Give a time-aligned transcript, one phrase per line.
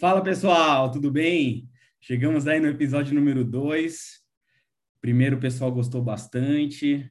[0.00, 1.68] Fala pessoal, tudo bem?
[2.00, 4.20] Chegamos aí no episódio número 2.
[5.00, 7.10] Primeiro o pessoal gostou bastante.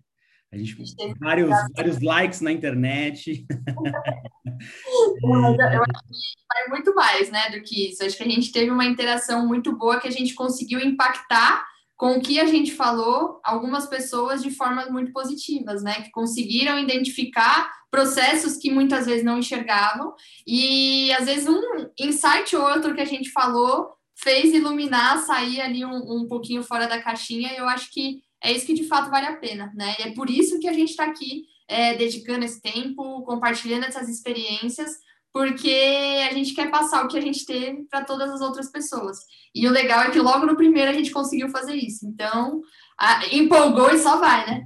[0.54, 0.78] A gente
[1.20, 3.46] vários, vários likes na internet.
[5.21, 8.05] eu acho que vai muito mais, né, do que isso.
[8.05, 11.66] Acho que a gente teve uma interação muito boa que a gente conseguiu impactar
[11.98, 16.04] com o que a gente falou, algumas pessoas de formas muito positivas, né?
[16.04, 20.14] Que conseguiram identificar processos que muitas vezes não enxergavam,
[20.46, 21.62] e às vezes um
[22.00, 26.88] insight ou outro que a gente falou fez iluminar, sair ali um, um pouquinho fora
[26.88, 29.95] da caixinha, e eu acho que é isso que de fato vale a pena, né?
[30.00, 34.09] E é por isso que a gente está aqui é, dedicando esse tempo, compartilhando essas
[34.09, 34.92] experiências,
[35.34, 39.20] porque a gente quer passar o que a gente teve para todas as outras pessoas.
[39.54, 42.08] E o legal é que logo no primeiro a gente conseguiu fazer isso.
[42.08, 42.62] Então,
[43.00, 44.66] a, empolgou e só vai, né?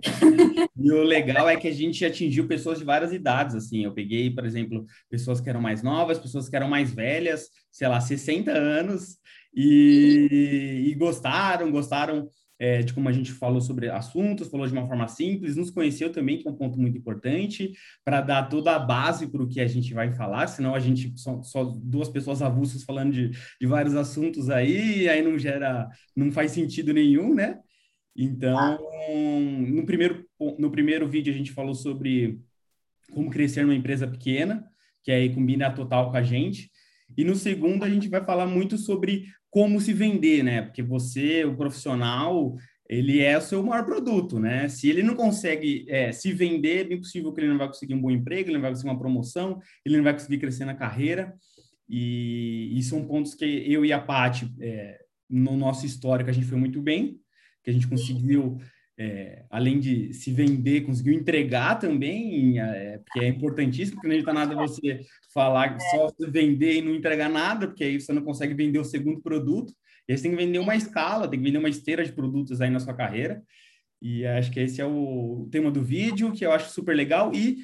[0.78, 3.84] e o legal é que a gente atingiu pessoas de várias idades, assim.
[3.84, 7.88] Eu peguei, por exemplo, pessoas que eram mais novas, pessoas que eram mais velhas, sei
[7.88, 9.18] lá, 60 anos,
[9.54, 14.88] e, e gostaram, gostaram é, de como a gente falou sobre assuntos, falou de uma
[14.88, 17.74] forma simples, nos conheceu também, que é um ponto muito importante,
[18.06, 21.12] para dar toda a base para o que a gente vai falar, senão a gente
[21.20, 26.32] só, só duas pessoas avulsas falando de, de vários assuntos aí, aí não gera, não
[26.32, 27.58] faz sentido nenhum, né?
[28.16, 28.80] Então,
[29.68, 30.26] no primeiro,
[30.58, 32.40] no primeiro vídeo a gente falou sobre
[33.14, 34.66] como crescer numa empresa pequena,
[35.04, 36.70] que aí combina total com a gente.
[37.18, 40.62] E no segundo a gente vai falar muito sobre como se vender, né?
[40.62, 42.56] Porque você, o profissional,
[42.88, 44.68] ele é o seu maior produto, né?
[44.70, 47.94] Se ele não consegue é, se vender, é bem possível que ele não vai conseguir
[47.94, 50.76] um bom emprego, ele não vai conseguir uma promoção, ele não vai conseguir crescer na
[50.76, 51.34] carreira.
[51.88, 56.48] E, e são pontos que eu e a Paty, é, no nosso histórico, a gente
[56.48, 57.21] foi muito bem,
[57.64, 58.58] que a gente conseguiu,
[58.98, 64.34] é, além de se vender, conseguiu entregar também, é, porque é importantíssimo, porque não adianta
[64.34, 65.02] nada você
[65.34, 69.22] falar só vender e não entregar nada, porque aí você não consegue vender o segundo
[69.22, 69.74] produto.
[70.08, 72.62] E aí você tem que vender uma escala, tem que vender uma esteira de produtos
[72.62, 73.42] aí na sua carreira.
[74.02, 77.60] E acho que esse é o tema do vídeo, que eu acho super legal e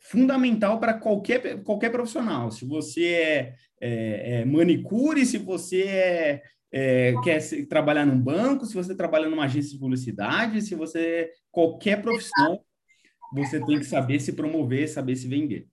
[0.00, 2.50] fundamental para qualquer, qualquer profissional.
[2.50, 6.42] Se você é, é, é manicure, se você é,
[6.78, 12.02] é, quer trabalhar num banco, se você trabalha numa agência de publicidade, se você qualquer
[12.02, 12.60] profissão,
[13.32, 15.66] você tem que saber se promover, saber se vender.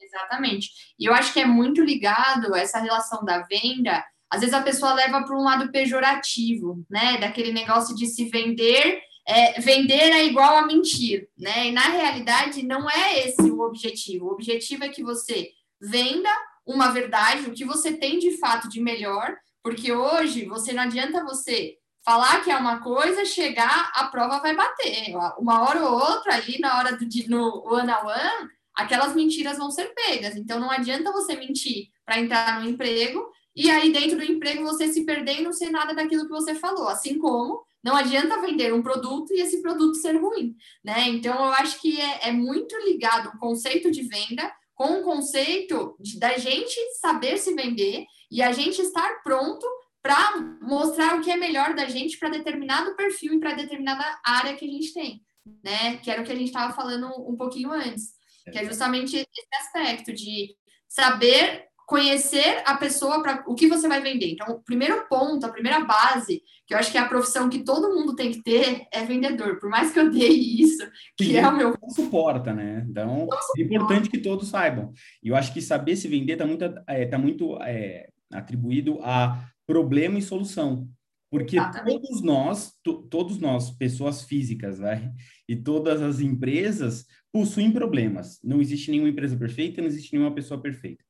[0.00, 0.70] Exatamente.
[0.98, 4.02] E eu acho que é muito ligado essa relação da venda.
[4.30, 7.18] Às vezes a pessoa leva para um lado pejorativo, né?
[7.18, 11.66] Daquele negócio de se vender, é, vender é igual a mentir, né?
[11.66, 14.24] E na realidade não é esse o objetivo.
[14.24, 16.30] O objetivo é que você venda
[16.66, 21.24] uma verdade, o que você tem de fato de melhor, porque hoje você não adianta
[21.24, 25.16] você falar que é uma coisa, chegar, a prova vai bater.
[25.38, 29.70] Uma hora ou outra ali na hora do no one on one, aquelas mentiras vão
[29.70, 30.36] ser pegas.
[30.36, 33.26] Então não adianta você mentir para entrar no emprego
[33.56, 36.54] e aí dentro do emprego você se perder e não ser nada daquilo que você
[36.54, 36.86] falou.
[36.88, 40.54] Assim como não adianta vender um produto e esse produto ser ruim,
[40.84, 41.08] né?
[41.08, 45.96] Então eu acho que é, é muito ligado o conceito de venda com o conceito
[46.00, 49.66] de, da gente saber se vender e a gente estar pronto
[50.02, 54.54] para mostrar o que é melhor da gente para determinado perfil e para determinada área
[54.54, 55.22] que a gente tem,
[55.64, 55.96] né?
[55.98, 58.14] Que era o que a gente estava falando um pouquinho antes
[58.50, 60.54] que é justamente esse aspecto de
[60.88, 64.32] saber conhecer a pessoa para o que você vai vender.
[64.32, 67.62] Então, o primeiro ponto, a primeira base, que eu acho que é a profissão que
[67.62, 69.58] todo mundo tem que ter, é vendedor.
[69.58, 70.86] Por mais que eu dei isso,
[71.16, 71.76] que Sim, é o meu.
[71.94, 72.86] suporta, né?
[72.88, 74.92] Então, é importante que todos saibam.
[75.22, 79.44] E eu acho que saber se vender está muito, é, tá muito é, atribuído a
[79.66, 80.88] problema e solução.
[81.30, 82.00] Porque Exatamente.
[82.00, 82.72] todos nós,
[83.10, 85.12] todos nós, pessoas físicas, né?
[85.48, 88.38] e todas as empresas possuem problemas.
[88.42, 91.04] Não existe nenhuma empresa perfeita, não existe nenhuma pessoa perfeita.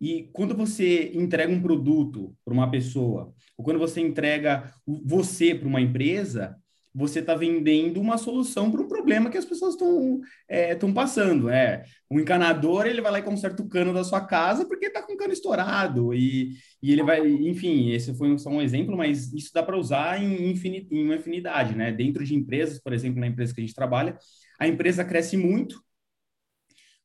[0.00, 5.68] E quando você entrega um produto para uma pessoa, ou quando você entrega você para
[5.68, 6.56] uma empresa,
[6.94, 11.48] você está vendendo uma solução para um problema que as pessoas estão é, passando.
[11.48, 11.84] É.
[12.10, 15.12] Um encanador, ele vai lá e conserta o cano da sua casa porque está com
[15.12, 16.12] o cano estourado.
[16.14, 20.22] E, e ele vai, enfim, esse foi só um exemplo, mas isso dá para usar
[20.22, 21.74] em, infinit, em uma infinidade.
[21.76, 21.92] Né?
[21.92, 24.18] Dentro de empresas, por exemplo, na empresa que a gente trabalha,
[24.58, 25.80] a empresa cresce muito.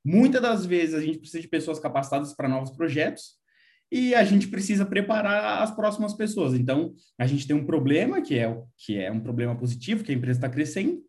[0.04, 3.36] Muitas das vezes a gente precisa de pessoas capacitadas para novos projetos
[3.92, 6.54] e a gente precisa preparar as próximas pessoas.
[6.54, 10.16] Então, a gente tem um problema que é que é um problema positivo, que a
[10.16, 11.02] empresa está crescendo,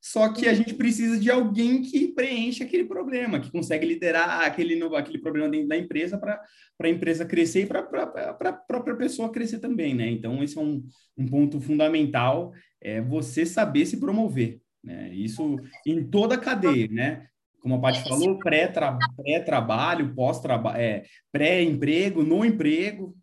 [0.00, 4.80] só que a gente precisa de alguém que preencha aquele problema, que consegue liderar aquele,
[4.94, 6.40] aquele problema dentro da empresa para
[6.80, 10.08] a empresa crescer e para a própria pessoa crescer também, né?
[10.08, 10.84] Então, esse é um,
[11.16, 14.60] um ponto fundamental, é você saber se promover.
[14.82, 15.12] Né?
[15.12, 17.26] Isso em toda a cadeia, né?
[17.60, 23.16] Como a Paty falou, pré-trabalho, pós-trabalho, é, pré-emprego, no emprego.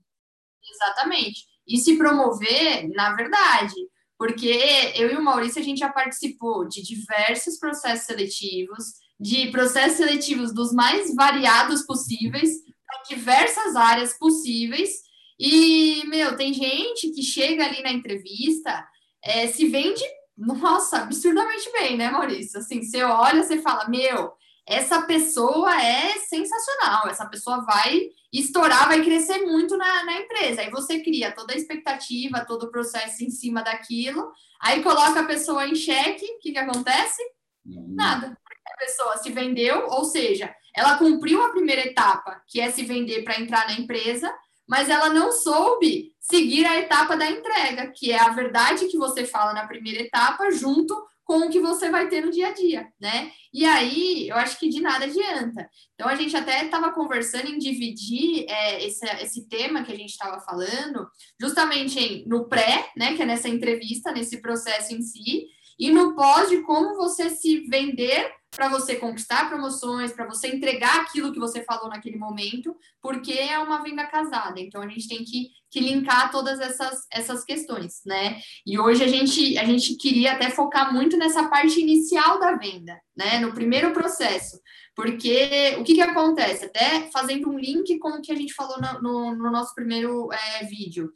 [0.74, 1.46] Exatamente.
[1.68, 3.74] E se promover, na verdade,
[4.18, 8.84] porque eu e o Maurício, a gente já participou de diversos processos seletivos,
[9.20, 12.52] de processos seletivos dos mais variados possíveis,
[12.86, 15.04] para diversas áreas possíveis,
[15.40, 18.86] e, meu, tem gente que chega ali na entrevista,
[19.24, 20.04] é, se vende,
[20.38, 22.60] nossa, absurdamente bem, né, Maurício?
[22.60, 24.34] Assim, você olha, você fala, meu,
[24.66, 30.62] essa pessoa é sensacional, essa pessoa vai estourar, vai crescer muito na, na empresa.
[30.62, 34.32] Aí você cria toda a expectativa, todo o processo em cima daquilo,
[34.62, 37.22] aí coloca a pessoa em xeque, o que, que acontece?
[37.66, 37.94] Hum.
[37.96, 38.38] Nada.
[38.66, 43.24] A pessoa se vendeu, ou seja, ela cumpriu a primeira etapa, que é se vender
[43.24, 44.34] para entrar na empresa,
[44.74, 49.24] mas ela não soube seguir a etapa da entrega, que é a verdade que você
[49.24, 52.88] fala na primeira etapa, junto com o que você vai ter no dia a dia,
[53.00, 53.32] né?
[53.54, 55.70] E aí, eu acho que de nada adianta.
[55.94, 60.10] Então, a gente até estava conversando em dividir é, esse, esse tema que a gente
[60.10, 61.08] estava falando,
[61.40, 65.46] justamente em, no pré, né, que é nessa entrevista, nesse processo em si,
[65.80, 71.02] e no pós de como você se vender para você conquistar promoções, para você entregar
[71.02, 74.60] aquilo que você falou naquele momento, porque é uma venda casada.
[74.60, 78.40] Então a gente tem que, que linkar todas essas, essas questões, né?
[78.66, 83.00] E hoje a gente, a gente queria até focar muito nessa parte inicial da venda,
[83.16, 83.40] né?
[83.40, 84.60] No primeiro processo.
[84.96, 86.66] Porque o que, que acontece?
[86.66, 90.32] Até fazendo um link com o que a gente falou no, no, no nosso primeiro
[90.32, 91.12] é, vídeo.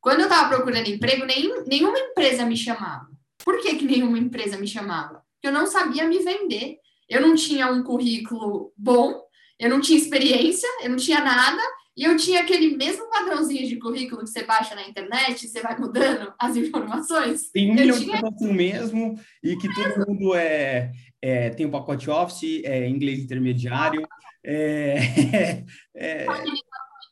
[0.00, 3.17] Quando eu estava procurando emprego, nem, nenhuma empresa me chamava.
[3.44, 5.22] Por que, que nenhuma empresa me chamava?
[5.34, 6.78] Porque eu não sabia me vender.
[7.08, 9.22] Eu não tinha um currículo bom,
[9.58, 11.62] eu não tinha experiência, eu não tinha nada,
[11.96, 15.76] e eu tinha aquele mesmo padrãozinho de currículo que você baixa na internet, você vai
[15.78, 17.50] mudando as informações.
[17.50, 17.92] Tem um tinha...
[17.92, 22.86] de pessoas mesmo, e que todo mundo é, é, tem o um pacote Office, é,
[22.88, 24.06] inglês intermediário,
[24.44, 25.64] é,
[25.96, 26.26] é...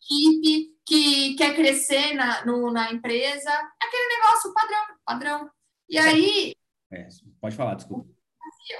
[0.04, 3.50] equipe que quer crescer na, no, na empresa,
[3.82, 5.50] aquele negócio padrão, padrão.
[5.88, 6.54] E aí.
[6.90, 7.08] É,
[7.40, 8.08] pode falar, desculpa.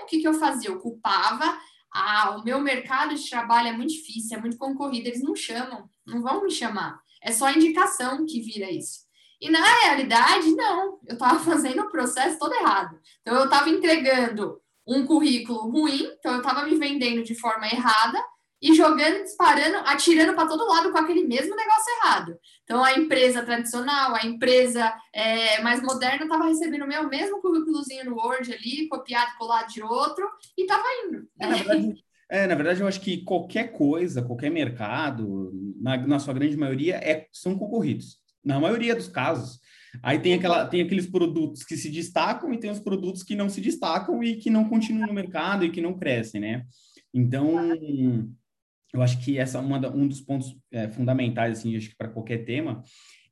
[0.03, 0.70] O que, que eu fazia?
[0.70, 1.58] Eu culpava.
[1.93, 5.88] Ah, o meu mercado de trabalho é muito difícil, é muito concorrido, eles não chamam,
[6.06, 7.00] não vão me chamar.
[7.23, 9.06] É só indicação que vira isso.
[9.41, 12.99] E na realidade, não, eu estava fazendo o processo todo errado.
[13.20, 18.23] Então, eu estava entregando um currículo ruim, então eu estava me vendendo de forma errada,
[18.67, 22.39] e jogando, disparando, atirando para todo lado com aquele mesmo negócio errado.
[22.65, 28.07] Então, a empresa tradicional, a empresa é, mais moderna, estava recebendo o meu mesmo currículozinho
[28.07, 30.29] no Word ali, copiado, colado de outro,
[30.59, 31.29] e estava indo.
[31.39, 36.19] É, na, verdade, é, na verdade, eu acho que qualquer coisa, qualquer mercado, na, na
[36.19, 38.19] sua grande maioria, é, são concorridos.
[38.45, 39.61] Na maioria dos casos.
[40.03, 43.49] Aí tem, aquela, tem aqueles produtos que se destacam e tem os produtos que não
[43.49, 46.65] se destacam e que não continuam no mercado e que não crescem, né?
[47.15, 47.57] Então,
[48.96, 51.96] eu acho que essa é uma da, um dos pontos é, fundamentais assim acho que
[51.96, 52.82] para qualquer tema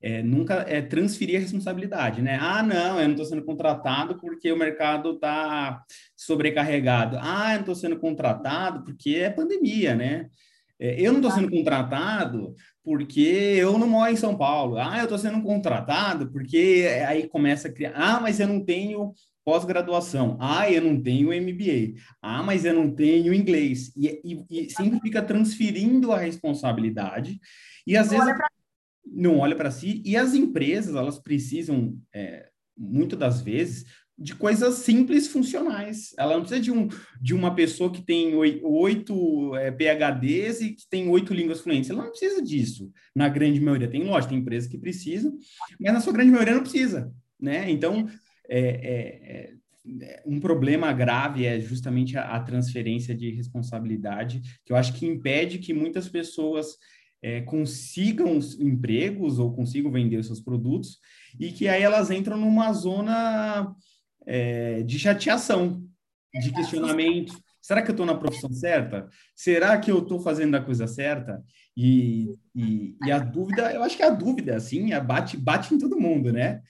[0.00, 2.38] é, nunca é transferir a responsabilidade, né?
[2.38, 5.82] Ah, não, eu não estou sendo contratado porque o mercado está
[6.14, 7.16] sobrecarregado.
[7.19, 10.28] Ah, eu não estou sendo contratado porque é pandemia, né?
[10.78, 14.76] É, eu não estou sendo contratado porque eu não moro em São Paulo.
[14.76, 17.93] Ah, eu estou sendo contratado porque aí começa a criar.
[17.94, 19.14] Ah, mas eu não tenho
[19.44, 20.37] pós-graduação.
[20.41, 22.00] Ah, eu não tenho MBA.
[22.23, 23.93] Ah, mas eu não tenho inglês.
[23.96, 27.38] E, e, e sempre fica transferindo a responsabilidade.
[27.87, 28.49] E às não vezes olha pra...
[29.05, 30.02] não olha para si.
[30.04, 33.85] E as empresas, elas precisam, é, muitas das vezes,
[34.16, 36.14] de coisas simples funcionais.
[36.16, 36.88] Ela não precisa de, um,
[37.21, 41.90] de uma pessoa que tem oito é, PHDs e que tem oito línguas fluentes.
[41.90, 43.90] Ela não precisa disso, na grande maioria.
[43.90, 45.37] Tem, lógico, tem empresas que precisam,
[45.80, 47.12] mas na sua grande maioria não precisa.
[47.40, 47.71] Né?
[47.71, 48.09] Então,
[48.49, 49.55] é, é,
[50.01, 55.07] é, um problema grave é justamente a, a, transferência de responsabilidade, que eu acho que
[55.07, 56.77] impede que muitas pessoas
[57.23, 60.99] é, consigam empregos ou consigam vender os seus produtos
[61.39, 63.75] e que aí elas entram numa zona
[64.27, 65.83] é, de chateação,
[66.35, 67.35] de questionamento.
[67.64, 69.09] Será que eu estou na profissão certa?
[69.35, 71.42] Será que eu estou fazendo a coisa certa?
[71.75, 75.99] E, e, e, a dúvida, eu acho que a dúvida, assim, bate, bate em todo
[75.99, 76.61] mundo, né?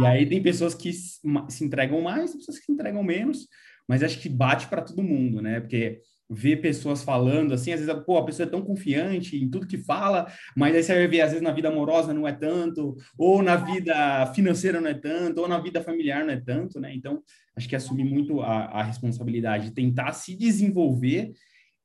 [0.00, 3.46] E aí tem pessoas que se entregam mais, pessoas que se entregam menos,
[3.86, 5.60] mas acho que bate para todo mundo, né?
[5.60, 6.00] Porque
[6.30, 9.78] ver pessoas falando assim, às vezes, pô, a pessoa é tão confiante em tudo que
[9.78, 13.42] fala, mas aí você vai ver, às vezes, na vida amorosa não é tanto, ou
[13.42, 16.94] na vida financeira não é tanto, ou na vida familiar não é tanto, né?
[16.94, 17.22] Então,
[17.56, 21.32] acho que assumir muito a, a responsabilidade, tentar se desenvolver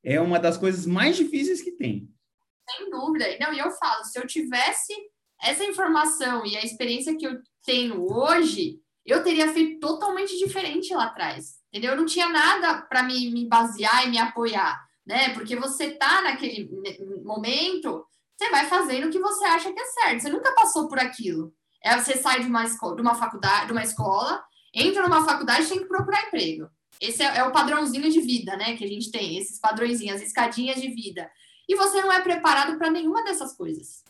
[0.04, 2.08] é uma das coisas mais difíceis que tem.
[2.70, 3.24] Sem dúvida.
[3.40, 4.92] Não, e eu falo, se eu tivesse
[5.42, 11.04] essa informação e a experiência que eu tenho hoje, eu teria feito totalmente diferente lá
[11.04, 11.92] atrás, entendeu?
[11.92, 15.30] Eu não tinha nada para me, me basear e me apoiar, né?
[15.30, 16.70] Porque você tá naquele
[17.22, 18.06] momento,
[18.36, 20.22] você vai fazendo o que você acha que é certo.
[20.22, 21.54] Você nunca passou por aquilo.
[21.82, 24.42] É você sai de uma escola, de uma faculdade, de uma escola,
[24.72, 26.68] entra numa faculdade, tem que procurar emprego.
[27.00, 28.76] Esse é, é o padrãozinho de vida, né?
[28.76, 31.30] Que a gente tem, esses padrõezinhos, as escadinhas de vida.
[31.68, 34.02] E você não é preparado para nenhuma dessas coisas.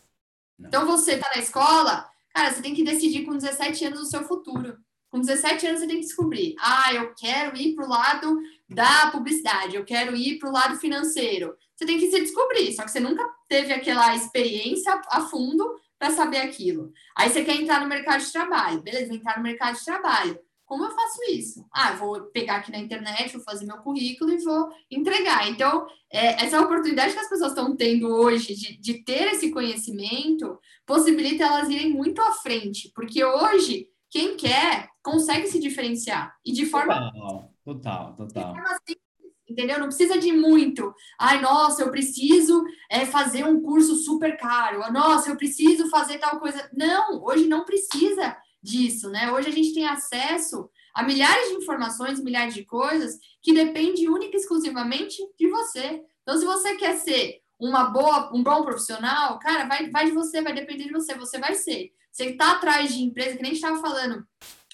[0.59, 0.69] Não.
[0.69, 4.25] Então você tá na escola, cara, você tem que decidir com 17 anos o seu
[4.25, 4.77] futuro.
[5.11, 6.57] Com 17 anos você tem que descobrir.
[6.59, 8.37] Ah, eu quero ir para o lado
[8.69, 11.57] da publicidade, eu quero ir para o lado financeiro.
[11.77, 16.11] Você tem que se descobrir, só que você nunca teve aquela experiência a fundo para
[16.11, 16.93] saber aquilo.
[17.17, 18.83] Aí você quer entrar no mercado de trabalho.
[18.83, 20.39] Beleza, entrar no mercado de trabalho.
[20.67, 21.67] Como eu faço isso?
[21.71, 25.49] Ah, vou pegar aqui na internet, vou fazer meu currículo e vou entregar.
[25.49, 30.59] Então, é, essa oportunidade que as pessoas estão tendo hoje de, de ter esse conhecimento
[30.87, 36.35] possibilita elas irem muito à frente, porque hoje, quem quer consegue se diferenciar.
[36.45, 37.11] E de forma.
[37.13, 38.55] Total, total, total.
[38.87, 39.05] Simples,
[39.49, 39.79] entendeu?
[39.79, 40.95] Não precisa de muito.
[41.19, 44.91] Ai, nossa, eu preciso é, fazer um curso super caro.
[44.93, 46.71] Nossa, eu preciso fazer tal coisa.
[46.73, 49.31] Não, hoje não precisa disso, né?
[49.31, 54.37] Hoje a gente tem acesso a milhares de informações, milhares de coisas que depende única
[54.37, 56.03] e exclusivamente de você.
[56.23, 60.41] Então, se você quer ser uma boa, um bom profissional, cara, vai, vai de você,
[60.41, 61.93] vai depender de você, você vai ser.
[62.11, 64.27] Você está atrás de empresa, que nem estava falando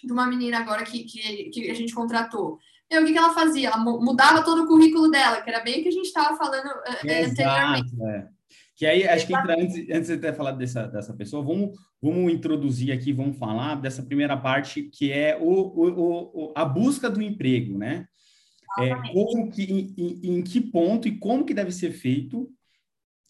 [0.04, 2.58] de uma menina agora que, que, que a gente contratou.
[2.90, 3.68] Meu, o que, que ela fazia?
[3.68, 6.68] Ela mudava todo o currículo dela, que era bem o que a gente estava falando
[7.04, 7.90] é, anteriormente.
[8.02, 8.28] É.
[8.80, 12.32] Que aí, acho que entra, antes, antes de ter falado dessa, dessa pessoa, vamos, vamos
[12.32, 17.20] introduzir aqui, vamos falar dessa primeira parte, que é o, o, o a busca do
[17.20, 18.08] emprego, né?
[18.78, 22.50] É, como que, em, em, que ponto e como que deve ser feito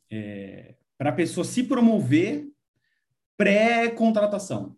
[0.09, 2.47] é, para a pessoa se promover
[3.37, 4.77] pré-contratação.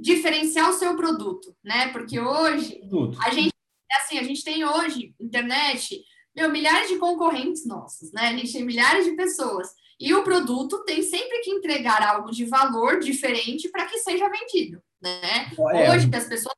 [0.00, 1.88] Diferenciar o seu produto, né?
[1.88, 3.18] Porque hoje produto.
[3.22, 3.52] a gente,
[3.92, 6.02] assim, a gente tem hoje internet
[6.36, 8.28] meu, milhares de concorrentes nossos, né?
[8.28, 9.68] A gente tem milhares de pessoas.
[9.98, 14.82] E o produto tem sempre que entregar algo de valor diferente para que seja vendido,
[15.00, 15.50] né?
[15.72, 15.90] É.
[15.90, 16.54] Hoje as pessoas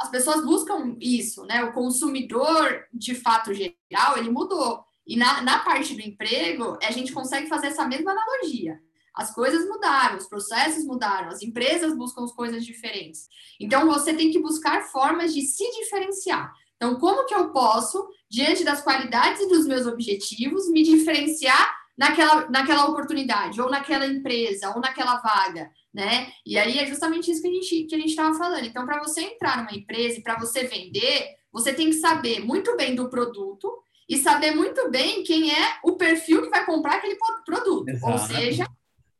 [0.00, 1.62] as pessoas buscam isso, né?
[1.62, 4.82] O consumidor, de fato geral, ele mudou.
[5.06, 8.80] E na, na parte do emprego, a gente consegue fazer essa mesma analogia.
[9.14, 13.28] As coisas mudaram, os processos mudaram, as empresas buscam as coisas diferentes.
[13.60, 16.50] Então, você tem que buscar formas de se diferenciar.
[16.76, 22.48] Então, como que eu posso, diante das qualidades e dos meus objetivos, me diferenciar naquela,
[22.48, 26.32] naquela oportunidade, ou naquela empresa, ou naquela vaga, né?
[26.46, 28.64] E aí é justamente isso que a gente que a gente estava falando.
[28.64, 32.76] Então, para você entrar numa empresa e para você vender, você tem que saber muito
[32.76, 37.18] bem do produto e saber muito bem quem é o perfil que vai comprar aquele
[37.44, 37.88] produto.
[37.88, 38.12] Exato.
[38.12, 38.66] Ou seja,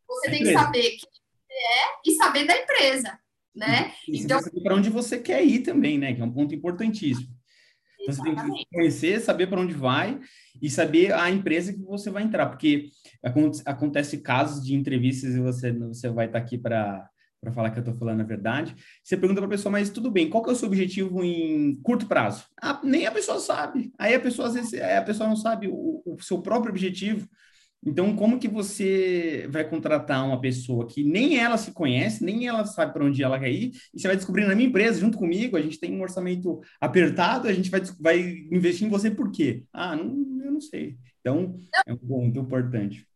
[0.09, 1.11] você tem que saber quem
[1.51, 3.19] é e saber da empresa,
[3.55, 3.93] né?
[4.07, 6.15] E então, para onde você quer ir também, né?
[6.15, 7.40] Que é um ponto importantíssimo.
[8.01, 10.19] Então, você tem que conhecer, saber para onde vai
[10.61, 12.91] e saber a empresa que você vai entrar, porque
[13.67, 17.09] acontece casos de entrevistas e você, você vai estar aqui para
[17.41, 18.77] para falar que eu estou falando a verdade.
[19.03, 21.75] Você pergunta para a pessoa, mas tudo bem, qual que é o seu objetivo em
[21.83, 22.45] curto prazo?
[22.63, 23.91] Ah, nem a pessoa sabe.
[23.99, 27.27] Aí a pessoa, às vezes, a pessoa não sabe o, o seu próprio objetivo.
[27.85, 32.67] Então, como que você vai contratar uma pessoa que nem ela se conhece, nem ela
[32.67, 35.57] sabe para onde ela quer ir, e você vai descobrir na minha empresa, junto comigo,
[35.57, 38.21] a gente tem um orçamento apertado, a gente vai, vai
[38.53, 39.65] investir em você por quê?
[39.73, 40.05] Ah, não,
[40.45, 40.99] eu não sei.
[41.21, 43.07] Então, é um ponto importante.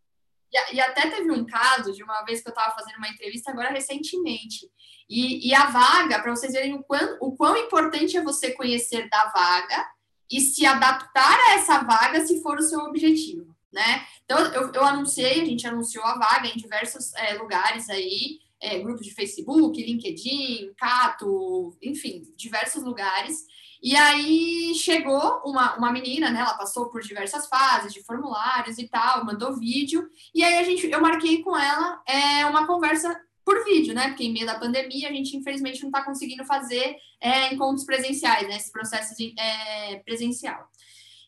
[0.50, 3.50] E, e até teve um caso de uma vez que eu estava fazendo uma entrevista
[3.50, 4.66] agora recentemente,
[5.10, 9.10] e, e a vaga, para vocês verem o quão, o quão importante é você conhecer
[9.10, 9.86] da vaga
[10.32, 14.06] e se adaptar a essa vaga se for o seu objetivo né?
[14.24, 18.78] Então, eu, eu anunciei, a gente anunciou a vaga em diversos é, lugares aí, é,
[18.78, 23.44] grupos de Facebook, LinkedIn, Cato, enfim, diversos lugares.
[23.82, 26.40] E aí chegou uma, uma menina, né?
[26.40, 30.08] Ela passou por diversas fases de formulários e tal, mandou vídeo.
[30.34, 33.14] E aí a gente, eu marquei com ela é, uma conversa
[33.44, 34.08] por vídeo, né?
[34.08, 38.48] Porque em meio da pandemia a gente infelizmente não está conseguindo fazer é, encontros presenciais,
[38.48, 38.56] né?
[38.56, 40.66] Esse processo de, é, presencial.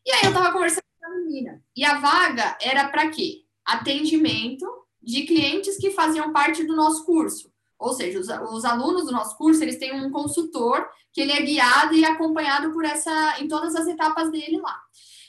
[0.07, 1.63] E aí eu estava conversando menina.
[1.75, 3.43] E a vaga era para quê?
[3.65, 4.67] Atendimento
[5.03, 7.53] de clientes que faziam parte do nosso curso.
[7.79, 11.43] Ou seja, os, os, alunos do nosso curso, eles têm um consultor que ele é
[11.43, 14.77] guiado e acompanhado por essa em todas as etapas dele lá.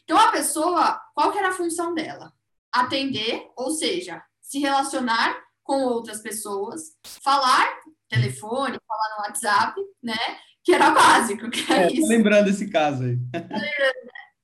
[0.03, 2.31] Então a pessoa, qual que era a função dela?
[2.71, 7.67] Atender, ou seja, se relacionar com outras pessoas, falar
[8.07, 10.17] telefone, falar no WhatsApp, né?
[10.63, 12.07] Que era básico, que era é.
[12.07, 13.17] Lembrando esse caso aí.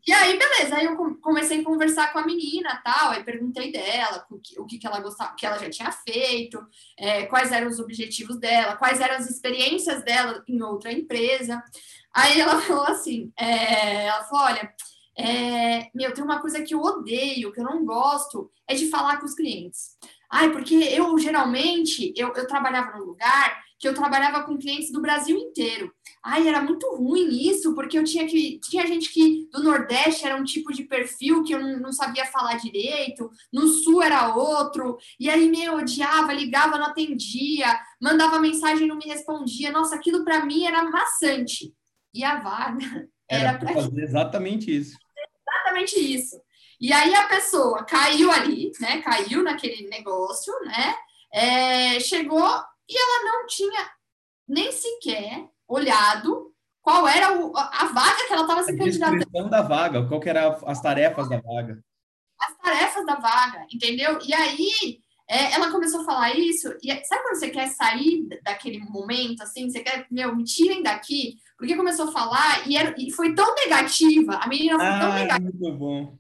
[0.06, 4.26] E aí, beleza, aí eu comecei a conversar com a menina tal, aí perguntei dela
[4.30, 6.62] o que, o que, ela gostava, o que ela já tinha feito,
[6.98, 11.64] é, quais eram os objetivos dela, quais eram as experiências dela em outra empresa.
[12.14, 14.74] Aí ela falou assim: é, ela falou: olha,
[15.18, 19.18] é, meu, tem uma coisa que eu odeio, que eu não gosto, é de falar
[19.18, 19.98] com os clientes.
[20.30, 25.02] Ai, porque eu geralmente eu, eu trabalhava num lugar que eu trabalhava com clientes do
[25.02, 25.94] Brasil inteiro.
[26.26, 28.58] Ai, era muito ruim isso, porque eu tinha que.
[28.60, 32.26] Tinha gente que do Nordeste era um tipo de perfil que eu não, não sabia
[32.26, 38.88] falar direito, no Sul era outro, e aí meu, odiava, ligava, não atendia, mandava mensagem
[38.88, 39.70] não me respondia.
[39.70, 41.74] Nossa, aquilo para mim era maçante.
[42.14, 42.80] E a vaga
[43.30, 44.98] era, era para fazer exatamente isso.
[45.46, 46.42] Exatamente isso.
[46.80, 49.02] E aí a pessoa caiu ali, né?
[49.02, 50.96] Caiu naquele negócio, né?
[51.34, 52.48] É, chegou
[52.88, 53.92] e ela não tinha
[54.48, 59.38] nem sequer olhado qual era o, a vaga que ela estava se candidatando.
[59.38, 61.82] A da vaga, qual que eram as tarefas da vaga.
[62.40, 64.20] As tarefas da vaga, entendeu?
[64.26, 65.00] E aí
[65.30, 69.70] é, ela começou a falar isso, e sabe quando você quer sair daquele momento, assim,
[69.70, 73.56] você quer, meu, me tirem daqui, porque começou a falar, e, era, e foi tão
[73.56, 75.52] negativa, a menina foi ah, tão negativa.
[75.52, 76.18] Muito bom.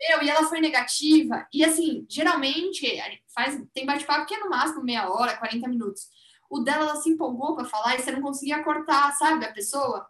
[0.00, 2.86] Meu, e ela foi negativa, e assim, geralmente,
[3.34, 6.02] faz, tem bate-papo que é no máximo meia hora, 40 minutos
[6.50, 10.06] o dela ela se empolgou para falar e você não conseguia cortar, sabe, a pessoa.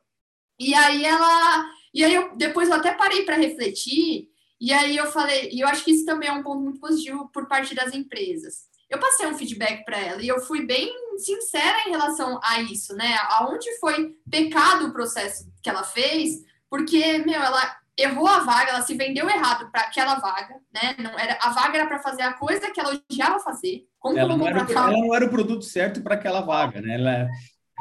[0.58, 4.28] E aí ela, e aí eu depois eu até parei para refletir,
[4.60, 7.28] e aí eu falei, e eu acho que isso também é um ponto muito positivo
[7.32, 8.66] por parte das empresas.
[8.88, 12.94] Eu passei um feedback para ela e eu fui bem sincera em relação a isso,
[12.94, 13.16] né?
[13.30, 18.82] Aonde foi pecado o processo que ela fez, porque, meu, ela errou a vaga, ela
[18.82, 20.94] se vendeu errado para aquela vaga, né?
[20.98, 23.86] Não era a vaga era para fazer a coisa que ela odiava fazer.
[24.04, 26.94] Ela, não era, ela não era o produto certo para aquela vaga, né?
[26.94, 27.28] Ela,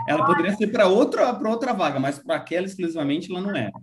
[0.07, 3.73] ela poderia ser para outra para outra vaga, mas para aquela exclusivamente ela não era.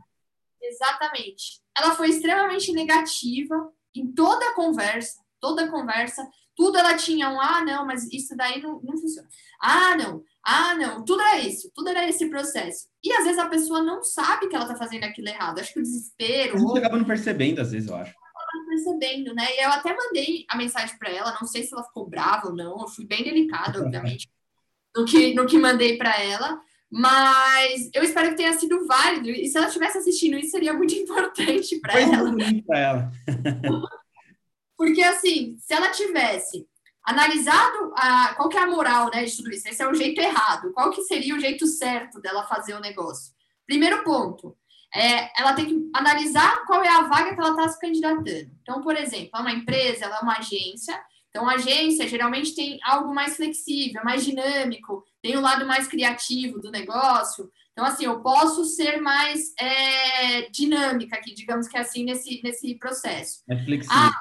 [0.63, 1.61] Exatamente.
[1.77, 7.41] Ela foi extremamente negativa em toda a conversa, toda a conversa, tudo ela tinha um
[7.41, 9.29] ah não, mas isso daí não, não funciona.
[9.61, 12.89] Ah não, ah, não, tudo era isso, tudo era esse processo.
[13.05, 15.59] E às vezes a pessoa não sabe que ela tá fazendo aquilo errado.
[15.59, 16.59] Acho que o desespero.
[16.59, 18.15] Gente acaba não percebendo, às vezes, eu acho.
[18.85, 19.47] Não percebendo, né?
[19.57, 22.55] E eu até mandei a mensagem para ela, não sei se ela ficou brava ou
[22.55, 24.29] não, eu fui bem delicada, obviamente,
[24.97, 26.61] no que, no que mandei para ela.
[26.91, 29.31] Mas eu espero que tenha sido válido.
[29.31, 32.35] E se ela estivesse assistindo isso, seria muito importante para ela.
[32.67, 33.13] Para ela.
[34.77, 36.67] Porque, assim, se ela tivesse
[37.05, 40.21] analisado a, qual que é a moral né, de tudo isso, esse é o jeito
[40.21, 43.33] errado, qual que seria o jeito certo dela fazer o negócio?
[43.67, 44.57] Primeiro ponto,
[44.95, 48.51] é, ela tem que analisar qual é a vaga que ela está se candidatando.
[48.63, 52.79] Então, por exemplo, é uma empresa, ela é uma agência, então a agência geralmente tem
[52.83, 57.51] algo mais flexível, mais dinâmico, tem o um lado mais criativo do negócio.
[57.73, 63.43] Então, assim, eu posso ser mais é, dinâmica aqui, digamos que assim, nesse, nesse processo.
[63.49, 63.97] É flexível.
[63.97, 64.13] Ah,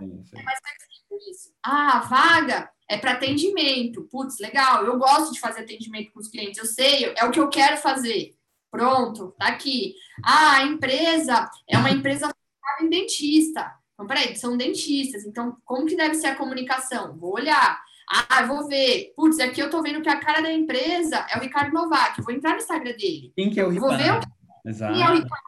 [0.00, 1.50] é mais flexível isso.
[1.62, 4.08] Ah, a vaga é para atendimento.
[4.10, 7.40] Putz, legal, eu gosto de fazer atendimento com os clientes, eu sei, é o que
[7.40, 8.35] eu quero fazer.
[8.76, 9.94] Pronto, tá aqui.
[10.24, 12.30] Ah, a empresa é uma empresa
[12.80, 13.72] em dentista.
[13.94, 17.16] Então, peraí, são dentistas, então como que deve ser a comunicação?
[17.16, 17.80] Vou olhar.
[18.08, 19.12] Ah, eu vou ver.
[19.16, 22.22] Putz, aqui eu tô vendo que a cara da empresa é o Ricardo Novak.
[22.22, 23.32] Vou entrar no Instagram dele.
[23.34, 23.88] Quem que é o Ricardo?
[23.88, 24.68] Vou ver o...
[24.68, 24.92] Exato.
[24.92, 25.46] Quem é o Ricardo?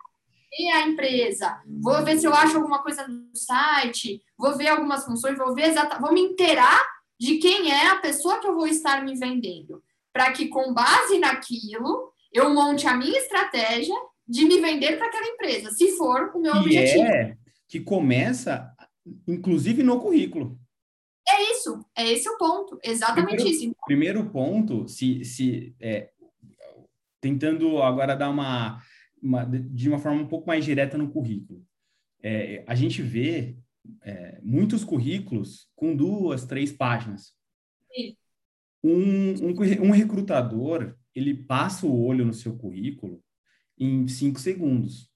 [0.51, 1.62] Quem é a empresa?
[1.67, 5.67] Vou ver se eu acho alguma coisa no site vou ver algumas funções, vou ver
[5.67, 6.81] exatamente, vou me inteirar
[7.19, 11.19] de quem é a pessoa que eu vou estar me vendendo, para que com base
[11.19, 13.95] naquilo eu monte a minha estratégia
[14.27, 17.03] de me vender para aquela empresa, se for o meu que objetivo.
[17.03, 17.37] É,
[17.69, 18.71] que começa,
[19.27, 20.59] inclusive, no currículo.
[21.29, 23.77] É isso, é esse o ponto, exatamente primeiro, isso.
[23.87, 26.11] Primeiro ponto, se, se é,
[27.21, 28.83] tentando agora dar uma,
[29.23, 31.62] uma, de uma forma um pouco mais direta no currículo.
[32.23, 33.57] É, a gente vê
[34.03, 37.33] é, muitos currículos com duas, três páginas.
[38.83, 43.22] Um, um, um, recrutador, ele passa o olho no seu currículo
[43.78, 45.11] em cinco segundos.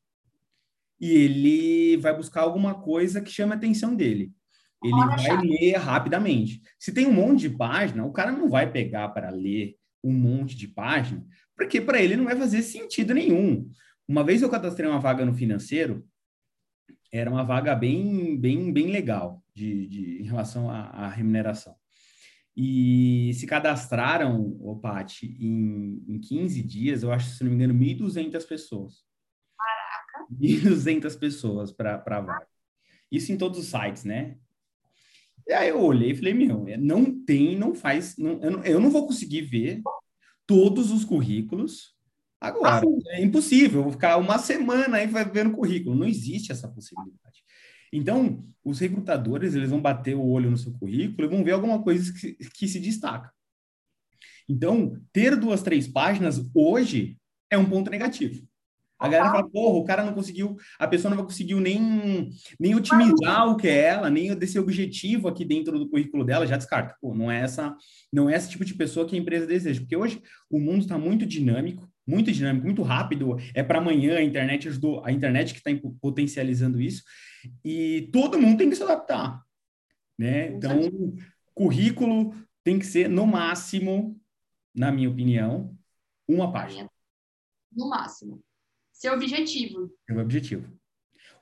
[1.01, 4.33] E ele vai buscar alguma coisa que chame a atenção dele.
[4.85, 6.61] Ele vai ler rapidamente.
[6.79, 10.57] Se tem um monte de página, o cara não vai pegar para ler um monte
[10.57, 11.25] de página,
[11.57, 13.71] porque para ele não vai fazer sentido nenhum.
[14.07, 16.05] Uma vez eu cadastrei uma vaga no financeiro,
[17.13, 21.77] era uma vaga bem, bem, bem legal de, de, em relação à, à remuneração.
[22.57, 27.75] E se cadastraram, o Pati, em, em 15 dias, eu acho, se não me engano,
[27.75, 29.05] 1.200 pessoas.
[29.57, 30.33] Caraca!
[30.33, 32.47] 1.200 pessoas para a vaga.
[33.11, 34.37] Isso em todos os sites, né?
[35.47, 38.65] E aí eu olhei e falei, meu, é, não tem, não faz, não, eu, não,
[38.65, 39.83] eu não vou conseguir ver
[40.47, 41.97] todos os currículos
[42.43, 45.95] Agora, é impossível, eu vou ficar uma semana aí vendo currículo.
[45.95, 47.45] Não existe essa possibilidade.
[47.93, 51.83] Então, os recrutadores, eles vão bater o olho no seu currículo e vão ver alguma
[51.83, 53.31] coisa que, que se destaca.
[54.49, 57.19] Então, ter duas, três páginas hoje
[57.51, 58.47] é um ponto negativo.
[59.03, 63.49] A galera fala, porra, o cara não conseguiu, a pessoa não conseguiu nem, nem otimizar
[63.49, 66.95] o que é ela, nem desse objetivo aqui dentro do currículo dela, já descarta.
[67.01, 67.77] Pô, não é essa,
[68.13, 70.97] não é esse tipo de pessoa que a empresa deseja, porque hoje o mundo está
[70.97, 73.37] muito dinâmico, muito dinâmico, muito rápido.
[73.55, 77.03] É para amanhã, a internet ajudou, a internet que está potencializando isso,
[77.65, 79.45] e todo mundo tem que se adaptar.
[80.19, 80.53] Né?
[80.53, 80.81] Então,
[81.55, 84.21] currículo tem que ser, no máximo,
[84.75, 85.77] na minha opinião,
[86.29, 86.91] uma página.
[87.73, 88.43] No máximo.
[88.93, 89.93] Seu objetivo.
[90.07, 90.73] Seu objetivo.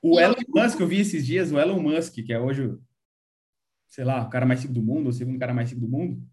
[0.01, 0.63] O e Elon eu...
[0.63, 2.75] Musk, eu vi esses dias, o Elon Musk, que é hoje,
[3.87, 6.27] sei lá, o cara mais rico do mundo, o segundo cara mais rico do mundo,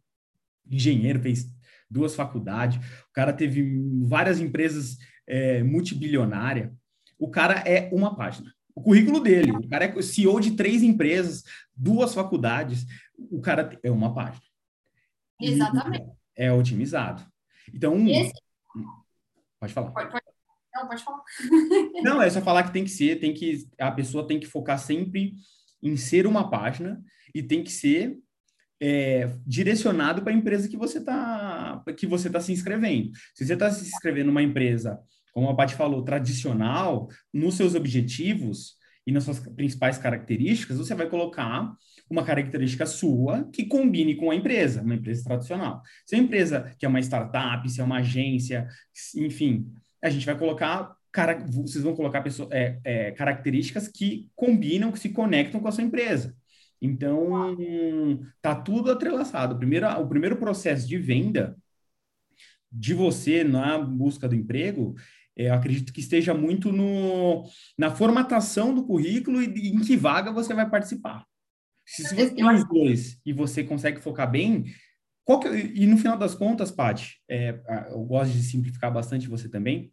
[0.70, 1.50] engenheiro, fez
[1.90, 2.78] duas faculdades,
[3.08, 6.72] o cara teve várias empresas é, multibilionárias.
[7.18, 8.54] O cara é uma página.
[8.78, 11.42] O currículo dele, o cara é CEO de três empresas,
[11.74, 12.86] duas faculdades,
[13.18, 14.40] o cara é uma página.
[15.40, 16.06] Exatamente.
[16.36, 17.26] É otimizado.
[17.74, 18.32] Então, Esse...
[19.58, 19.90] pode falar.
[19.90, 20.24] Pode, pode.
[20.72, 21.22] Não, pode falar.
[22.04, 24.78] Não, é só falar que tem que ser, tem que a pessoa tem que focar
[24.78, 25.34] sempre
[25.82, 27.02] em ser uma página
[27.34, 28.16] e tem que ser
[28.80, 33.10] é, direcionado para a empresa que você está que você tá se inscrevendo.
[33.34, 35.00] Se você está se inscrevendo numa empresa,
[35.38, 38.74] como a Paty falou, tradicional, nos seus objetivos
[39.06, 41.76] e nas suas principais características, você vai colocar
[42.10, 45.80] uma característica sua que combine com a empresa, uma empresa tradicional.
[46.04, 48.66] Se a empresa que é uma startup, se é uma agência,
[49.14, 49.72] enfim,
[50.02, 54.98] a gente vai colocar cara, vocês vão colocar pessoa, é, é, características que combinam, que
[54.98, 56.34] se conectam com a sua empresa.
[56.82, 57.30] Então,
[58.42, 59.54] tá tudo atrelaçado.
[59.54, 61.56] O primeiro, o primeiro processo de venda
[62.70, 64.94] de você na busca do emprego,
[65.38, 67.44] eu acredito que esteja muito no,
[67.78, 71.24] na formatação do currículo e em que vaga você vai participar.
[71.86, 74.64] Se, você tem os dois e você consegue focar bem,
[75.40, 77.58] que, e no final das contas, Paty, é,
[77.90, 79.90] eu gosto de simplificar bastante você também,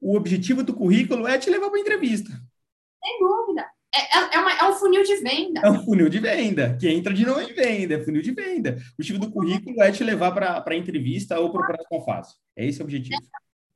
[0.00, 2.30] o objetivo do currículo é te levar para entrevista.
[2.30, 3.66] Sem dúvida.
[3.94, 5.60] É, é, é, uma, é, um funil de venda.
[5.64, 8.76] É um funil de venda, que entra de novo em venda, é funil de venda.
[8.76, 12.34] O objetivo do currículo é te levar para a entrevista ou para o próximo fase.
[12.56, 13.20] É esse o objetivo.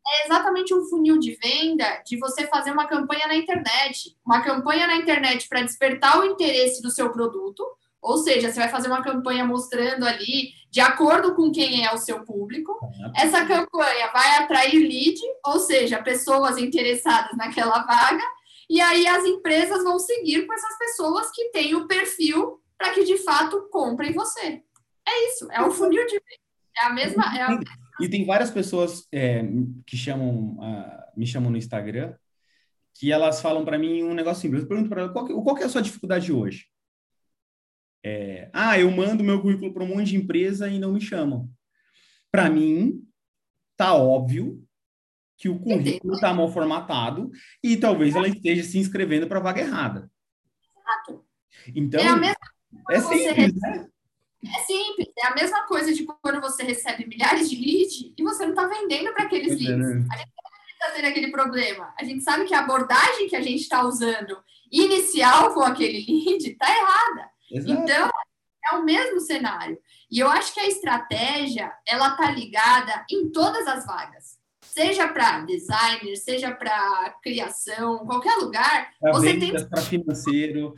[0.08, 4.16] É, exatamente um funil de venda de você fazer uma campanha na internet.
[4.24, 7.66] Uma campanha na internet para despertar o interesse do seu produto,
[8.00, 11.98] ou seja, você vai fazer uma campanha mostrando ali, de acordo com quem é o
[11.98, 12.78] seu público.
[13.16, 18.22] Essa campanha vai atrair lead, ou seja, pessoas interessadas naquela vaga
[18.68, 23.04] e aí as empresas vão seguir com essas pessoas que têm o perfil para que
[23.04, 24.62] de fato comprem você.
[25.08, 26.16] É isso, é o funil de
[26.78, 27.24] é a mesma.
[27.36, 27.58] É a...
[28.00, 29.42] E tem várias pessoas é,
[29.86, 32.14] que chamam, uh, me chamam no Instagram
[32.98, 34.62] que elas falam para mim um negócio simples.
[34.62, 36.66] Eu pergunto para elas qual, que, qual que é a sua dificuldade hoje?
[38.02, 41.50] É, ah, eu mando meu currículo para um monte de empresa e não me chamam.
[42.30, 43.02] Para mim,
[43.76, 44.62] tá óbvio
[45.36, 47.30] que o currículo está mal formatado
[47.62, 50.10] e talvez ela esteja se inscrevendo para a vaga errada.
[50.78, 51.26] Exato.
[51.74, 52.36] Então, é, a mesma
[52.90, 53.88] é simples, né?
[54.44, 58.44] É simples, é a mesma coisa de quando você recebe milhares de leads e você
[58.44, 59.86] não está vendendo para aqueles pois leads.
[59.86, 60.06] É, né?
[60.12, 60.30] A gente
[60.72, 61.94] está tendo aquele problema.
[61.98, 64.36] A gente sabe que a abordagem que a gente está usando
[64.70, 67.30] inicial com aquele lead está errada.
[67.50, 67.82] Exato.
[67.82, 68.10] Então,
[68.72, 69.78] é o mesmo cenário.
[70.10, 74.36] E eu acho que a estratégia, ela está ligada em todas as vagas
[74.76, 80.74] seja para designer, seja para criação, qualquer lugar, pra você tem para financeiro,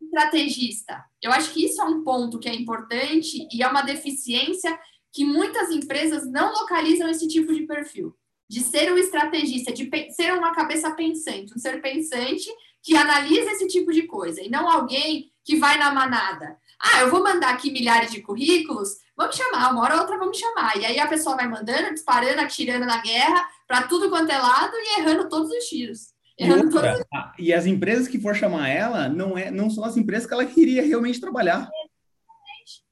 [0.00, 1.04] estrategista.
[1.22, 4.78] Eu acho que isso é um ponto que é importante e é uma deficiência
[5.12, 8.14] que muitas empresas não localizam esse tipo de perfil.
[8.48, 12.48] De ser um estrategista, de ser uma cabeça pensante, um ser pensante
[12.82, 16.56] que analisa esse tipo de coisa, e não alguém que vai na manada.
[16.78, 20.38] Ah, eu vou mandar aqui milhares de currículos, vamos chamar, uma hora ou outra vamos
[20.38, 20.76] chamar.
[20.76, 24.72] E aí a pessoa vai mandando, disparando, atirando na guerra, para tudo quanto é lado
[24.76, 26.15] e errando todos os tiros.
[26.38, 27.06] E, outra,
[27.38, 30.44] e, as empresas que for chamar ela não, é, não são as empresas que ela
[30.44, 31.68] queria realmente trabalhar.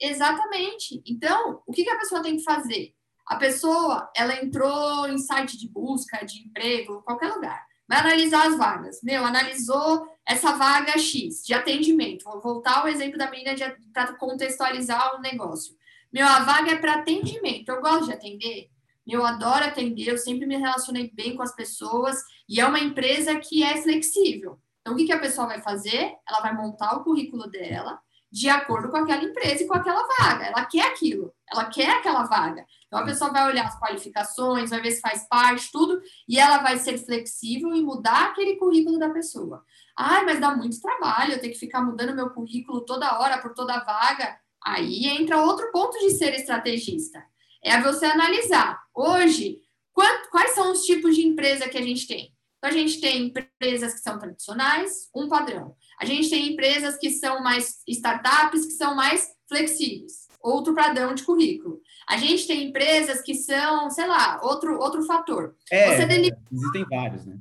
[0.01, 1.03] Exatamente.
[1.07, 2.95] Então, o que, que a pessoa tem que fazer?
[3.27, 7.65] A pessoa, ela entrou em site de busca, de emprego, qualquer lugar.
[7.89, 9.01] Vai analisar as vagas.
[9.03, 12.25] Meu, analisou essa vaga X de atendimento.
[12.25, 13.55] Vou voltar ao exemplo da menina
[13.93, 15.75] para contextualizar o negócio.
[16.13, 17.69] Meu, a vaga é para atendimento.
[17.69, 18.71] Eu gosto de atender.
[19.07, 22.17] Eu adoro atender, eu sempre me relacionei bem com as pessoas
[22.49, 24.59] e é uma empresa que é flexível.
[24.81, 26.15] Então, o que, que a pessoa vai fazer?
[26.29, 27.99] Ela vai montar o currículo dela
[28.35, 30.47] de acordo com aquela empresa e com aquela vaga.
[30.47, 32.67] Ela quer aquilo, ela quer aquela vaga.
[32.85, 36.59] Então a pessoa vai olhar as qualificações, vai ver se faz parte, tudo, e ela
[36.59, 39.65] vai ser flexível e mudar aquele currículo da pessoa.
[39.97, 43.55] Ai, mas dá muito trabalho, eu tenho que ficar mudando meu currículo toda hora, por
[43.55, 44.37] toda vaga.
[44.67, 47.25] Aí entra outro ponto de ser estrategista.
[47.65, 48.79] É você analisar.
[48.95, 49.63] Hoje,
[50.31, 52.35] quais são os tipos de empresa que a gente tem?
[52.59, 55.75] Então, a gente tem empresas que são tradicionais, um padrão.
[56.01, 61.23] A gente tem empresas que são mais startups, que são mais flexíveis, outro padrão de
[61.23, 61.81] currículo.
[62.09, 65.55] A gente tem empresas que são, sei lá, outro, outro fator.
[65.71, 67.39] É, existem vários, né?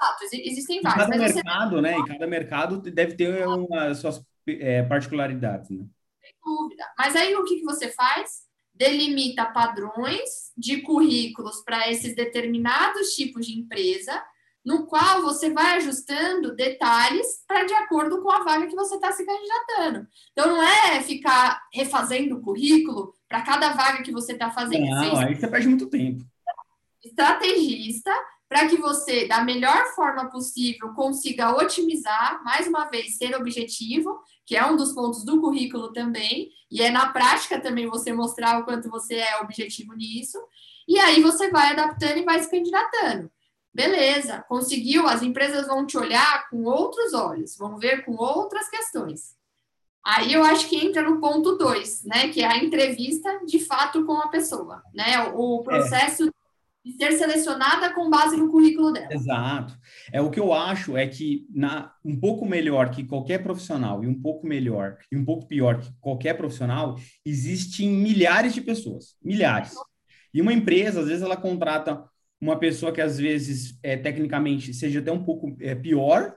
[0.00, 1.06] Exato, existem vários.
[1.06, 1.82] E cada mercado, você...
[1.82, 1.98] né?
[1.98, 5.86] E cada mercado deve ter uma, suas é, particularidades, né?
[6.20, 6.84] Sem dúvida.
[6.98, 8.45] Mas aí o que, que você faz?
[8.76, 14.22] Delimita padrões de currículos para esses determinados tipos de empresa
[14.66, 19.12] no qual você vai ajustando detalhes para de acordo com a vaga que você está
[19.12, 20.08] se candidatando.
[20.32, 24.84] Então, não é ficar refazendo o currículo para cada vaga que você está fazendo.
[24.84, 26.24] Não, você aí você perde muito tempo.
[27.04, 28.12] Estrategista
[28.48, 34.56] para que você, da melhor forma possível, consiga otimizar, mais uma vez, ser objetivo, que
[34.56, 38.64] é um dos pontos do currículo também, e é na prática também você mostrar o
[38.64, 40.38] quanto você é objetivo nisso,
[40.88, 43.30] e aí você vai adaptando e vai se candidatando.
[43.74, 49.36] Beleza, conseguiu, as empresas vão te olhar com outros olhos, vão ver com outras questões.
[50.02, 52.28] Aí eu acho que entra no ponto dois, né?
[52.28, 55.20] Que é a entrevista de fato com a pessoa, né?
[55.34, 56.30] O processo é.
[56.86, 59.08] De ser selecionada com base no currículo dela.
[59.10, 59.76] Exato.
[60.12, 64.06] É o que eu acho é que na, um pouco melhor que qualquer profissional e
[64.06, 69.74] um pouco melhor e um pouco pior que qualquer profissional, existem milhares de pessoas, milhares.
[70.32, 72.04] E uma empresa, às vezes, ela contrata
[72.40, 76.36] uma pessoa que às vezes é, tecnicamente seja até um pouco é, pior,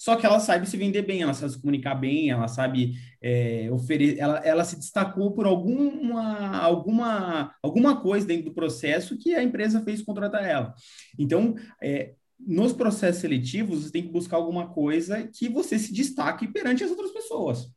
[0.00, 3.68] só que ela sabe se vender bem, ela sabe se comunicar bem, ela sabe é,
[3.70, 9.42] oferecer, ela, ela se destacou por alguma, alguma, alguma coisa dentro do processo que a
[9.42, 10.74] empresa fez contratar ela.
[11.18, 16.48] Então, é, nos processos seletivos, você tem que buscar alguma coisa que você se destaque
[16.48, 17.70] perante as outras pessoas.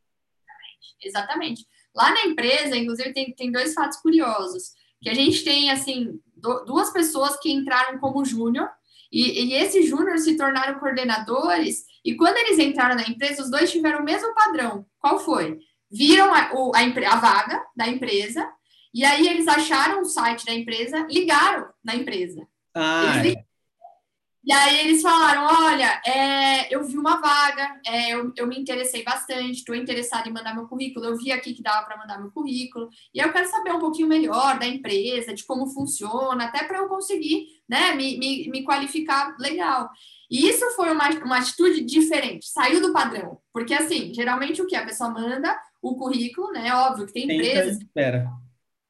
[1.04, 1.68] Exatamente.
[1.94, 6.64] Lá na empresa, inclusive, tem, tem dois fatos curiosos que a gente tem, assim, do,
[6.64, 8.70] duas pessoas que entraram como júnior,
[9.12, 13.72] e, e esses júniores se tornaram coordenadores, e quando eles entraram na empresa, os dois
[13.72, 14.86] tiveram o mesmo padrão.
[15.00, 15.60] Qual foi?
[15.92, 18.48] Viram a, o, a, a vaga da empresa,
[18.94, 22.48] e aí eles acharam o site da empresa, ligaram na empresa.
[22.76, 23.22] Ah.
[24.46, 29.02] E aí eles falaram: olha, é, eu vi uma vaga, é, eu, eu me interessei
[29.02, 32.30] bastante, estou interessada em mandar meu currículo, eu vi aqui que dava para mandar meu
[32.30, 36.80] currículo, e eu quero saber um pouquinho melhor da empresa, de como funciona, até para
[36.80, 39.90] eu conseguir né, me, me, me qualificar legal.
[40.34, 43.38] E isso foi uma, uma atitude diferente, saiu do padrão.
[43.54, 44.76] Porque, assim, geralmente o que?
[44.76, 46.74] A pessoa manda o currículo, né?
[46.74, 47.78] Óbvio que tem empresas.
[47.78, 48.28] Espera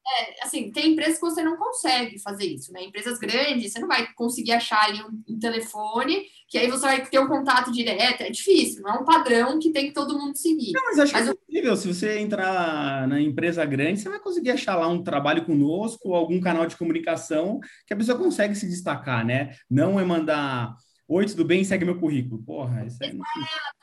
[0.06, 2.84] é, assim, tem empresas que você não consegue fazer isso, né?
[2.84, 7.06] Empresas grandes, você não vai conseguir achar ali um, um, telefone, que aí você vai
[7.06, 10.36] ter um contato direto, é difícil, não é um padrão que tem que todo mundo
[10.36, 10.72] seguir.
[10.72, 14.20] Não, mas acho mas que é possível, se você entrar na empresa grande, você vai
[14.20, 18.68] conseguir achar lá um trabalho conosco, algum canal de comunicação que a pessoa consegue se
[18.68, 19.54] destacar, né?
[19.70, 20.76] Não é mandar
[21.16, 21.62] Oi, tudo bem?
[21.62, 22.42] Segue meu currículo.
[22.42, 23.06] Porra, isso é.
[23.06, 23.22] Exato,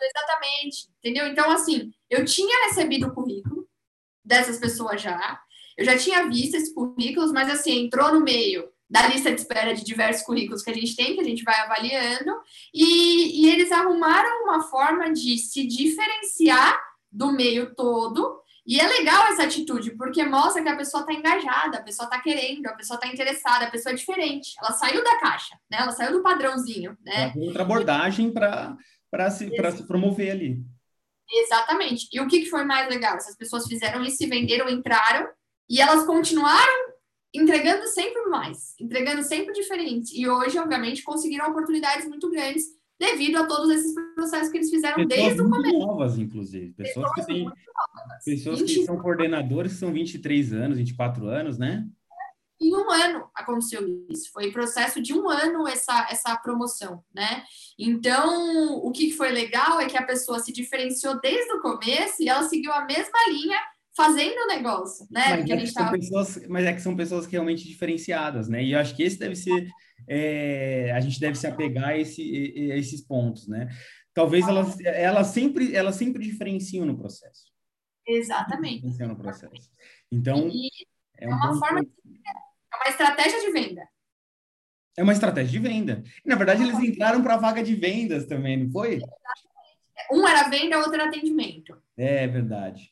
[0.01, 0.89] exatamente.
[0.99, 1.27] Entendeu?
[1.27, 3.65] Então, assim, eu tinha recebido o currículo
[4.21, 5.39] dessas pessoas já.
[5.77, 9.73] Eu já tinha visto esses currículos, mas assim, entrou no meio da lista de espera
[9.73, 12.33] de diversos currículos que a gente tem, que a gente vai avaliando,
[12.73, 16.77] e, e eles arrumaram uma forma de se diferenciar
[17.09, 18.40] do meio todo.
[18.71, 22.21] E é legal essa atitude, porque mostra que a pessoa está engajada, a pessoa está
[22.21, 24.53] querendo, a pessoa está interessada, a pessoa é diferente.
[24.57, 25.79] Ela saiu da caixa, né?
[25.81, 27.33] Ela saiu do padrãozinho, né?
[27.35, 30.63] outra abordagem para se, se promover ali.
[31.29, 32.07] Exatamente.
[32.13, 33.17] E o que, que foi mais legal?
[33.17, 35.27] Essas pessoas fizeram isso, se venderam, entraram,
[35.69, 36.93] e elas continuaram
[37.33, 40.17] entregando sempre mais, entregando sempre diferente.
[40.17, 42.67] E hoje, obviamente, conseguiram oportunidades muito grandes
[43.01, 45.79] devido a todos esses processos que eles fizeram pessoas desde o começo.
[45.79, 46.71] novas, inclusive.
[46.73, 47.51] Pessoas, pessoas que têm,
[48.23, 48.73] pessoas 20...
[48.73, 51.87] que são coordenadores que são 23 anos, 24 anos, né?
[52.61, 54.31] Em um ano aconteceu isso.
[54.31, 57.43] Foi processo de um ano essa, essa promoção, né?
[57.77, 62.29] Então, o que foi legal é que a pessoa se diferenciou desde o começo e
[62.29, 63.57] ela seguiu a mesma linha
[63.97, 65.37] fazendo o negócio, né?
[65.37, 65.91] Mas, é que tava...
[65.91, 68.63] pessoas, mas é que são pessoas realmente diferenciadas, né?
[68.63, 69.67] E eu acho que esse deve ser,
[70.07, 73.69] é, a gente deve se apegar a, esse, a esses pontos, né?
[74.13, 77.45] Talvez elas, elas sempre, elas sempre diferenciam no processo.
[78.05, 78.75] Exatamente.
[78.75, 79.71] Diferenciam no processo.
[80.11, 80.69] Então, e
[81.17, 81.89] é, um é uma forma, de...
[81.89, 83.87] é uma estratégia de venda.
[84.97, 86.03] É uma estratégia de venda.
[86.25, 88.95] E, na verdade, eles entraram para a vaga de vendas também, não foi?
[88.95, 89.21] Exatamente.
[90.11, 91.81] Um era venda, outro era atendimento.
[91.95, 92.91] É verdade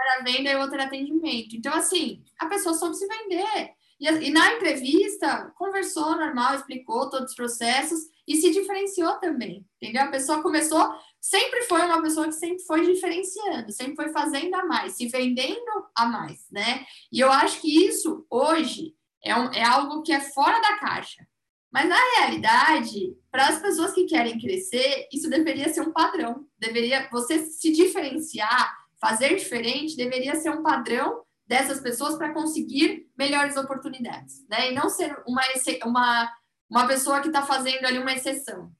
[0.00, 1.56] era venda e outro era atendimento.
[1.56, 3.72] Então, assim, a pessoa soube se vender.
[4.00, 10.02] E, e, na entrevista, conversou normal, explicou todos os processos e se diferenciou também, entendeu?
[10.02, 14.64] A pessoa começou, sempre foi uma pessoa que sempre foi diferenciando, sempre foi fazendo a
[14.64, 16.86] mais, se vendendo a mais, né?
[17.10, 21.26] E eu acho que isso, hoje, é, um, é algo que é fora da caixa.
[21.70, 26.46] Mas, na realidade, para as pessoas que querem crescer, isso deveria ser um padrão.
[26.58, 33.56] Deveria, você se diferenciar, fazer diferente, deveria ser um padrão dessas pessoas para conseguir melhores
[33.56, 34.70] oportunidades, né?
[34.70, 35.42] E não ser uma,
[35.86, 36.32] uma,
[36.70, 38.70] uma pessoa que está fazendo ali uma exceção,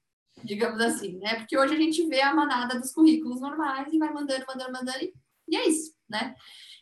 [0.44, 1.36] digamos assim, né?
[1.36, 4.98] Porque hoje a gente vê a manada dos currículos normais e vai mandando, mandando, mandando,
[5.48, 6.34] e é isso, né?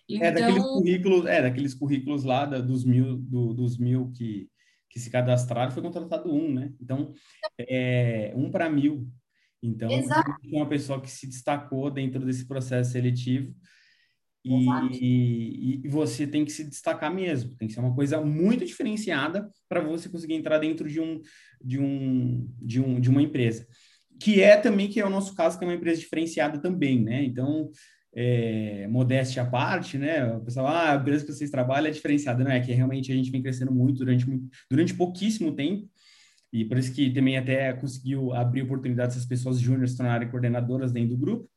[0.09, 0.27] Então...
[0.27, 4.51] É, daqueles então currículos, é, daqueles currículos lá da, dos mil, do, dos mil que,
[4.91, 6.73] que se cadastraram, foi contratado um, né?
[6.81, 7.15] Então,
[7.61, 9.09] é, um para mil.
[9.63, 10.03] Então, é
[10.53, 13.55] uma pessoa que se destacou dentro desse processo seletivo
[14.47, 19.51] e, e, você tem que se destacar mesmo, tem que ser uma coisa muito diferenciada
[19.69, 21.21] para você conseguir entrar dentro de um,
[21.63, 23.67] de um, de um, de uma empresa.
[24.21, 27.25] Que é também, que é o nosso caso, que é uma empresa diferenciada também, né?
[27.25, 27.71] Então,
[28.15, 30.25] é, modéstia à parte, né?
[30.35, 32.61] O pessoal, ah, a empresa que vocês trabalham é diferenciada, não é?
[32.61, 34.25] Que realmente a gente vem crescendo muito durante,
[34.71, 35.87] durante pouquíssimo tempo,
[36.53, 40.93] e por isso que também até conseguiu abrir oportunidades essas pessoas júniores se tornarem coordenadoras
[40.93, 41.51] dentro do grupo.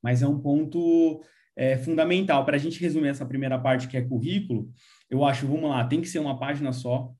[0.00, 1.22] Mas é um ponto
[1.56, 2.44] é, fundamental.
[2.44, 4.70] Para a gente resumir essa primeira parte que é currículo,
[5.10, 7.12] eu acho, vamos lá, tem que ser uma página só.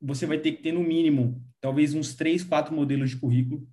[0.00, 3.66] Você vai ter que ter, no mínimo, talvez uns três, quatro modelos de currículo.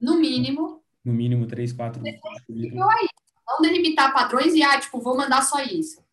[0.00, 0.82] No mínimo.
[1.04, 2.02] No mínimo, três, quatro.
[2.02, 6.04] Não delimitar padrões e, ah, tipo, vou mandar só isso.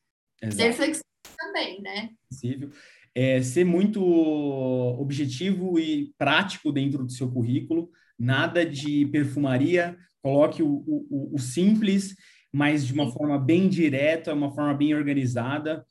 [0.42, 0.56] Exato.
[0.56, 1.04] Ser flexível
[1.38, 2.10] também, né?
[2.30, 2.72] Flexível.
[3.14, 10.84] É, ser muito objetivo e prático dentro do seu currículo, nada de perfumaria, coloque o,
[10.86, 12.16] o, o simples
[12.56, 15.86] mas de uma forma bem direta, uma forma bem organizada.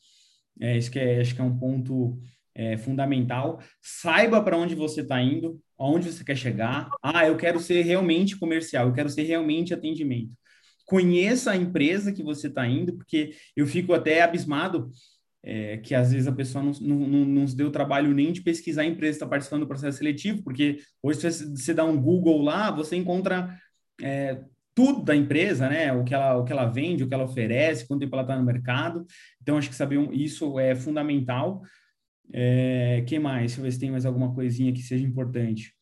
[0.58, 2.18] É, isso que é, acho que é um ponto
[2.54, 3.60] é, fundamental.
[3.82, 6.88] Saiba para onde você está indo, aonde você quer chegar.
[7.02, 10.32] Ah, eu quero ser realmente comercial, eu quero ser realmente atendimento.
[10.86, 14.90] Conheça a empresa que você está indo, porque eu fico até abismado
[15.42, 18.40] é, que às vezes a pessoa não, não, não, se deu o trabalho nem de
[18.40, 22.00] pesquisar a empresa que está participando do processo seletivo, porque hoje se você dá um
[22.00, 23.54] Google lá, você encontra
[24.00, 24.40] é,
[24.74, 25.92] tudo da empresa, né?
[25.92, 28.36] O que ela, o que ela vende, o que ela oferece, quanto tempo ela está
[28.36, 29.06] no mercado.
[29.40, 31.62] Então, acho que saber isso é fundamental.
[32.32, 33.42] É, que mais?
[33.42, 35.72] Deixa eu ver se tem mais alguma coisinha que seja importante.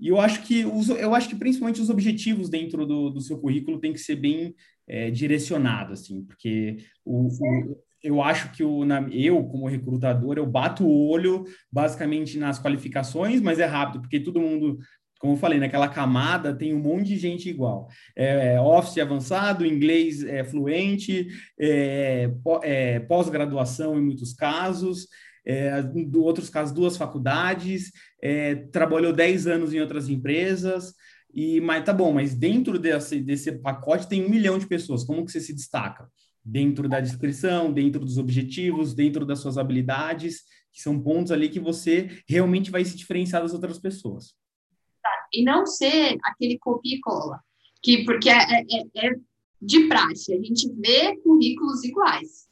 [0.00, 3.38] E eu acho que os, eu acho que principalmente os objetivos dentro do, do seu
[3.38, 4.54] currículo tem que ser bem
[4.88, 10.46] é, direcionado, assim, porque o, o, eu acho que o, na, eu, como recrutador, eu
[10.46, 14.78] bato o olho basicamente nas qualificações, mas é rápido, porque todo mundo
[15.18, 17.88] como eu falei, naquela camada tem um monte de gente igual.
[18.14, 22.30] É, é Office avançado, inglês é, fluente, é,
[22.62, 25.08] é, pós-graduação em muitos casos,
[25.46, 25.72] é,
[26.16, 30.94] outros casos, duas faculdades, é, trabalhou 10 anos em outras empresas,
[31.32, 35.24] e mas tá bom, mas dentro desse, desse pacote tem um milhão de pessoas, como
[35.24, 36.08] que você se destaca?
[36.44, 41.60] Dentro da descrição, dentro dos objetivos, dentro das suas habilidades, que são pontos ali que
[41.60, 44.34] você realmente vai se diferenciar das outras pessoas
[45.34, 47.40] e não ser aquele copia e cola,
[47.82, 49.14] que, porque é, é, é, é
[49.60, 52.48] de praxe, a gente vê currículos iguais.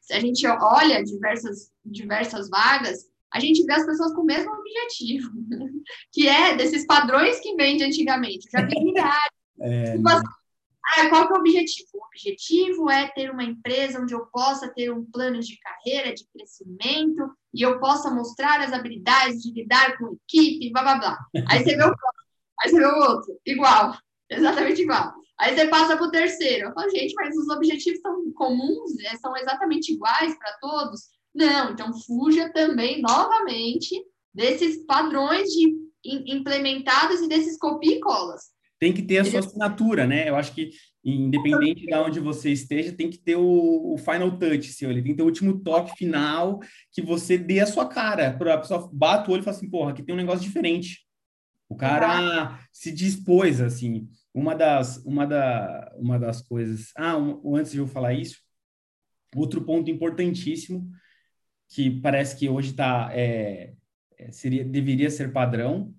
[0.00, 4.52] Se a gente olha diversas, diversas vagas, a gente vê as pessoas com o mesmo
[4.52, 5.30] objetivo,
[6.12, 8.46] que é desses padrões que vem de antigamente.
[8.46, 9.36] Eu já vi milhares.
[9.58, 10.02] É, assim,
[10.84, 11.88] ah, qual que é o objetivo?
[11.94, 16.26] O objetivo é ter uma empresa onde eu possa ter um plano de carreira, de
[16.28, 21.18] crescimento, e eu possa mostrar as habilidades de lidar com equipe, blá, blá, blá.
[21.48, 21.94] Aí você vê o
[22.60, 23.96] Aí você vê o outro, igual,
[24.30, 25.12] exatamente igual.
[25.38, 26.68] Aí você passa para o terceiro.
[26.68, 29.14] Eu falo, gente, mas os objetivos são comuns, né?
[29.20, 31.02] são exatamente iguais para todos?
[31.34, 38.44] Não, então fuja também, novamente, desses padrões de implementados e desses copia e colas.
[38.78, 40.28] Tem que ter a sua assinatura, né?
[40.28, 40.70] Eu acho que,
[41.02, 45.12] independente de onde você esteja, tem que ter o, o final touch seu, ele tem
[45.12, 46.60] que ter o último toque final
[46.92, 48.36] que você dê a sua cara.
[48.36, 51.05] Para a pessoa bata o olho e fala assim, porra, aqui tem um negócio diferente.
[51.68, 54.08] O cara se dispôs, assim.
[54.32, 56.92] Uma das, uma da, uma das coisas.
[56.96, 58.38] Ah, um, antes de eu falar isso,
[59.34, 60.88] outro ponto importantíssimo
[61.68, 63.74] que parece que hoje está é,
[64.18, 65.92] é, seria deveria ser padrão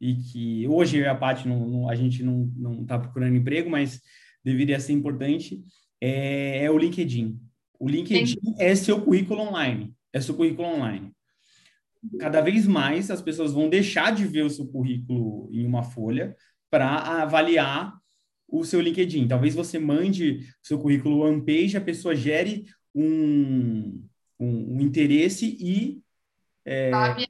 [0.00, 4.00] e que hoje a Paty não, não, a gente não não está procurando emprego, mas
[4.44, 5.64] deveria ser importante
[6.00, 7.40] é, é o LinkedIn.
[7.78, 8.54] O LinkedIn Sim.
[8.58, 11.12] é seu currículo online, é seu currículo online
[12.18, 16.36] cada vez mais as pessoas vão deixar de ver o seu currículo em uma folha
[16.70, 17.98] para avaliar
[18.48, 19.28] o seu LinkedIn.
[19.28, 24.02] Talvez você mande o seu currículo one page, a pessoa gere um,
[24.38, 26.02] um, um interesse e.
[26.64, 26.90] É...
[26.90, 27.28] Sabe?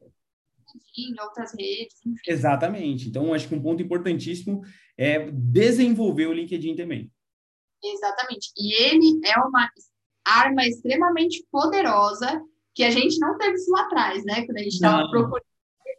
[0.98, 1.96] Em outras redes.
[2.04, 2.20] Enfim.
[2.26, 3.08] Exatamente.
[3.08, 4.62] Então, acho que um ponto importantíssimo
[4.96, 7.10] é desenvolver o LinkedIn também.
[7.82, 8.52] Exatamente.
[8.56, 9.68] E ele é uma
[10.24, 12.42] arma extremamente poderosa
[12.74, 14.44] que a gente não teve isso lá atrás, né?
[14.46, 15.44] Quando a gente estava procurando,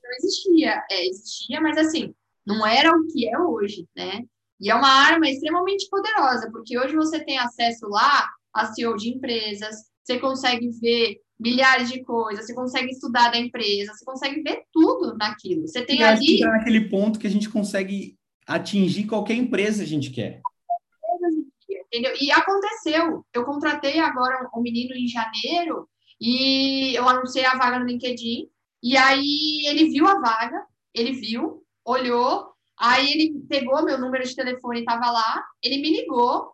[0.04, 0.84] não existia.
[0.90, 2.14] É, existia, mas assim,
[2.46, 4.22] não era o que é hoje, né?
[4.60, 9.10] E é uma arma extremamente poderosa, porque hoje você tem acesso lá a CEO de
[9.10, 14.64] empresas, você consegue ver milhares de coisas, você consegue estudar da empresa, você consegue ver
[14.72, 15.68] tudo naquilo.
[15.68, 16.40] Você tem e ali.
[16.40, 18.16] Tá naquele ponto que a gente consegue
[18.46, 20.42] atingir qualquer empresa que a gente quer.
[21.88, 22.14] Entendeu?
[22.22, 23.26] E aconteceu.
[23.34, 25.90] Eu contratei agora um menino em janeiro
[26.22, 28.48] e eu anunciei a vaga no LinkedIn.
[28.84, 30.64] E aí ele viu a vaga,
[30.94, 36.52] ele viu, olhou, aí ele pegou meu número de telefone, estava lá, ele me ligou,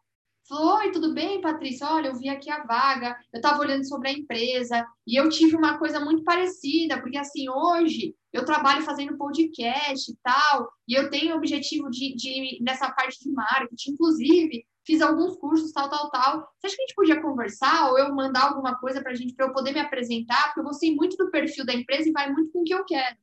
[0.48, 1.88] falou: Oi, tudo bem, Patrícia?
[1.88, 4.86] Olha, eu vi aqui a vaga, eu estava olhando sobre a empresa.
[5.06, 10.16] E eu tive uma coisa muito parecida, porque assim, hoje eu trabalho fazendo podcast e
[10.24, 15.74] tal, e eu tenho objetivo de, de nessa parte de marketing, inclusive fiz alguns cursos,
[15.74, 16.40] tal, tal, tal.
[16.40, 19.36] Você acha que a gente podia conversar ou eu mandar alguma coisa para a gente,
[19.36, 20.46] para eu poder me apresentar?
[20.46, 22.86] Porque eu gostei muito do perfil da empresa e vai muito com o que eu
[22.86, 23.18] quero.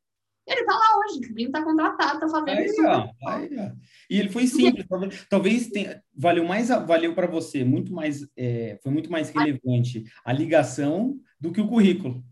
[0.46, 2.82] Ele está lá hoje, o menino está contratado, está fazendo aí, isso.
[2.84, 3.72] Ó, aí, ó.
[4.10, 4.86] E ele foi simples,
[5.30, 10.34] talvez tenha, valeu mais, valeu para você, muito mais, é, foi muito mais relevante a
[10.34, 12.22] ligação do que o currículo.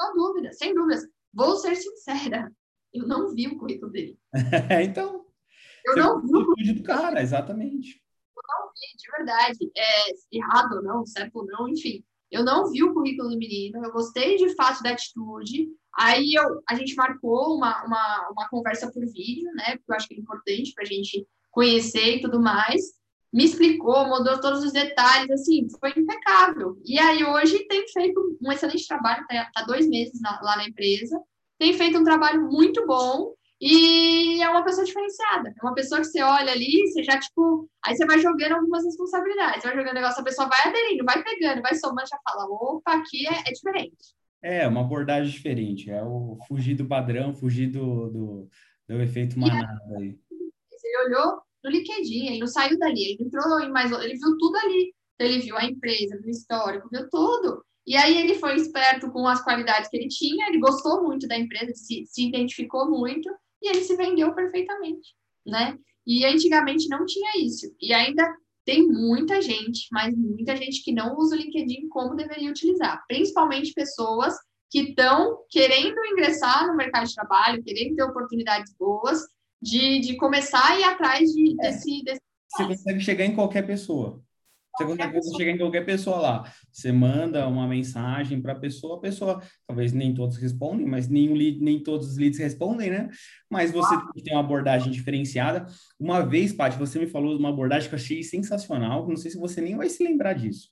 [0.00, 1.08] Sem dúvida, sem dúvidas.
[1.34, 2.48] Vou ser sincera,
[2.94, 4.16] eu não vi o currículo dele.
[4.84, 5.26] então,
[5.84, 8.02] eu não vi o currículo do cara, exatamente
[8.48, 9.72] não vi, de verdade.
[9.76, 12.04] É, errado ou não, certo ou não, enfim.
[12.30, 15.68] Eu não vi o currículo do menino, eu gostei de fato da atitude.
[15.94, 19.76] Aí eu, a gente marcou uma, uma, uma conversa por vídeo, né?
[19.76, 22.80] Porque eu acho que é importante para a gente conhecer e tudo mais.
[23.30, 26.78] Me explicou, mudou todos os detalhes, assim, foi impecável.
[26.84, 30.68] E aí hoje tem feito um excelente trabalho, está tá dois meses na, lá na
[30.68, 31.18] empresa,
[31.58, 33.34] tem feito um trabalho muito bom
[33.64, 35.54] e é uma pessoa diferenciada.
[35.56, 37.70] É uma pessoa que você olha ali, você já, tipo.
[37.86, 39.62] Aí você vai jogando algumas responsabilidades.
[39.62, 42.92] Você vai jogando negócio, a pessoa vai aderindo, vai pegando, vai somando, já fala: opa,
[42.92, 44.16] aqui é, é diferente.
[44.42, 45.88] É, uma abordagem diferente.
[45.92, 48.48] É o fugir do padrão, fugir do, do,
[48.88, 50.18] do efeito manada aí.
[50.28, 53.92] Ele olhou no LinkedIn, ele não saiu dali, ele entrou em mais.
[53.92, 54.92] Ele viu tudo ali.
[55.14, 57.64] Então, ele viu a empresa, viu o histórico, viu tudo.
[57.86, 61.36] E aí ele foi esperto com as qualidades que ele tinha, ele gostou muito da
[61.36, 63.28] empresa, se, se identificou muito
[63.62, 65.14] e ele se vendeu perfeitamente,
[65.46, 65.78] né?
[66.06, 67.74] E antigamente não tinha isso.
[67.80, 68.28] E ainda
[68.64, 73.72] tem muita gente, mas muita gente que não usa o LinkedIn como deveria utilizar, principalmente
[73.72, 74.34] pessoas
[74.70, 79.20] que estão querendo ingressar no mercado de trabalho, querendo ter oportunidades boas,
[79.60, 81.70] de, de começar a ir atrás de, é.
[81.70, 82.20] desse, desse.
[82.48, 84.22] Você consegue chegar em qualquer pessoa.
[84.76, 85.36] Você consegue pessoa.
[85.36, 86.52] chegar em qualquer pessoa lá.
[86.70, 91.34] Você manda uma mensagem para a pessoa, a pessoa, talvez nem todos respondem, mas nenhum
[91.34, 93.10] lead, nem todos os leads respondem, né?
[93.50, 94.10] Mas você ah.
[94.24, 95.66] tem uma abordagem diferenciada.
[96.00, 99.30] Uma vez, Paty, você me falou de uma abordagem que eu achei sensacional, não sei
[99.30, 100.70] se você nem vai se lembrar disso.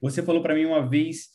[0.00, 1.30] Você falou para mim uma vez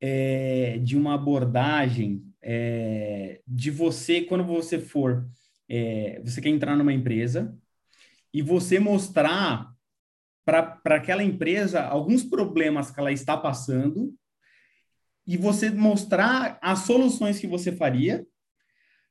[0.00, 5.28] é, de uma abordagem é, de você, quando você for,
[5.68, 7.54] é, você quer entrar numa empresa
[8.32, 9.72] e você mostrar
[10.48, 14.14] para aquela empresa alguns problemas que ela está passando
[15.26, 18.26] e você mostrar as soluções que você faria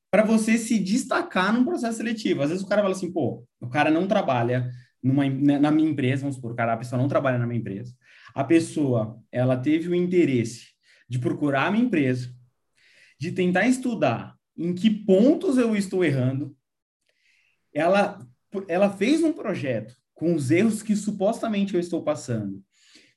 [0.10, 2.42] para você se destacar num processo seletivo.
[2.42, 4.68] Às vezes o cara fala assim, pô, o cara não trabalha
[5.04, 7.96] numa, né, na minha empresa, vamos supor, cara, a pessoa não trabalha na minha empresa.
[8.34, 10.70] A pessoa, ela teve o interesse
[11.08, 12.34] de procurar a minha empresa,
[13.20, 16.58] de tentar estudar em que pontos eu estou errando.
[17.72, 18.26] Ela,
[18.68, 22.64] ela fez um projeto com os erros que supostamente eu estou passando,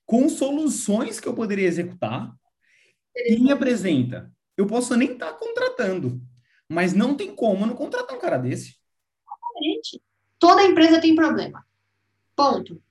[0.04, 2.30] com soluções que eu poderia executar,
[3.16, 4.30] e me apresenta.
[4.56, 6.20] Eu posso nem estar tá contratando,
[6.68, 8.76] mas não tem como não contratar um cara desse.
[9.26, 10.02] Exatamente.
[10.38, 11.64] Toda empresa tem problema.
[12.36, 12.82] Ponto.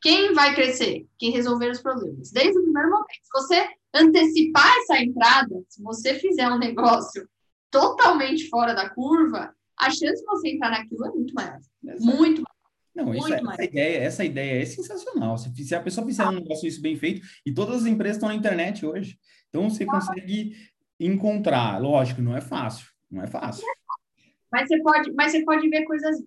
[0.00, 1.06] Quem vai crescer?
[1.18, 2.30] Quem resolver os problemas.
[2.30, 3.08] Desde o primeiro momento.
[3.22, 7.26] Se você antecipar essa entrada, se você fizer um negócio
[7.70, 11.58] totalmente fora da curva, a chance de você entrar naquilo é muito maior.
[11.82, 12.16] Exato.
[12.16, 12.53] Muito maior.
[12.94, 15.36] Não, isso, é, essa, ideia, essa ideia é sensacional.
[15.36, 18.28] Se, se a pessoa fizer um negócio isso bem feito, e todas as empresas estão
[18.28, 19.18] na internet hoje,
[19.48, 20.56] então você consegue
[20.98, 21.80] encontrar.
[21.80, 23.66] Lógico, não é fácil, não é fácil.
[24.50, 26.22] Mas você pode, mas você pode ver coisas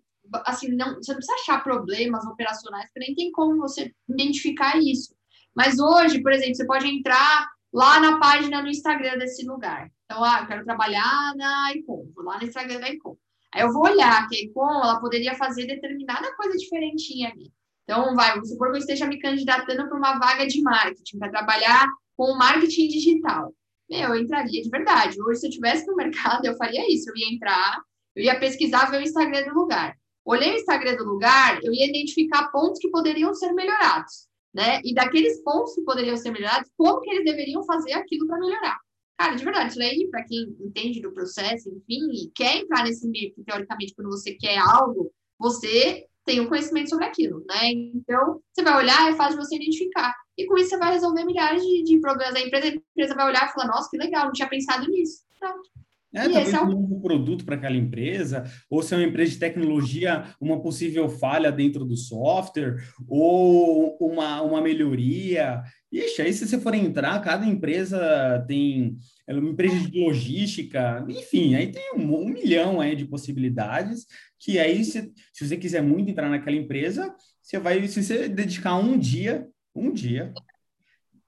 [0.45, 5.15] assim, não, você não precisa achar problemas operacionais, porque nem tem como você identificar isso.
[5.55, 9.89] Mas hoje, por exemplo, você pode entrar lá na página no Instagram desse lugar.
[10.05, 13.17] Então, ah, eu quero trabalhar na Icon, vou lá no Instagram da Icon.
[13.53, 17.51] Aí eu vou olhar que com ela poderia fazer determinada coisa diferentinha ali.
[17.83, 21.29] Então, vai, vamos supor que eu esteja me candidatando para uma vaga de marketing, para
[21.29, 21.87] trabalhar
[22.17, 23.53] com marketing digital.
[23.89, 25.21] Meu, eu entraria de verdade.
[25.21, 27.09] Hoje, se eu estivesse no mercado, eu faria isso.
[27.09, 27.81] Eu ia entrar,
[28.13, 29.95] eu ia pesquisar, ver o Instagram do lugar.
[30.25, 34.81] Olhei o Instagram do lugar, eu ia identificar pontos que poderiam ser melhorados, né?
[34.83, 38.77] E daqueles pontos que poderiam ser melhorados, como que eles deveriam fazer aquilo para melhorar.
[39.17, 43.33] Cara, de verdade, isso para quem entende do processo, enfim, e quer entrar nesse meio,
[43.33, 47.71] porque teoricamente, quando você quer algo, você tem um conhecimento sobre aquilo, né?
[47.71, 50.13] Então, você vai olhar, é fácil de você identificar.
[50.37, 52.35] E com isso, você vai resolver milhares de, de problemas.
[52.35, 55.23] A empresa, a empresa vai olhar e falar, nossa, que legal, não tinha pensado nisso.
[55.39, 55.67] Pronto.
[56.13, 59.31] É, e talvez é um novo produto para aquela empresa, ou se é uma empresa
[59.31, 65.61] de tecnologia, uma possível falha dentro do software, ou uma, uma melhoria.
[65.91, 71.55] Ixi, aí se você for entrar, cada empresa tem é uma empresa de logística, enfim,
[71.55, 74.05] aí tem um, um milhão aí de possibilidades
[74.39, 78.75] que aí, se, se você quiser muito entrar naquela empresa, você vai, se você dedicar
[78.75, 80.33] um dia, um dia,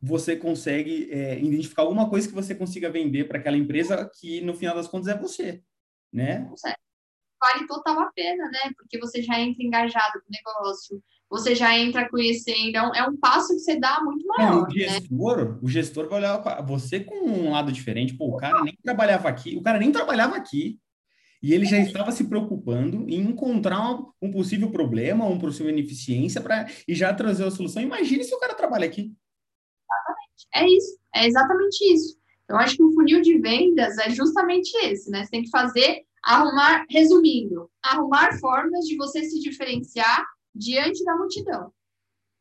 [0.02, 4.54] você consegue é, identificar alguma coisa que você consiga vender para aquela empresa que, no
[4.54, 5.64] final das contas, é você,
[6.14, 6.50] né?
[7.42, 8.72] Vale total a pena, né?
[8.78, 13.08] Porque você já entra engajado com o negócio, você já entra conhecendo, é um, é
[13.08, 14.52] um passo que você dá muito maior.
[14.52, 14.74] Não, o, né?
[14.74, 15.60] gestor, né?
[15.62, 18.16] o gestor vai olhar você com um lado diferente.
[18.16, 20.80] Pô, o cara nem trabalhava aqui, o cara nem trabalhava aqui.
[21.42, 26.68] E ele já estava se preocupando em encontrar um possível problema, uma possível ineficiência para
[26.86, 27.82] e já trazer a solução.
[27.82, 29.14] Imagine se o cara trabalha aqui.
[29.86, 30.48] Exatamente.
[30.54, 32.20] É isso, é exatamente isso.
[32.50, 35.24] Eu acho que o funil de vendas é justamente esse, né?
[35.24, 41.72] Você tem que fazer, arrumar, resumindo, arrumar formas de você se diferenciar diante da multidão.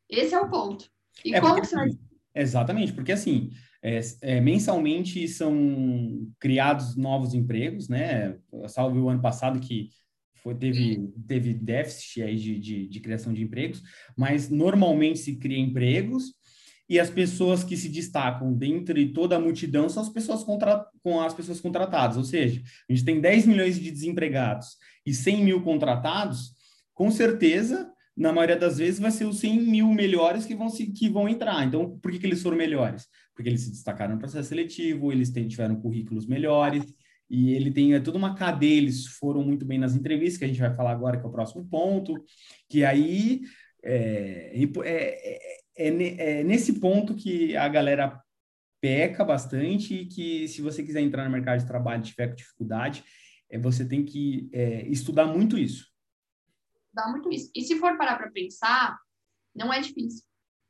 [0.09, 0.89] Esse é o ponto.
[1.23, 1.89] E é como porque, você vai...
[2.35, 3.51] Exatamente, porque assim,
[3.81, 8.37] é, é, mensalmente são criados novos empregos, né?
[8.67, 9.89] Salve o ano passado que
[10.35, 13.81] foi, teve, teve déficit aí de, de, de criação de empregos,
[14.17, 16.33] mas normalmente se cria empregos
[16.89, 21.21] e as pessoas que se destacam dentre toda a multidão são as pessoas contra, com
[21.21, 25.61] as pessoas contratadas, ou seja, a gente tem 10 milhões de desempregados e 100 mil
[25.61, 26.53] contratados,
[26.93, 30.87] com certeza na maioria das vezes, vai ser os 100 mil melhores que vão, se,
[30.91, 31.65] que vão entrar.
[31.65, 33.07] Então, por que, que eles foram melhores?
[33.33, 36.83] Porque eles se destacaram no processo seletivo, eles tiveram currículos melhores,
[37.29, 40.47] e ele tem é, toda uma cadeia, eles foram muito bem nas entrevistas, que a
[40.49, 42.13] gente vai falar agora, que é o próximo ponto,
[42.67, 43.39] que aí
[43.81, 44.51] é,
[44.83, 45.47] é,
[45.77, 48.21] é, é nesse ponto que a galera
[48.81, 53.01] peca bastante e que se você quiser entrar no mercado de trabalho e tiver dificuldade,
[53.49, 55.88] é, você tem que é, estudar muito isso
[56.93, 57.49] dá muito isso.
[57.55, 58.97] E se for parar para pensar,
[59.55, 60.23] não é difícil.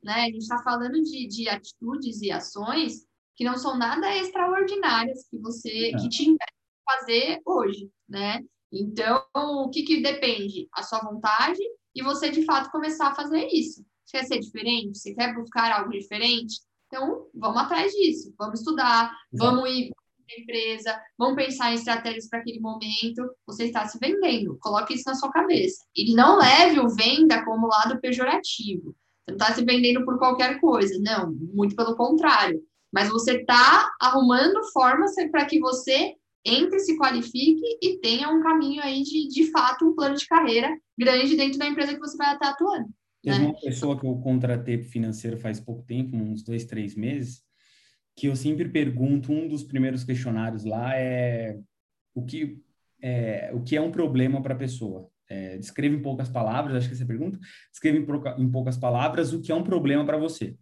[0.04, 0.14] Né?
[0.14, 3.06] A gente está falando de, de atitudes e ações
[3.36, 5.98] que não são nada extraordinárias que você é.
[5.98, 8.44] que te impede de fazer hoje, né?
[8.72, 10.68] Então, o que, que depende?
[10.74, 11.60] A sua vontade
[11.96, 13.84] e você, de fato, começar a fazer isso.
[14.06, 14.98] Você quer ser diferente?
[14.98, 16.60] Você quer buscar algo diferente?
[16.88, 18.34] Então, vamos atrás disso.
[18.38, 19.92] Vamos estudar, vamos ir
[20.38, 24.58] empresa, vão pensar em estratégias para aquele momento, você está se vendendo.
[24.60, 25.84] Coloque isso na sua cabeça.
[25.96, 28.96] E não leve o venda como lado pejorativo.
[29.26, 30.98] Você não está se vendendo por qualquer coisa.
[31.02, 32.62] Não, muito pelo contrário.
[32.92, 36.16] Mas você está arrumando formas para que você
[36.46, 40.70] entre, se qualifique e tenha um caminho aí de, de fato, um plano de carreira
[40.98, 42.88] grande dentro da empresa que você vai estar atuando.
[43.22, 43.46] Teve né?
[43.46, 47.44] uma pessoa que eu contratei financeiro faz pouco tempo, uns dois, três meses,
[48.20, 51.58] que eu sempre pergunto, um dos primeiros questionários lá é
[52.14, 52.62] o que
[53.02, 55.10] é, o que é um problema para a pessoa.
[55.30, 57.40] É, em poucas palavras, acho que essa é a pergunta,
[57.72, 60.58] descreva em, em poucas palavras o que é um problema para você.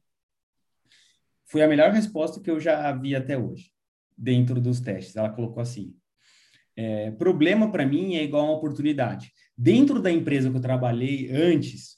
[1.48, 3.72] Foi a melhor resposta que eu já vi até hoje,
[4.16, 5.16] dentro dos testes.
[5.16, 5.96] Ela colocou assim,
[6.76, 9.34] é, problema para mim é igual a uma oportunidade.
[9.58, 11.98] Dentro da empresa que eu trabalhei antes,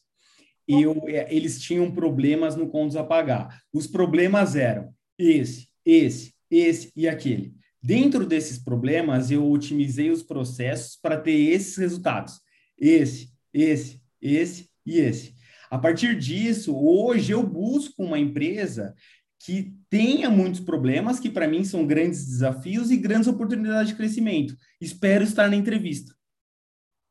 [0.65, 3.61] eu, é, eles tinham problemas no contos a pagar.
[3.73, 7.53] Os problemas eram esse, esse, esse e aquele.
[7.81, 12.39] Dentro desses problemas, eu otimizei os processos para ter esses resultados.
[12.77, 15.35] Esse, esse, esse e esse.
[15.69, 18.95] A partir disso, hoje eu busco uma empresa
[19.39, 24.55] que tenha muitos problemas, que para mim são grandes desafios e grandes oportunidades de crescimento.
[24.81, 26.13] Espero estar na entrevista.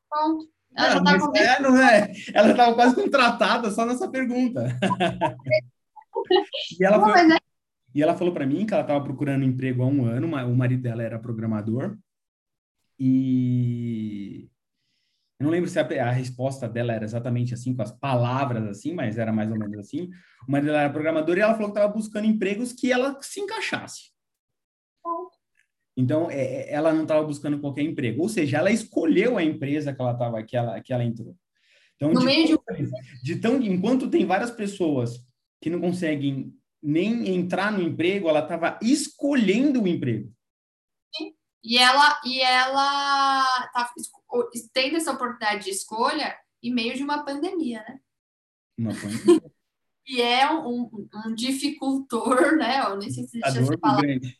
[0.09, 0.49] Pronto.
[0.75, 2.13] Ela já tá é, não é?
[2.33, 4.77] Ela estava quase contratada só nessa pergunta.
[6.79, 7.11] e ela foi...
[7.11, 7.48] Mas é
[7.93, 10.83] e ela falou para mim que ela estava procurando emprego há um ano, o marido
[10.83, 11.97] dela era programador.
[12.99, 14.49] E
[15.39, 18.93] eu não lembro se a, a, resposta dela era exatamente assim, com as palavras assim,
[18.93, 20.09] mas era mais ou menos assim.
[20.47, 23.39] O marido dela era programador e ela falou que estava buscando empregos que ela se
[23.39, 24.11] encaixasse.
[25.95, 28.21] Então, é, é ela não estava buscando qualquer emprego.
[28.21, 31.35] Ou seja, ela escolheu a empresa que ela estava, que ela, que ela entrou.
[31.95, 32.91] Então, meio de...
[33.23, 35.25] de tão, enquanto tem várias pessoas
[35.61, 40.31] que não conseguem nem entrar no emprego, ela estava escolhendo o emprego.
[41.63, 43.91] E ela e ela tá
[44.73, 47.99] tendo essa oportunidade de escolha em meio de uma pandemia, né?
[48.77, 49.51] Uma pandemia.
[50.07, 50.89] e é um,
[51.25, 52.81] um, dificultor, né?
[52.85, 54.01] Eu nem sei se deixa falar.
[54.01, 54.39] Grande.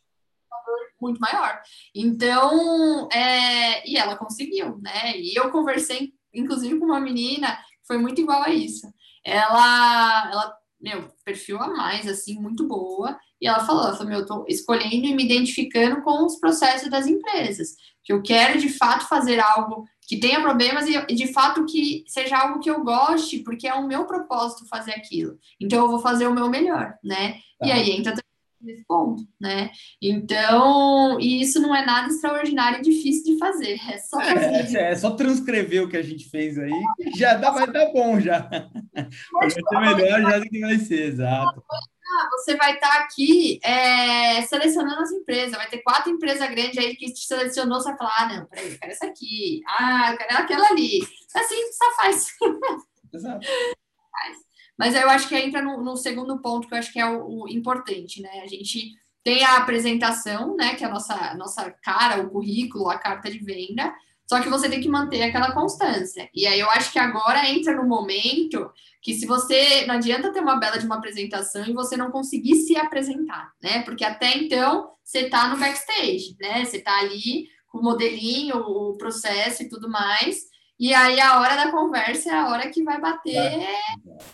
[1.00, 1.62] Muito maior.
[1.94, 5.16] Então, é, e ela conseguiu, né?
[5.16, 8.86] E eu conversei, inclusive, com uma menina que foi muito igual a isso.
[9.24, 13.18] Ela, ela meu, perfil a mais, assim, muito boa.
[13.40, 16.90] E ela falou, ela falou, meu, eu tô escolhendo e me identificando com os processos
[16.90, 17.74] das empresas.
[18.02, 22.38] Que eu quero, de fato, fazer algo que tenha problemas e, de fato, que seja
[22.38, 25.38] algo que eu goste, porque é o meu propósito fazer aquilo.
[25.60, 27.34] Então, eu vou fazer o meu melhor, né?
[27.58, 27.66] Tá.
[27.66, 28.14] E aí entra
[28.60, 29.70] nesse ponto, né?
[30.00, 34.76] Então, e isso não é nada extraordinário e difícil de fazer, é só é, fazer.
[34.76, 36.82] É, é, só transcrever o que a gente fez aí,
[37.16, 38.48] já dá, vai dar bom já.
[39.32, 41.62] Vai ser melhor já do que vai ser, exato.
[41.70, 46.76] Ah, você vai estar tá aqui é, selecionando as empresas, vai ter quatro empresas grandes
[46.76, 50.12] aí que te selecionou, você vai falar, ah, não, peraí, eu quero essa aqui, ah,
[50.12, 51.00] eu quero aquela ali.
[51.34, 52.26] Assim, só faz.
[53.14, 53.46] Exato.
[53.46, 54.49] Faz.
[54.80, 57.42] Mas eu acho que entra no, no segundo ponto, que eu acho que é o,
[57.42, 58.40] o, importante, né?
[58.42, 60.74] A gente tem a apresentação, né?
[60.74, 63.92] Que é a nossa, nossa cara, o currículo, a carta de venda,
[64.26, 66.30] só que você tem que manter aquela constância.
[66.34, 68.72] E aí eu acho que agora entra no momento
[69.02, 72.54] que se você não adianta ter uma bela de uma apresentação e você não conseguir
[72.54, 73.82] se apresentar, né?
[73.82, 76.64] Porque até então você está no backstage, né?
[76.64, 80.49] Você está ali com o modelinho, o processo e tudo mais.
[80.80, 83.36] E aí a hora da conversa é a hora que vai bater,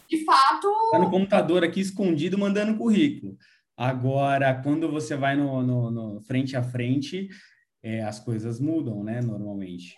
[0.08, 0.72] de fato.
[0.84, 3.36] Está no computador aqui escondido mandando currículo.
[3.76, 7.28] Agora, quando você vai no, no, no frente a frente,
[7.82, 9.20] é, as coisas mudam, né?
[9.20, 9.96] Normalmente.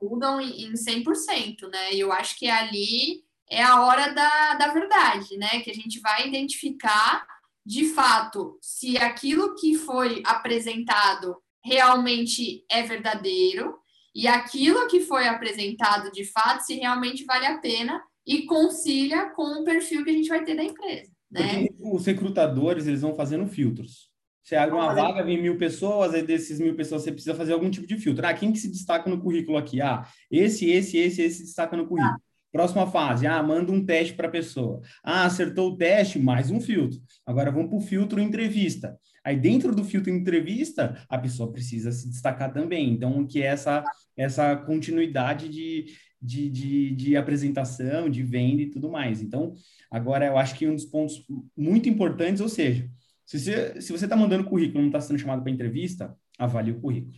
[0.00, 1.92] Mudam em 100%, né?
[1.92, 5.58] E eu acho que ali é a hora da, da verdade, né?
[5.58, 7.26] Que a gente vai identificar
[7.66, 13.82] de fato se aquilo que foi apresentado realmente é verdadeiro
[14.14, 19.60] e aquilo que foi apresentado de fato, se realmente vale a pena e concilia com
[19.60, 21.10] o perfil que a gente vai ter da empresa.
[21.30, 21.66] Né?
[21.80, 24.12] Os recrutadores, eles vão fazendo filtros.
[24.42, 27.70] Você abre uma vaga, vem mil pessoas, aí desses mil pessoas você precisa fazer algum
[27.70, 28.26] tipo de filtro.
[28.26, 29.80] Ah, quem que se destaca no currículo aqui?
[29.80, 32.20] Ah, esse, esse, esse, esse se destaca no currículo.
[32.52, 34.80] Próxima fase, ah, manda um teste para a pessoa.
[35.02, 37.00] Ah, acertou o teste, mais um filtro.
[37.26, 38.96] Agora vamos para o filtro entrevista.
[39.24, 42.90] Aí dentro do filtro entrevista, a pessoa precisa se destacar também.
[42.90, 43.82] Então, que é essa,
[44.16, 45.86] essa continuidade de,
[46.20, 49.20] de, de, de apresentação, de venda e tudo mais.
[49.20, 49.54] Então,
[49.90, 51.24] agora eu acho que um dos pontos
[51.56, 52.88] muito importantes, ou seja,
[53.26, 56.80] se você se você está mandando currículo não está sendo chamado para entrevista, avalie o
[56.80, 57.16] currículo.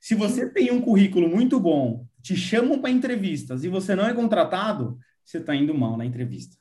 [0.00, 4.14] Se você tem um currículo muito bom, te chamam para entrevistas e você não é
[4.14, 6.56] contratado, você está indo mal na entrevista.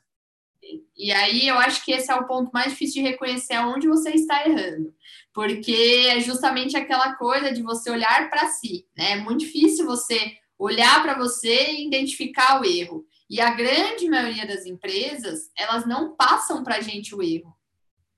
[0.96, 4.12] E aí eu acho que esse é o ponto mais difícil de reconhecer onde você
[4.12, 4.94] está errando,
[5.34, 9.12] porque é justamente aquela coisa de você olhar para si, né?
[9.12, 13.06] É muito difícil você olhar para você e identificar o erro.
[13.30, 17.56] E a grande maioria das empresas, elas não passam para a gente o erro,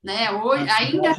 [0.03, 0.31] né?
[0.31, 1.15] Hoje ainda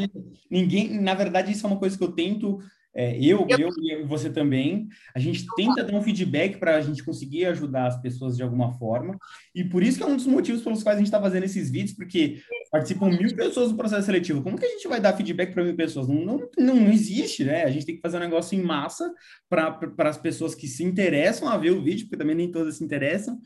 [0.51, 2.59] ninguém, na verdade, isso é uma coisa que eu tento
[2.95, 6.81] é, eu, eu, eu e você também, a gente tenta dar um feedback para a
[6.81, 9.19] gente conseguir ajudar as pessoas de alguma forma,
[9.55, 11.71] e por isso que é um dos motivos pelos quais a gente está fazendo esses
[11.71, 12.41] vídeos, porque
[12.71, 14.43] participam mil pessoas do processo seletivo.
[14.43, 16.09] Como que a gente vai dar feedback para mil pessoas?
[16.09, 17.65] Não, não, não, não, existe, né?
[17.65, 19.13] A gente tem que fazer um negócio em massa
[19.49, 22.85] para as pessoas que se interessam a ver o vídeo, porque também nem todas se
[22.85, 23.39] interessam,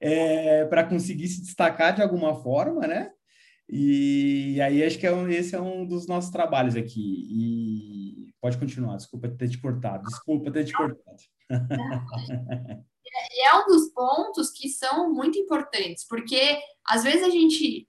[0.00, 3.10] é, para conseguir se destacar de alguma forma, né?
[3.68, 7.28] E aí acho que é um, esse é um dos nossos trabalhos aqui.
[7.30, 11.16] E pode continuar, desculpa ter te cortado, desculpa ter te cortado.
[13.32, 17.88] E é um dos pontos que são muito importantes, porque às vezes a gente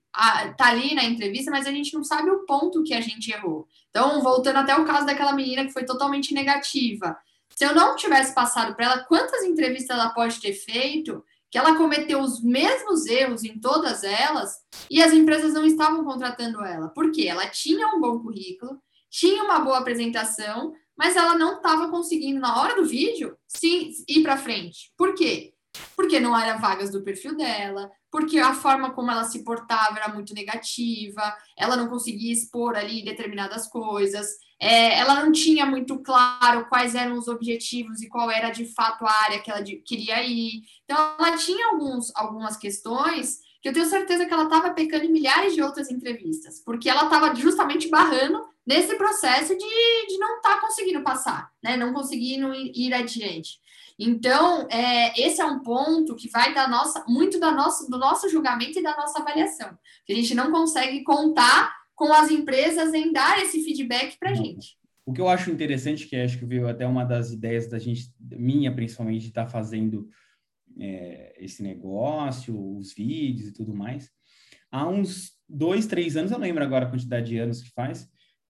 [0.58, 3.68] tá ali na entrevista, mas a gente não sabe o ponto que a gente errou.
[3.90, 7.18] Então, voltando até o caso daquela menina que foi totalmente negativa.
[7.56, 11.76] Se eu não tivesse passado para ela quantas entrevistas ela pode ter feito, que ela
[11.76, 16.90] cometeu os mesmos erros em todas elas e as empresas não estavam contratando ela.
[16.90, 17.28] Por quê?
[17.28, 18.80] Ela tinha um bom currículo,
[19.10, 24.22] tinha uma boa apresentação, mas ela não estava conseguindo, na hora do vídeo, sim, ir
[24.22, 24.92] para frente.
[24.98, 25.54] Por quê?
[25.96, 30.14] Porque não eram vagas do perfil dela, porque a forma como ela se portava era
[30.14, 34.28] muito negativa, ela não conseguia expor ali determinadas coisas,
[34.60, 39.06] é, ela não tinha muito claro quais eram os objetivos e qual era de fato
[39.06, 40.64] a área que ela de, queria ir.
[40.84, 45.12] Então, ela tinha alguns, algumas questões que eu tenho certeza que ela estava pecando em
[45.12, 50.54] milhares de outras entrevistas, porque ela estava justamente barrando nesse processo de, de não estar
[50.54, 51.76] tá conseguindo passar, né?
[51.76, 53.60] Não conseguindo ir adiante.
[53.98, 58.30] Então, é, esse é um ponto que vai da nossa, muito da nossa, do nosso
[58.30, 59.76] julgamento e da nossa avaliação.
[60.06, 64.34] Que a gente não consegue contar com as empresas em dar esse feedback para a
[64.36, 64.78] gente.
[65.04, 68.14] O que eu acho interessante, que acho que veio até uma das ideias da gente,
[68.20, 70.08] minha principalmente, de estar tá fazendo
[70.80, 74.12] é, esse negócio, os vídeos e tudo mais.
[74.72, 78.08] Há uns dois, três anos, eu não lembro agora a quantidade de anos que faz,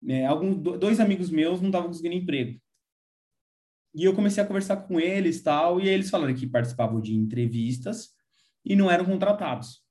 [0.09, 2.61] é, alguns, dois amigos meus não estavam conseguindo emprego.
[3.95, 8.11] E eu comecei a conversar com eles tal, e eles falaram que participavam de entrevistas
[8.65, 9.83] e não eram contratados.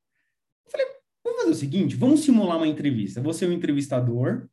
[0.65, 0.87] Eu falei,
[1.23, 3.21] vamos fazer o seguinte, vamos simular uma entrevista.
[3.21, 4.47] Você é o entrevistador,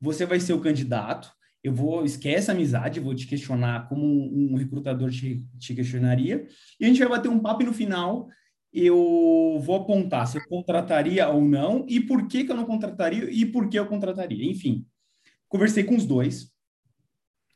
[0.00, 1.32] você vai ser o candidato,
[1.62, 6.46] eu vou, esquece a amizade, vou te questionar como um recrutador te, te, questionaria,
[6.78, 8.28] e a gente vai bater um papo e no final
[8.70, 13.30] eu vou apontar se eu contrataria ou não, e por que, que eu não contrataria,
[13.30, 14.44] e por que eu contrataria.
[14.44, 14.84] Enfim,
[15.48, 16.52] conversei com os dois,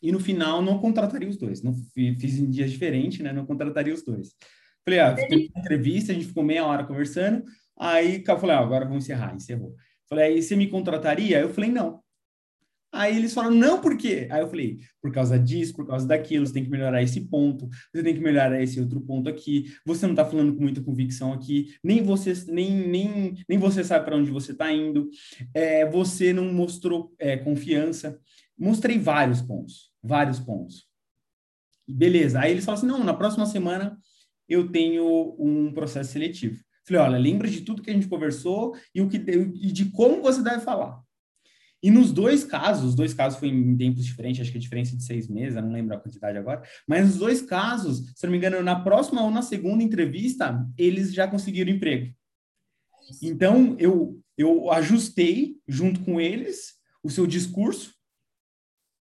[0.01, 1.63] e no final não contrataria os dois.
[1.63, 3.33] Não fiz em dias diferentes, né?
[3.33, 4.35] Não contrataria os dois.
[4.85, 7.45] Falei, ah, uma entrevista, a gente ficou meia hora conversando,
[7.79, 9.75] aí eu falei, ah, agora vamos encerrar, encerrou.
[10.09, 11.41] Falei, aí você me contrataria?
[11.41, 12.03] Eu falei, não.
[12.91, 14.27] Aí eles falaram, não, por quê?
[14.31, 17.69] Aí eu falei, por causa disso, por causa daquilo, você tem que melhorar esse ponto,
[17.93, 21.33] você tem que melhorar esse outro ponto aqui, você não está falando com muita convicção
[21.33, 25.11] aqui, nem você, nem, nem, nem você sabe para onde você está indo,
[25.53, 28.19] é, você não mostrou é, confiança.
[28.59, 30.89] Mostrei vários pontos, vários pontos.
[31.87, 33.99] Beleza, aí eles falaram assim, não, na próxima semana
[34.49, 36.59] eu tenho um processo seletivo.
[36.85, 40.23] Falei, olha, lembra de tudo que a gente conversou e, o que, e de como
[40.23, 41.03] você deve falar.
[41.83, 44.97] E nos dois casos, os dois casos foram em tempos diferentes, acho que a diferença
[44.97, 48.39] de seis meses, não lembro a quantidade agora, mas nos dois casos, se não me
[48.39, 52.13] engano, na próxima ou na segunda entrevista, eles já conseguiram emprego.
[53.23, 57.95] Então, eu, eu ajustei junto com eles o seu discurso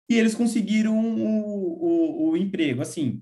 [0.09, 2.81] e eles conseguiram o, o, o emprego.
[2.81, 3.21] Assim,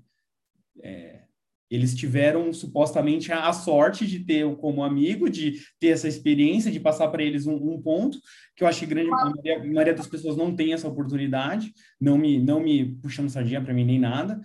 [0.82, 1.25] é,
[1.70, 7.08] eles tiveram supostamente a, sorte de ter como amigo, de ter essa experiência, de passar
[7.08, 8.18] para eles um, um, ponto,
[8.54, 11.72] que eu acho que grande a maioria, a maioria, das pessoas não tem essa oportunidade,
[12.00, 14.40] não me, não me puxando sardinha para mim nem nada.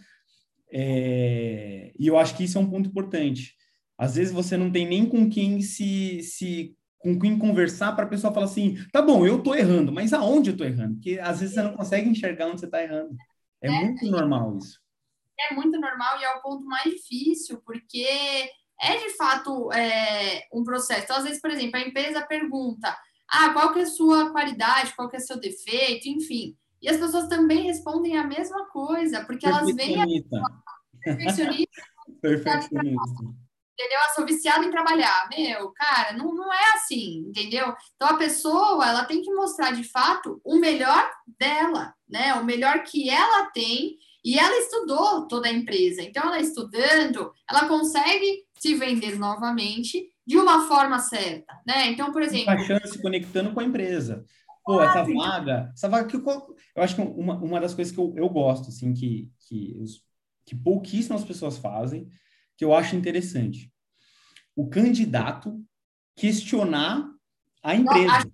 [0.73, 3.55] É, e eu acho que isso é um ponto importante.
[3.97, 8.09] Às vezes você não tem nem com quem se, se com quem conversar para a
[8.09, 10.95] pessoa falar assim, tá bom, eu tô errando, mas aonde eu tô errando?
[10.95, 13.15] Porque às vezes você não consegue enxergar onde você está errando.
[13.61, 14.80] É, é muito normal isso
[15.49, 18.07] é muito normal e é o ponto mais difícil, porque
[18.79, 21.03] é de fato é, um processo.
[21.03, 22.97] Então, às vezes, por exemplo, a empresa pergunta:
[23.29, 26.57] ah, qual que é a sua qualidade, qual que é o seu defeito, enfim.
[26.81, 30.05] E as pessoas também respondem a mesma coisa, porque elas veem a
[31.03, 31.81] perfeccionista.
[32.21, 33.41] perfeccionista.
[33.73, 33.99] Entendeu?
[33.99, 35.27] Eu sou viciada em trabalhar.
[35.35, 37.73] Meu, cara, não, não é assim, entendeu?
[37.95, 42.35] Então a pessoa ela tem que mostrar de fato o melhor dela, né?
[42.35, 46.01] O melhor que ela tem e ela estudou toda a empresa.
[46.01, 51.87] Então, ela estudando, ela consegue se vender novamente de uma forma certa, né?
[51.87, 52.45] Então, por exemplo...
[52.45, 54.23] Baixando, se conectando com a empresa.
[54.63, 55.71] Pô, ah, essa vaga...
[55.73, 58.69] Essa vaga que eu, eu acho que uma, uma das coisas que eu, eu gosto,
[58.69, 60.03] assim, que, que, os,
[60.45, 62.07] que pouquíssimas pessoas fazem,
[62.55, 63.71] que eu acho interessante.
[64.55, 65.59] O candidato
[66.15, 67.09] questionar
[67.63, 68.05] a empresa.
[68.05, 68.31] Eu acho,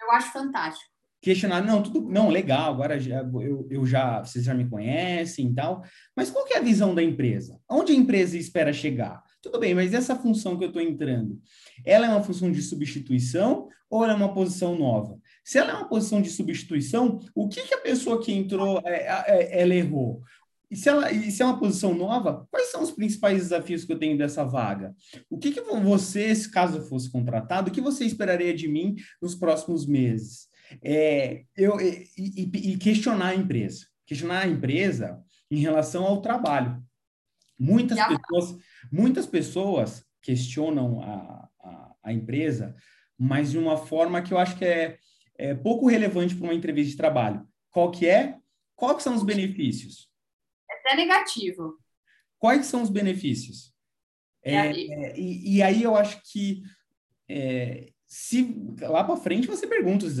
[0.00, 0.87] eu acho fantástico
[1.20, 5.54] questionar, não, tudo, não, legal, agora já, eu, eu já, vocês já me conhecem e
[5.54, 5.82] tal,
[6.16, 7.58] mas qual que é a visão da empresa?
[7.68, 9.22] Onde a empresa espera chegar?
[9.42, 11.40] Tudo bem, mas essa função que eu estou entrando,
[11.84, 15.18] ela é uma função de substituição ou ela é uma posição nova?
[15.44, 19.06] Se ela é uma posição de substituição, o que, que a pessoa que entrou, é,
[19.26, 20.22] é, ela errou?
[20.70, 23.92] E se, ela, e se é uma posição nova, quais são os principais desafios que
[23.92, 24.94] eu tenho dessa vaga?
[25.30, 29.34] O que, que você, se caso fosse contratado, o que você esperaria de mim nos
[29.34, 30.48] próximos meses?
[30.82, 33.86] É, eu, e, e, questionar a empresa.
[34.06, 36.82] Questionar a empresa em relação ao trabalho.
[37.58, 38.58] Muitas pessoas,
[38.92, 42.76] muitas pessoas questionam a, a, a, empresa,
[43.18, 44.98] mas de uma forma que eu acho que é,
[45.36, 47.46] é pouco relevante para uma entrevista de trabalho.
[47.70, 48.36] Qual que é?
[48.76, 50.08] Quais são os benefícios?
[50.70, 51.78] É até negativo.
[52.38, 53.74] Quais são os benefícios?
[54.42, 56.62] É, é, e, e, aí eu acho que
[57.28, 60.18] é, se lá para frente você pergunta os,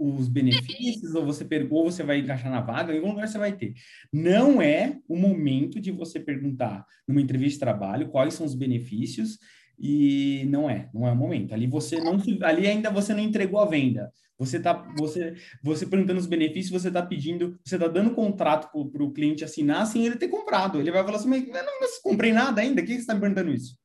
[0.00, 3.52] os benefícios, ou você ou você vai encaixar na vaga, em algum lugar você vai
[3.54, 3.74] ter.
[4.10, 9.38] Não é o momento de você perguntar numa entrevista de trabalho quais são os benefícios,
[9.78, 11.52] e não é, não é o momento.
[11.52, 14.10] Ali você não ali ainda você não entregou a venda.
[14.38, 19.02] Você tá você você perguntando os benefícios, você está pedindo, você está dando contrato para
[19.02, 20.80] o cliente assinar sem ele ter comprado.
[20.80, 23.52] Ele vai falar assim, mas não comprei nada ainda, o que você está me perguntando
[23.52, 23.76] isso?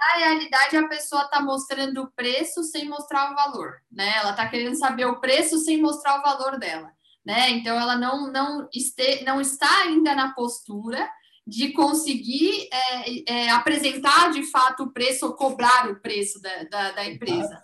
[0.00, 4.16] Na realidade, a pessoa está mostrando o preço sem mostrar o valor, né?
[4.16, 6.90] Ela está querendo saber o preço sem mostrar o valor dela,
[7.24, 7.50] né?
[7.50, 11.06] Então, ela não, não, este, não está ainda na postura
[11.46, 16.90] de conseguir é, é, apresentar de fato o preço ou cobrar o preço da, da,
[16.92, 17.62] da empresa.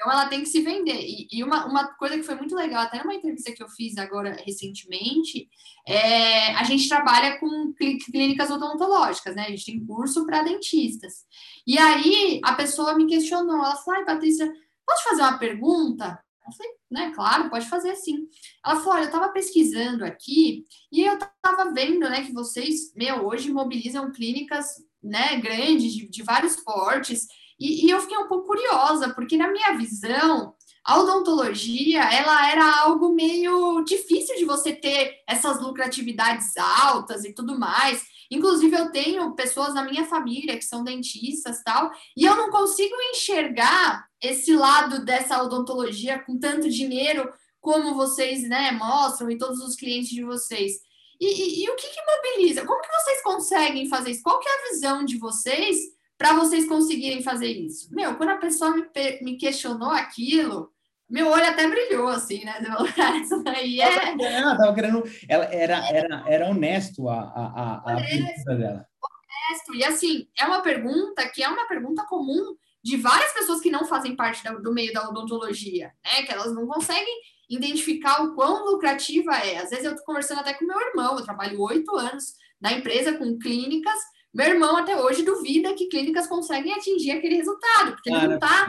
[0.00, 1.00] Então, ela tem que se vender.
[1.00, 3.98] E, e, uma, uma coisa que foi muito legal, até numa entrevista que eu fiz
[3.98, 5.48] agora recentemente,
[5.84, 9.46] é, a gente trabalha com clínicas odontológicas, né?
[9.46, 11.26] A gente tem curso para dentistas.
[11.66, 14.48] E aí, a pessoa me questionou, ela falou, ai, Patrícia,
[14.86, 16.22] posso fazer uma pergunta?
[16.46, 18.28] Eu falei, né, claro, pode fazer sim.
[18.64, 23.26] Ela falou, olha, eu estava pesquisando aqui e eu estava vendo, né, que vocês, meu,
[23.26, 24.66] hoje mobilizam clínicas,
[25.02, 27.26] né, grandes, de, de vários portes,
[27.58, 30.54] e, e eu fiquei um pouco curiosa, porque na minha visão,
[30.84, 37.58] a odontologia, ela era algo meio difícil de você ter essas lucratividades altas e tudo
[37.58, 38.02] mais.
[38.30, 42.94] Inclusive, eu tenho pessoas na minha família que são dentistas tal, e eu não consigo
[43.12, 47.28] enxergar esse lado dessa odontologia com tanto dinheiro
[47.60, 50.80] como vocês né, mostram e todos os clientes de vocês.
[51.20, 52.64] E, e, e o que, que mobiliza?
[52.64, 54.22] Como que vocês conseguem fazer isso?
[54.22, 57.94] Qual que é a visão de vocês para vocês conseguirem fazer isso?
[57.94, 58.84] Meu, quando a pessoa me,
[59.22, 60.72] me questionou aquilo,
[61.08, 62.60] meu olho até brilhou, assim, né?
[63.22, 64.14] Isso daí é.
[64.20, 65.02] Ela tava querendo.
[65.28, 68.86] Ela era, era, era honesto a, a, a, honesto, dela.
[69.00, 69.74] Honesto.
[69.74, 72.54] E assim, é uma pergunta que é uma pergunta comum
[72.84, 76.24] de várias pessoas que não fazem parte do meio da odontologia, né?
[76.24, 79.58] Que elas não conseguem identificar o quão lucrativa é.
[79.58, 83.16] Às vezes eu tô conversando até com meu irmão, eu trabalho oito anos na empresa
[83.16, 83.98] com clínicas
[84.34, 88.68] meu irmão até hoje duvida que clínicas conseguem atingir aquele resultado, porque ele não está.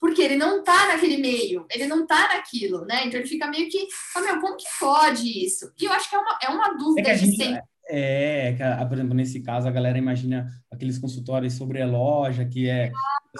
[0.00, 3.06] porque ele não está naquele meio, ele não está naquilo, né?
[3.06, 5.72] Então ele fica meio que, oh, meu, como que pode isso?
[5.80, 7.62] E eu acho que é uma, é uma dúvida é de gente, sempre.
[7.88, 12.68] É, é, por exemplo, nesse caso, a galera imagina aqueles consultórios sobre a loja, que
[12.68, 12.90] é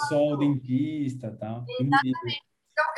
[0.08, 1.64] só o dentista tal.
[1.68, 2.46] Exatamente.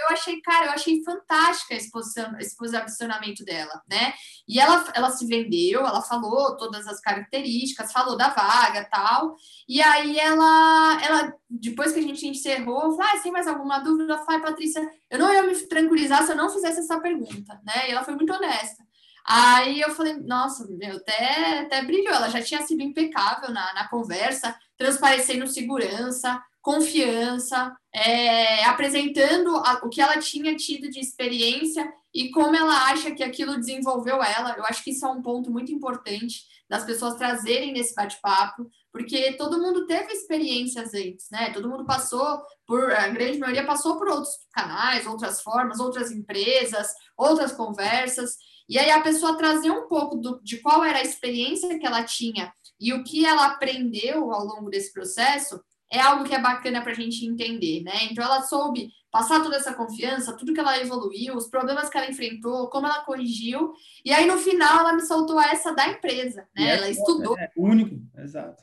[0.09, 4.15] Eu achei, cara, eu achei fantástica a exposição, esse posicionamento dela, né?
[4.49, 9.37] E ela, ela se vendeu, ela falou todas as características, falou da vaga tal.
[9.69, 14.19] E aí ela, ela depois que a gente encerrou, falou: ah, tem mais alguma dúvida?
[14.19, 17.89] Falei, Patrícia, eu não ia me tranquilizar se eu não fizesse essa pergunta, né?
[17.89, 18.89] E ela foi muito honesta.
[19.31, 22.15] Aí eu falei, nossa, meu, até, até brilhou.
[22.15, 29.89] Ela já tinha sido impecável na, na conversa, transparecendo segurança, confiança, é, apresentando a, o
[29.89, 34.55] que ela tinha tido de experiência e como ela acha que aquilo desenvolveu ela.
[34.55, 39.33] Eu acho que isso é um ponto muito importante das pessoas trazerem nesse bate-papo, porque
[39.39, 41.51] todo mundo teve experiências antes, né?
[41.55, 46.89] Todo mundo passou por, a grande maioria passou por outros canais, outras formas, outras empresas,
[47.17, 48.37] outras conversas.
[48.69, 52.05] E aí a pessoa trazer um pouco do, de qual era a experiência que ela
[52.05, 55.59] tinha e o que ela aprendeu ao longo desse processo,
[55.91, 58.05] é algo que é bacana para a gente entender, né?
[58.11, 62.11] Então ela soube passar toda essa confiança, tudo que ela evoluiu, os problemas que ela
[62.11, 63.73] enfrentou, como ela corrigiu,
[64.05, 66.77] e aí no final ela me soltou essa da empresa, né?
[66.77, 67.39] ela estudou.
[67.39, 68.63] É único, exato.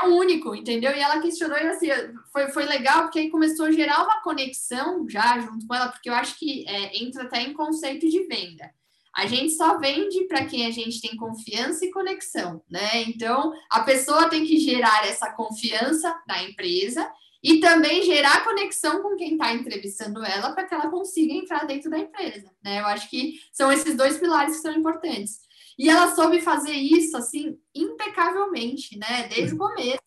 [0.00, 0.90] É o único, entendeu?
[0.92, 1.88] E ela questionou e assim,
[2.32, 6.08] foi, foi legal, porque aí começou a gerar uma conexão já junto com ela, porque
[6.08, 8.70] eu acho que é, entra até em conceito de venda.
[9.14, 13.02] A gente só vende para quem a gente tem confiança e conexão, né?
[13.02, 17.10] Então, a pessoa tem que gerar essa confiança na empresa
[17.42, 21.90] e também gerar conexão com quem está entrevistando ela para que ela consiga entrar dentro
[21.90, 22.80] da empresa, né?
[22.80, 25.40] Eu acho que são esses dois pilares que são importantes.
[25.78, 29.28] E ela soube fazer isso assim impecavelmente, né?
[29.28, 30.00] Desde o começo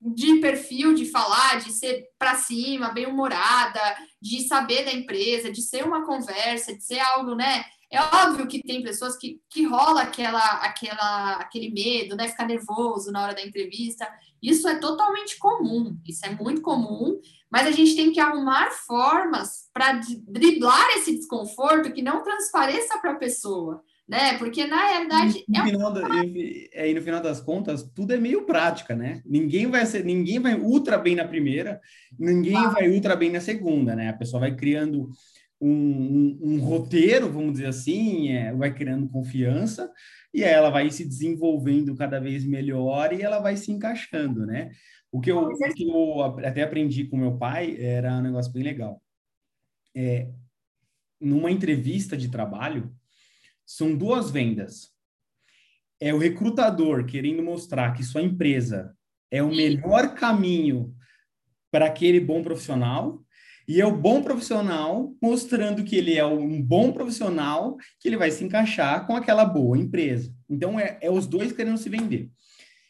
[0.00, 3.80] de perfil, de falar, de ser para cima, bem humorada,
[4.20, 7.64] de saber da empresa, de ser uma conversa, de ser algo, né?
[7.92, 12.26] É óbvio que tem pessoas que, que rola aquela, aquela, aquele medo, né?
[12.26, 14.08] Ficar nervoso na hora da entrevista.
[14.42, 17.20] Isso é totalmente comum, isso é muito comum,
[17.50, 23.12] mas a gente tem que arrumar formas para driblar esse desconforto que não transpareça para
[23.12, 24.38] a pessoa, né?
[24.38, 25.44] Porque na realidade.
[25.46, 29.20] No, é final da, e no final das contas, tudo é meio prática, né?
[29.26, 31.78] Ninguém vai ser, ninguém vai ultra bem na primeira,
[32.18, 32.70] ninguém ah.
[32.70, 34.08] vai ultra bem na segunda, né?
[34.08, 35.10] A pessoa vai criando
[35.62, 39.88] um, um, um, roteiro, vamos dizer assim, é, vai criando confiança
[40.34, 44.72] e ela vai se desenvolvendo cada vez melhor e ela vai se encaixando, né?
[45.12, 48.64] O que eu, o que eu até aprendi com meu pai era um negócio bem
[48.64, 49.00] legal.
[49.94, 50.28] É,
[51.20, 52.92] numa entrevista de trabalho,
[53.64, 54.90] são duas vendas.
[56.00, 58.96] É o recrutador querendo mostrar que sua empresa
[59.30, 60.92] é o melhor caminho
[61.70, 63.21] para aquele bom profissional
[63.66, 68.30] e é o bom profissional mostrando que ele é um bom profissional, que ele vai
[68.30, 70.34] se encaixar com aquela boa empresa.
[70.48, 72.30] Então, é, é os dois querendo se vender.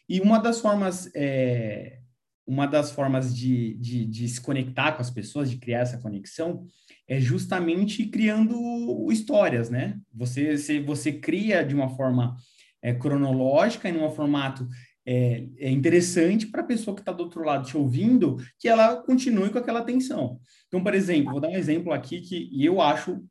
[0.07, 1.99] E uma das formas, é,
[2.45, 6.65] uma das formas de, de, de, se conectar com as pessoas, de criar essa conexão,
[7.07, 9.97] é justamente criando histórias, né?
[10.13, 12.35] Você, você, você cria de uma forma
[12.81, 14.67] é, cronológica, em um formato
[15.05, 18.97] é, é interessante para a pessoa que está do outro lado te ouvindo, que ela
[18.97, 20.39] continue com aquela atenção.
[20.67, 23.23] Então, por exemplo, vou dar um exemplo aqui que eu acho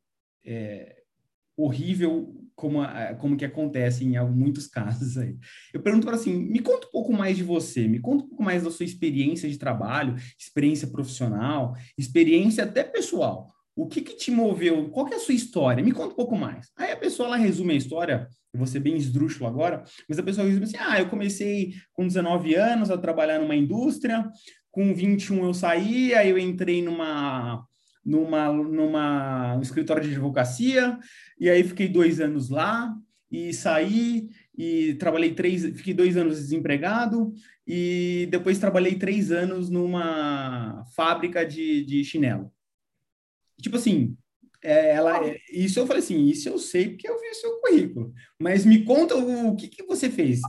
[0.45, 1.03] é,
[1.57, 2.79] horrível como,
[3.19, 5.37] como que acontece em muitos casos aí.
[5.73, 8.43] Eu pergunto para assim, me conta um pouco mais de você, me conta um pouco
[8.43, 13.51] mais da sua experiência de trabalho, experiência profissional, experiência até pessoal.
[13.75, 14.89] O que, que te moveu?
[14.89, 15.83] Qual que é a sua história?
[15.83, 16.69] Me conta um pouco mais.
[16.77, 20.23] Aí a pessoa ela resume a história, eu vou ser bem esdrúxulo agora, mas a
[20.23, 24.29] pessoa resume assim: ah, eu comecei com 19 anos a trabalhar numa indústria,
[24.69, 27.65] com 21 eu saí, aí eu entrei numa
[28.05, 30.99] numa, numa um escritório de advocacia,
[31.39, 32.93] e aí fiquei dois anos lá,
[33.31, 37.33] e saí, e trabalhei três, fiquei dois anos desempregado,
[37.65, 42.51] e depois trabalhei três anos numa fábrica de, de chinelo.
[43.61, 44.17] Tipo assim,
[44.63, 47.59] é, ela, é, isso eu falei assim, isso eu sei porque eu vi o seu
[47.59, 50.39] currículo, mas me conta o, o que, que você fez.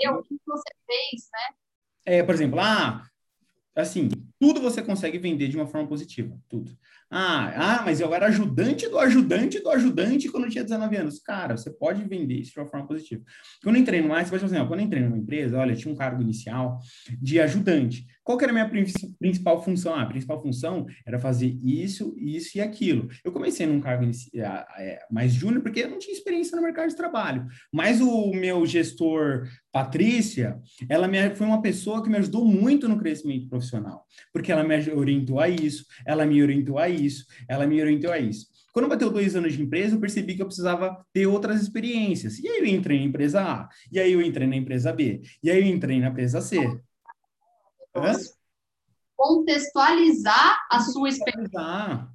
[0.00, 1.56] Eu, o que você fez, né?
[2.04, 3.08] É, por exemplo, ah,
[3.74, 6.76] assim, tudo você consegue vender de uma forma positiva, tudo.
[7.10, 11.20] Ah, ah, mas eu era ajudante do ajudante do ajudante quando eu tinha 19 anos.
[11.20, 13.22] Cara, você pode vender isso de uma forma positiva.
[13.62, 15.76] Quando eu entrei no mais, você pode assim, ó, quando eu entrei numa empresa, olha,
[15.76, 16.80] tinha um cargo inicial
[17.20, 18.06] de ajudante.
[18.26, 18.88] Qual que era a minha
[19.20, 19.94] principal função?
[19.94, 23.08] Ah, a principal função era fazer isso, isso e aquilo.
[23.24, 24.04] Eu comecei num cargo
[24.34, 27.46] é, mais júnior porque eu não tinha experiência no mercado de trabalho.
[27.72, 32.98] Mas o meu gestor, Patrícia, ela me, foi uma pessoa que me ajudou muito no
[32.98, 36.95] crescimento profissional, porque ela me orientou a isso, ela me orientou a isso,
[37.48, 38.46] ela me orientou a isso.
[38.72, 42.38] Quando bateu dois anos de empresa, eu percebi que eu precisava ter outras experiências.
[42.38, 45.50] E aí eu entrei na empresa A, e aí eu entrei na empresa B, e
[45.50, 46.58] aí eu entrei na empresa C.
[47.94, 48.12] Hã?
[49.16, 52.08] Contextualizar a sua experiência.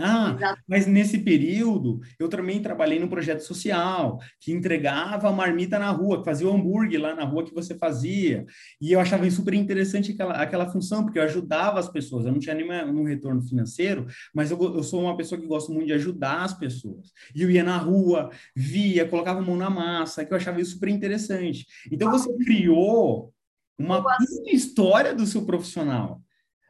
[0.00, 0.62] Ah, Exato.
[0.66, 6.24] mas nesse período eu também trabalhei num projeto social que entregava marmita na rua, que
[6.24, 8.46] fazia o hambúrguer lá na rua que você fazia.
[8.80, 12.24] E eu achava super interessante aquela, aquela função, porque eu ajudava as pessoas.
[12.24, 15.86] Eu não tinha nenhum retorno financeiro, mas eu, eu sou uma pessoa que gosto muito
[15.86, 17.12] de ajudar as pessoas.
[17.34, 20.72] E eu ia na rua, via, colocava a mão na massa, que eu achava isso
[20.72, 21.66] super interessante.
[21.90, 23.32] Então você criou
[23.78, 24.04] uma
[24.46, 26.20] história do seu profissional.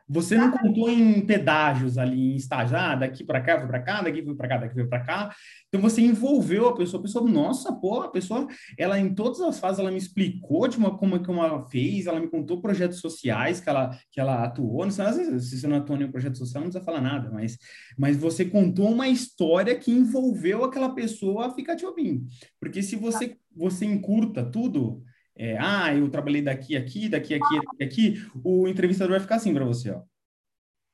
[0.09, 4.23] Você não contou em pedágios ali, em estágio, ah, daqui para cá, para cá, daqui
[4.23, 5.35] para cá, daqui para cá.
[5.69, 8.47] Então você envolveu a pessoa, a pessoa, nossa, pô, a pessoa,
[8.79, 12.07] ela em todas as fases ela me explicou de uma como é que ela fez,
[12.07, 15.61] ela me contou projetos sociais que ela que ela atuou, não sei, às vezes, se
[15.61, 17.59] você não atuou em um projeto social não precisa falar nada, mas
[17.99, 22.25] mas você contou uma história que envolveu aquela pessoa a ficar te ouvindo.
[22.61, 25.03] Porque se você você encurta tudo,
[25.39, 29.55] é, ah, eu trabalhei daqui, aqui, daqui, aqui, aqui, aqui, o entrevistador vai ficar assim
[29.55, 30.03] para você, ó.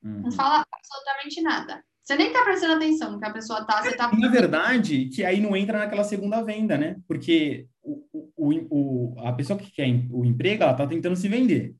[0.03, 0.21] Uhum.
[0.21, 1.83] Não fala absolutamente nada.
[2.03, 4.13] Você nem tá prestando atenção no que a pessoa tá, você tá...
[4.13, 6.97] Na verdade, que aí não entra naquela segunda venda, né?
[7.09, 8.05] Porque o,
[8.37, 11.75] o, o, a pessoa que quer o emprego, ela tá tentando se vender.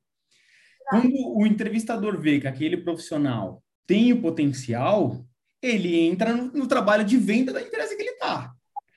[0.89, 5.23] Quando o entrevistador vê que aquele profissional tem o potencial,
[5.61, 8.55] ele entra no, no trabalho de venda da empresa que ele tá.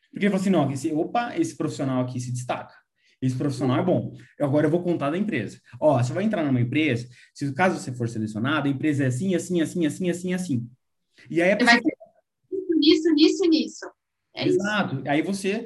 [0.09, 2.74] Porque ele fala assim, não, esse, opa, esse profissional aqui se destaca.
[3.22, 4.15] Esse profissional é bom.
[4.39, 5.59] Agora eu vou contar da empresa.
[5.80, 9.34] Ó, você vai entrar numa empresa, se caso você for selecionado, a empresa é assim,
[9.34, 10.70] assim, assim, assim, assim, assim.
[11.30, 11.82] E aí a pessoa...
[12.80, 13.86] Nisso, nisso, nisso.
[14.36, 14.97] É Exato.
[14.97, 15.09] Isso.
[15.09, 15.65] Aí você...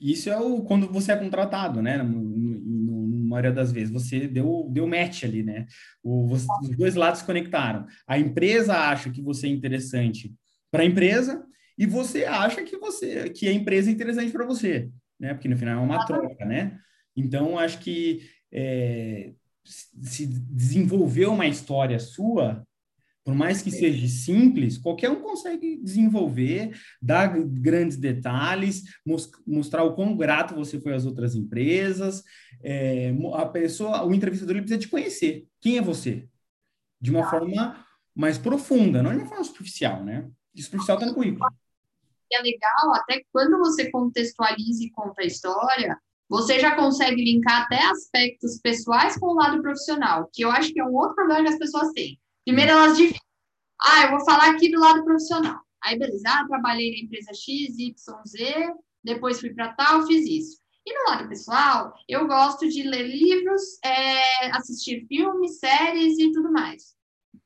[0.00, 1.96] Isso é o quando você é contratado, né?
[2.02, 3.90] No, no, no maioria das vezes.
[3.90, 5.66] Você deu, deu match ali, né?
[6.02, 7.86] O, você, os dois lados se conectaram.
[8.06, 10.34] A empresa acha que você é interessante
[10.70, 11.44] para a empresa
[11.78, 14.90] e você acha que você que a empresa é interessante para você
[15.22, 15.34] né?
[15.34, 16.76] Porque no final é uma troca, né?
[17.16, 19.32] Então, acho que é,
[19.64, 22.66] se desenvolver uma história sua,
[23.24, 28.82] por mais que seja simples, qualquer um consegue desenvolver, dar grandes detalhes,
[29.46, 32.24] mostrar o quão grato você foi às outras empresas.
[32.60, 35.46] É, a pessoa, o entrevistador ele precisa te conhecer.
[35.60, 36.26] Quem é você?
[37.00, 40.28] De uma forma mais profunda, não de uma forma superficial, né?
[40.56, 41.46] Superficial está no currículo
[42.34, 47.78] é legal, até quando você contextualiza e conta a história, você já consegue linkar até
[47.84, 51.52] aspectos pessoais com o lado profissional, que eu acho que é um outro problema que
[51.52, 52.18] as pessoas têm.
[52.44, 53.20] Primeiro, elas dividem.
[53.80, 55.60] Ah, eu vou falar aqui do lado profissional.
[55.84, 57.94] Aí, beleza, ah, trabalhei na empresa X, Y,
[58.26, 58.72] Z,
[59.02, 60.62] depois fui para tal, fiz isso.
[60.86, 66.52] E no lado pessoal, eu gosto de ler livros, é, assistir filmes, séries e tudo
[66.52, 66.94] mais.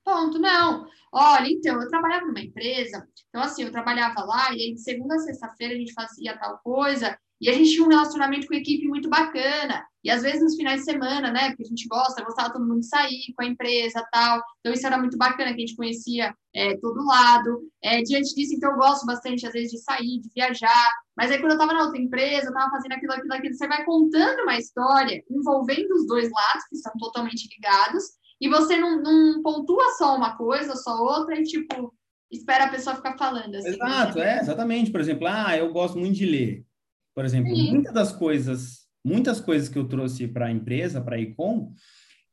[0.07, 0.87] Ponto, não.
[1.13, 5.17] Olha, então, eu trabalhava numa empresa, então assim, eu trabalhava lá e aí de segunda
[5.17, 8.57] a sexta-feira a gente fazia tal coisa, E a gente tinha um relacionamento com a
[8.57, 9.85] equipe muito bacana.
[10.03, 11.49] E às vezes nos finais de semana, né?
[11.49, 14.41] Porque a gente gosta, gostava todo mundo de sair com a empresa tal.
[14.61, 17.69] Então isso era muito bacana, que a gente conhecia é, todo lado.
[17.83, 20.91] É, diante disso, então eu gosto bastante, às vezes, de sair, de viajar.
[21.17, 23.69] Mas aí quando eu estava na outra empresa, eu estava fazendo aquilo, aquilo, aquilo, você
[23.69, 28.05] vai contando uma história envolvendo os dois lados, que são totalmente ligados,
[28.41, 31.95] e você não, não pontua só uma coisa, só outra, e tipo,
[32.30, 33.55] espera a pessoa ficar falando.
[33.55, 34.37] Assim, Exato, né?
[34.37, 34.91] é, exatamente.
[34.91, 36.66] Por exemplo, ah, eu gosto muito de ler.
[37.14, 37.72] Por exemplo, Sim.
[37.72, 41.72] muitas das coisas muitas coisas que eu trouxe para a empresa, para a Econ,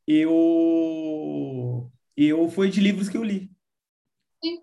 [0.08, 3.52] eu, eu foi de livros que eu li.
[4.44, 4.60] Sim.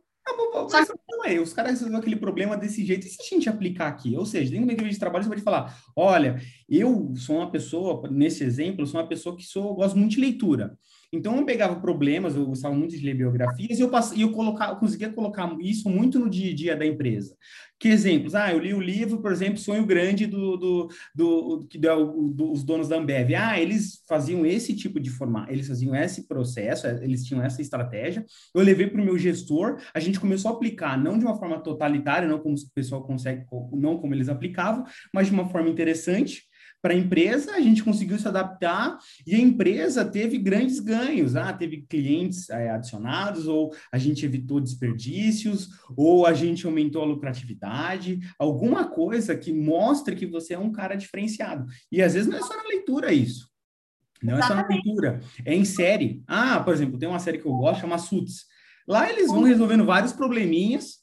[0.72, 3.86] Mas, não é, os caras resolveram aquele problema desse jeito, e se a gente aplicar
[3.86, 4.16] aqui?
[4.16, 7.50] Ou seja, dentro de uma entrevista de trabalho, você pode falar, olha, eu sou uma
[7.50, 10.76] pessoa, nesse exemplo, sou uma pessoa que sou, gosto muito de leitura.
[11.12, 14.12] Então, eu pegava problemas, eu gostava muito de ler biografias, e eu, pass...
[14.16, 17.36] eu, colocava, eu conseguia colocar isso muito no dia a dia da empresa.
[17.80, 18.34] Que exemplos?
[18.34, 22.62] Ah, eu li o livro, por exemplo, Sonho Grande do, do, do, do, do, dos
[22.62, 23.34] donos da Ambev.
[23.34, 28.24] Ah, eles faziam esse tipo de formato, eles faziam esse processo, eles tinham essa estratégia.
[28.54, 31.58] Eu levei para o meu gestor, a gente começou a aplicar, não de uma forma
[31.58, 36.49] totalitária, não como o pessoal consegue, não como eles aplicavam, mas de uma forma interessante
[36.82, 41.36] para a empresa, a gente conseguiu se adaptar e a empresa teve grandes ganhos.
[41.36, 47.06] Ah, teve clientes é, adicionados, ou a gente evitou desperdícios, ou a gente aumentou a
[47.06, 51.66] lucratividade, alguma coisa que mostre que você é um cara diferenciado.
[51.92, 53.50] E às vezes não é só na leitura isso.
[54.22, 56.22] Não é só na leitura, é em série.
[56.26, 58.44] Ah, por exemplo, tem uma série que eu gosto, chama Suits.
[58.86, 60.98] Lá eles vão resolvendo vários probleminhas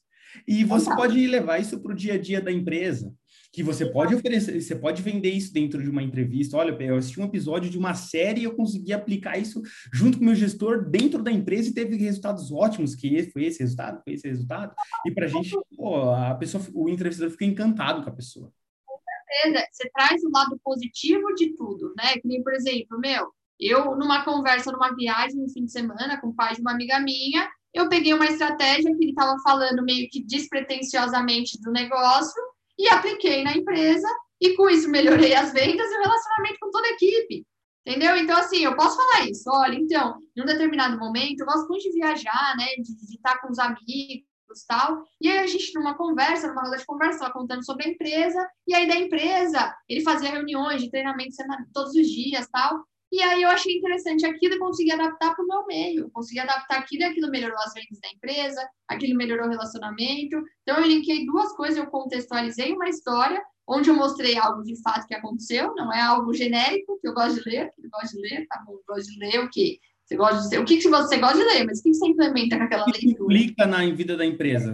[0.47, 3.13] e você pode levar isso para o dia a dia da empresa
[3.51, 6.57] que você pode oferecer, você pode vender isso dentro de uma entrevista.
[6.57, 10.23] Olha, eu assisti um episódio de uma série e eu consegui aplicar isso junto com
[10.23, 14.13] o meu gestor dentro da empresa e teve resultados ótimos, que foi esse resultado, foi
[14.13, 14.75] esse resultado.
[15.05, 18.51] E para a gente, pô, a pessoa, o entrevistador fica encantado com a pessoa.
[18.85, 22.13] Com certeza, você traz o lado positivo de tudo, né?
[22.13, 26.27] Que nem, por exemplo, meu, eu numa conversa, numa viagem no fim de semana com
[26.27, 30.07] o pai de uma amiga minha, eu peguei uma estratégia que ele estava falando meio
[30.09, 32.41] que despretensiosamente do negócio
[32.77, 34.07] e apliquei na empresa
[34.39, 37.45] e com isso melhorei as vendas e o relacionamento com toda a equipe.
[37.85, 38.17] Entendeu?
[38.17, 39.49] Então, assim, eu posso falar isso.
[39.49, 42.65] Olha, então, em um determinado momento, eu gosto muito de viajar, né?
[42.77, 44.25] De, de estar com os amigos
[44.67, 45.03] tal.
[45.21, 48.45] E aí a gente, numa conversa, numa roda de conversa, contando sobre a empresa.
[48.67, 51.35] E aí da empresa, ele fazia reuniões de treinamento
[51.73, 52.83] todos os dias tal.
[53.11, 56.09] E aí eu achei interessante aquilo e consegui adaptar para o meu meio.
[56.11, 60.43] Consegui adaptar aquilo e aquilo melhorou as vendas da empresa, aquilo melhorou o relacionamento.
[60.63, 65.05] Então eu linkei duas coisas, eu contextualizei uma história onde eu mostrei algo de fato
[65.05, 68.21] que aconteceu, não é algo genérico que eu gosto de ler, que eu gosto de
[68.21, 69.77] ler, tá bom, eu gosto de ler o quê?
[70.05, 72.07] Você gosta de ler, o que, que você gosta de ler, mas o que, você
[72.07, 73.33] implementa com aquela o que leitura?
[73.33, 74.73] implica na vida da empresa?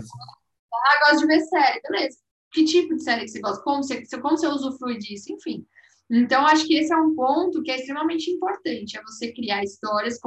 [0.72, 2.18] Ah, gosto de ver série, beleza.
[2.52, 3.64] Que tipo de série que você gosta?
[3.64, 5.34] Como você, como você usufrui disso?
[5.34, 5.66] Enfim.
[6.16, 10.20] Então, acho que esse é um ponto que é extremamente importante, é você criar histórias,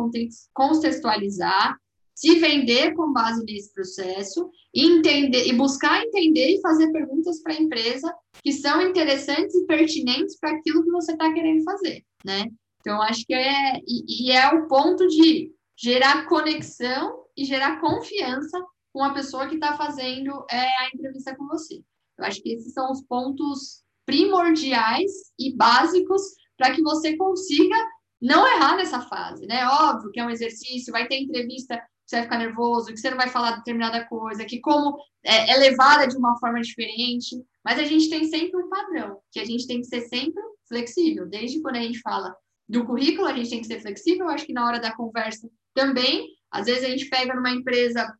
[0.52, 1.78] contextualizar,
[2.12, 7.60] se vender com base nesse processo, entender e buscar entender e fazer perguntas para a
[7.60, 8.12] empresa
[8.42, 12.50] que são interessantes e pertinentes para aquilo que você está querendo fazer, né?
[12.80, 18.60] Então, acho que é e, e é o ponto de gerar conexão e gerar confiança
[18.92, 21.80] com a pessoa que está fazendo é, a entrevista com você.
[22.18, 26.22] Eu acho que esses são os pontos primordiais e básicos
[26.56, 27.76] para que você consiga
[28.22, 29.66] não errar nessa fase, né?
[29.66, 33.10] Óbvio que é um exercício, vai ter entrevista que você vai ficar nervoso, que você
[33.10, 37.78] não vai falar determinada coisa, que como é, é levada de uma forma diferente, mas
[37.78, 41.60] a gente tem sempre um padrão, que a gente tem que ser sempre flexível, desde
[41.60, 42.34] quando a gente fala
[42.68, 46.28] do currículo, a gente tem que ser flexível, acho que na hora da conversa também,
[46.50, 48.12] às vezes a gente pega numa empresa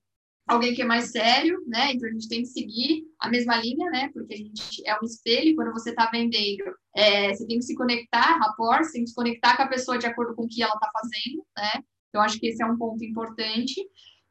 [0.46, 1.92] alguém que é mais sério, né?
[1.92, 4.10] Então a gente tem que seguir a mesma linha, né?
[4.12, 7.74] Porque a gente é um espelho, quando você está vendendo, é, você tem que se
[7.74, 10.62] conectar, rapport, você tem que se conectar com a pessoa de acordo com o que
[10.62, 11.82] ela está fazendo, né?
[12.08, 13.74] Então acho que esse é um ponto importante.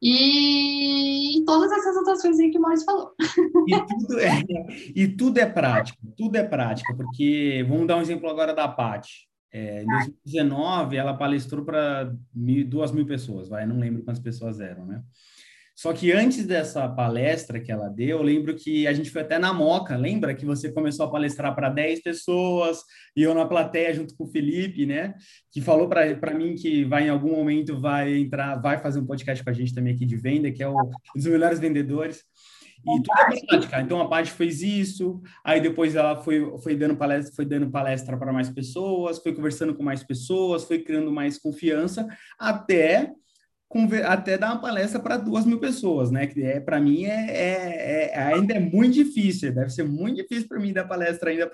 [0.02, 3.14] E todas essas outras coisas aí que o Maurício falou.
[3.68, 4.44] E tudo é,
[4.96, 9.28] e tudo é prática, tudo é prática, porque vamos dar um exemplo agora da Paty.
[9.52, 12.14] É, em 2019, ela palestrou para
[12.68, 15.02] duas mil pessoas, vai, não lembro quantas pessoas eram, né?
[15.76, 19.38] Só que antes dessa palestra que ela deu, eu lembro que a gente foi até
[19.38, 22.80] na Moca, lembra que você começou a palestrar para 10 pessoas
[23.14, 25.14] e eu na plateia junto com o Felipe, né?
[25.52, 29.44] Que falou para mim que vai em algum momento vai entrar, vai fazer um podcast
[29.44, 30.76] com a gente também aqui de venda, que é um
[31.14, 32.24] dos melhores vendedores.
[32.88, 33.82] E tudo é prática.
[33.82, 38.16] Então a Paty fez isso, aí depois ela foi, foi dando palestra, foi dando palestra
[38.16, 42.08] para mais pessoas, foi conversando com mais pessoas, foi criando mais confiança,
[42.40, 43.12] até
[44.06, 46.28] até dar uma palestra para duas mil pessoas, né?
[46.28, 50.48] Que é, para mim é, é, é, ainda é muito difícil, deve ser muito difícil
[50.48, 51.50] para mim dar palestra ainda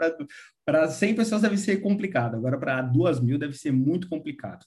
[0.64, 4.66] para 100 pessoas deve ser complicado, agora para duas mil deve ser muito complicado.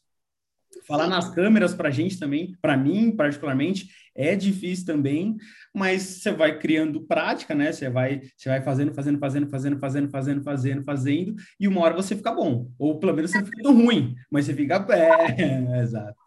[0.85, 5.37] Falar nas câmeras para a gente também, para mim particularmente, é difícil também,
[5.73, 7.73] mas você vai criando prática, né?
[7.73, 11.95] Você vai, você vai fazendo, fazendo, fazendo, fazendo, fazendo, fazendo, fazendo, fazendo, e uma hora
[11.95, 14.85] você fica bom, ou pelo menos você fica ruim, mas você fica.
[14.91, 16.24] É, exato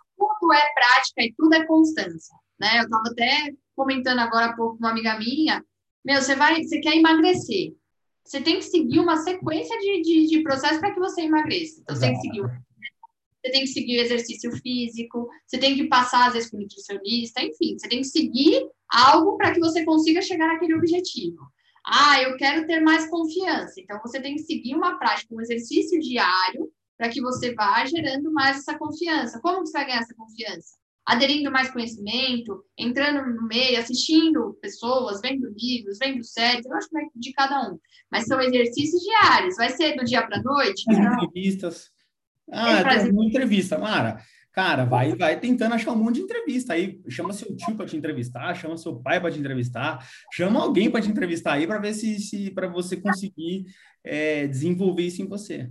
[0.48, 2.80] tudo é prática e tudo é constância, né?
[2.80, 5.64] Eu estava até comentando agora há pouco com uma amiga minha,
[6.03, 7.74] meu, você vai, você quer emagrecer,
[8.24, 11.82] você tem que seguir uma sequência de, de, de processos para que você emagreça.
[11.82, 12.68] Então, você tem que seguir
[13.40, 17.41] você tem que seguir o exercício físico, você tem que passar, às vezes, com nutricionista,
[17.41, 21.38] enfim, você tem que seguir algo para que você consiga chegar naquele objetivo.
[21.86, 23.80] Ah, eu quero ter mais confiança.
[23.80, 28.32] Então, você tem que seguir uma prática, um exercício diário para que você vá gerando
[28.32, 29.40] mais essa confiança.
[29.41, 30.76] Como você vai ganhar essa confiança?
[31.06, 36.98] Aderindo mais conhecimento, entrando no meio, assistindo pessoas, vendo livros, vendo séries, eu acho que
[36.98, 37.80] é de cada um.
[38.11, 39.56] Mas são exercícios diários.
[39.56, 40.84] Vai ser do dia para a noite?
[40.90, 41.91] As entrevistas.
[42.52, 44.22] Ah, tem uma entrevista, Mara.
[44.57, 46.99] Cara, vai, vai tentando achar um monte de entrevista aí.
[47.07, 50.03] Chama seu tio para te entrevistar, chama seu pai para te entrevistar,
[50.34, 53.65] chama alguém para te entrevistar aí para ver se, se para você conseguir
[54.03, 55.69] é, desenvolver isso em você.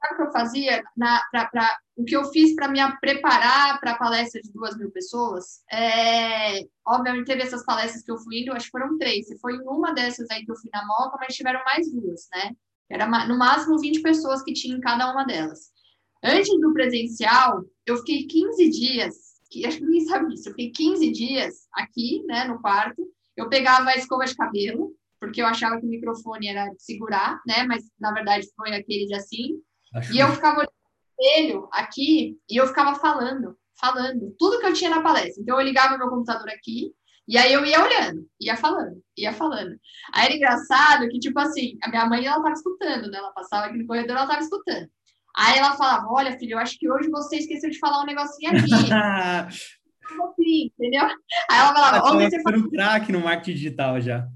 [0.00, 0.84] Sabe o que eu fazia?
[0.96, 4.76] Na, pra, pra, o que eu fiz para me preparar para a palestra de duas
[4.76, 5.62] mil pessoas?
[5.72, 9.26] É, obviamente, teve essas palestras que eu fui indo, acho que foram três.
[9.26, 12.28] Se foi em uma dessas aí que eu fui na Moca, mas tiveram mais duas,
[12.34, 12.54] né?
[12.88, 15.70] Era no máximo 20 pessoas que tinham em cada uma delas.
[16.22, 19.14] Antes do presencial, eu fiquei 15 dias,
[19.50, 23.02] que acho que ninguém sabe disso, eu fiquei 15 dias aqui, né, no quarto.
[23.36, 27.64] Eu pegava a escova de cabelo, porque eu achava que o microfone era segurar, né?
[27.64, 29.60] Mas na verdade foi aquele de assim.
[29.96, 34.66] Acho e eu ficava olhando o espelho aqui e eu ficava falando, falando, tudo que
[34.66, 35.42] eu tinha na palestra.
[35.42, 36.92] Então eu ligava meu computador aqui
[37.28, 39.76] e aí eu ia olhando, ia falando, ia falando.
[40.12, 43.18] Aí era engraçado que, tipo assim, a minha mãe, ela tava escutando, né?
[43.18, 44.88] Ela passava aqui no corredor, ela tava escutando.
[45.36, 48.52] Aí ela falava, olha, filho, eu acho que hoje você esqueceu de falar um negocinho
[48.52, 48.70] aqui.
[50.22, 51.04] assim, entendeu?
[51.50, 52.60] Aí ela falava, ontem você falou...
[52.60, 54.28] um craque no marketing digital já.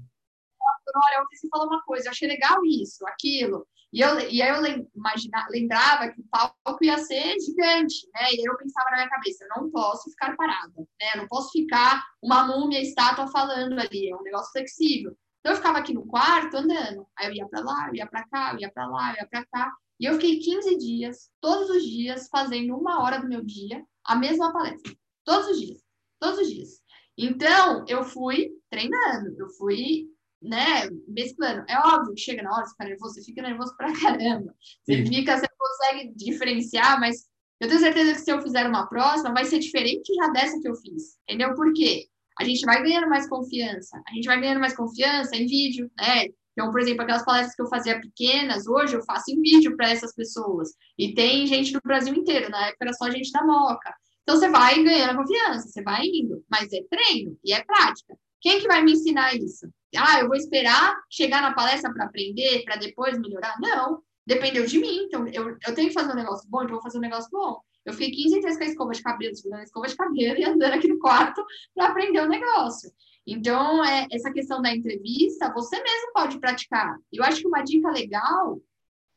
[0.93, 3.65] Olha, ontem você falou uma coisa, eu achei legal isso, aquilo.
[3.93, 8.33] E, eu, e aí eu imagina, lembrava que o palco ia ser gigante, né?
[8.33, 11.07] E eu pensava na minha cabeça, eu não posso ficar parada, né?
[11.15, 15.15] Eu não posso ficar uma múmia, estátua falando ali, é um negócio flexível.
[15.39, 18.27] Então eu ficava aqui no quarto andando, aí eu ia para lá, eu ia para
[18.27, 19.73] cá, eu ia para lá, eu ia para cá.
[19.99, 24.15] E eu fiquei 15 dias, todos os dias, fazendo uma hora do meu dia, a
[24.15, 24.95] mesma palestra.
[25.23, 25.79] Todos os dias,
[26.19, 26.81] todos os dias.
[27.17, 30.07] Então, eu fui treinando, eu fui
[30.41, 31.63] né, mesclando.
[31.69, 34.55] É óbvio que chega na hora, você fica nervoso, você fica nervoso pra caramba.
[34.83, 35.05] Você Sim.
[35.05, 39.45] fica, você consegue diferenciar, mas eu tenho certeza que se eu fizer uma próxima, vai
[39.45, 41.15] ser diferente já dessa que eu fiz.
[41.29, 41.53] Entendeu?
[41.53, 42.07] Por quê?
[42.39, 44.01] A gente vai ganhando mais confiança.
[44.07, 46.25] A gente vai ganhando mais confiança em vídeo, né?
[46.53, 49.91] Então, por exemplo, aquelas palestras que eu fazia pequenas, hoje eu faço em vídeo para
[49.91, 50.69] essas pessoas.
[50.97, 53.93] E tem gente do Brasil inteiro, na época era só gente da Moca.
[54.23, 56.43] Então, você vai ganhando confiança, você vai indo.
[56.49, 58.17] Mas é treino e é prática.
[58.41, 59.69] Quem que vai me ensinar isso?
[59.97, 63.59] Ah, eu vou esperar chegar na palestra para aprender, para depois melhorar?
[63.59, 65.05] Não, dependeu de mim.
[65.05, 67.29] Então, eu, eu tenho que fazer um negócio bom, então eu vou fazer um negócio
[67.31, 67.59] bom.
[67.83, 70.45] Eu fiquei 15 dias com a escova de cabelo, segurando a escova de cabelo e
[70.45, 71.43] andando aqui no quarto
[71.73, 72.91] para aprender o negócio.
[73.25, 76.95] Então, é, essa questão da entrevista, você mesmo pode praticar.
[77.11, 78.59] Eu acho que uma dica legal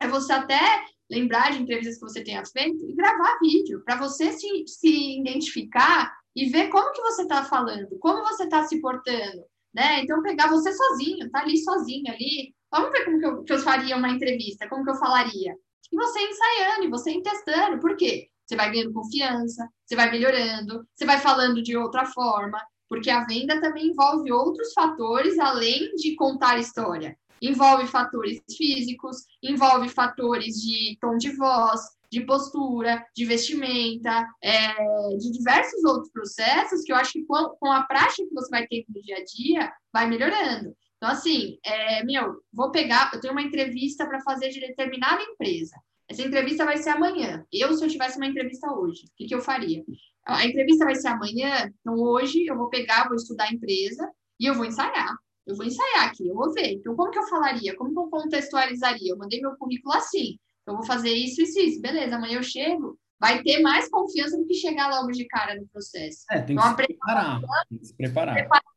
[0.01, 4.33] é você até lembrar de entrevistas que você tenha feito e gravar vídeo, para você
[4.33, 9.45] se, se identificar e ver como que você está falando, como você está se portando
[9.75, 10.01] né?
[10.03, 12.55] Então, pegar você sozinho, tá ali sozinho ali.
[12.71, 15.57] Vamos ver como que eu, que eu faria uma entrevista, como que eu falaria.
[15.93, 17.81] E você ensaiando, e você testando.
[17.81, 18.29] Por quê?
[18.47, 23.25] Você vai ganhando confiança, você vai melhorando, você vai falando de outra forma, porque a
[23.25, 27.17] venda também envolve outros fatores além de contar história.
[27.41, 31.81] Envolve fatores físicos, envolve fatores de tom de voz,
[32.11, 34.75] de postura, de vestimenta, é,
[35.17, 38.67] de diversos outros processos que eu acho que com, com, a prática que você vai
[38.67, 40.75] ter no dia a dia, vai melhorando.
[40.97, 45.77] Então, assim, é, meu, vou pegar, eu tenho uma entrevista para fazer de determinada empresa.
[46.09, 47.45] Essa entrevista vai ser amanhã.
[47.53, 49.83] Eu, se eu tivesse uma entrevista hoje, o que, que eu faria?
[50.27, 54.11] A entrevista vai ser amanhã, então hoje eu vou pegar, vou estudar a empresa
[54.41, 55.15] e eu vou ensaiar.
[55.47, 56.73] Eu vou ensaiar aqui, eu vou ver.
[56.73, 57.77] Então, como que eu falaria?
[57.77, 59.13] Como que eu contextualizaria?
[59.13, 61.81] Eu mandei meu currículo assim eu vou fazer isso, isso, isso.
[61.81, 65.67] Beleza, amanhã eu chego, vai ter mais confiança do que chegar logo de cara no
[65.69, 66.25] processo.
[66.31, 68.35] É, tem que, então, se, preparar, tem que se preparar.
[68.35, 68.75] Preparar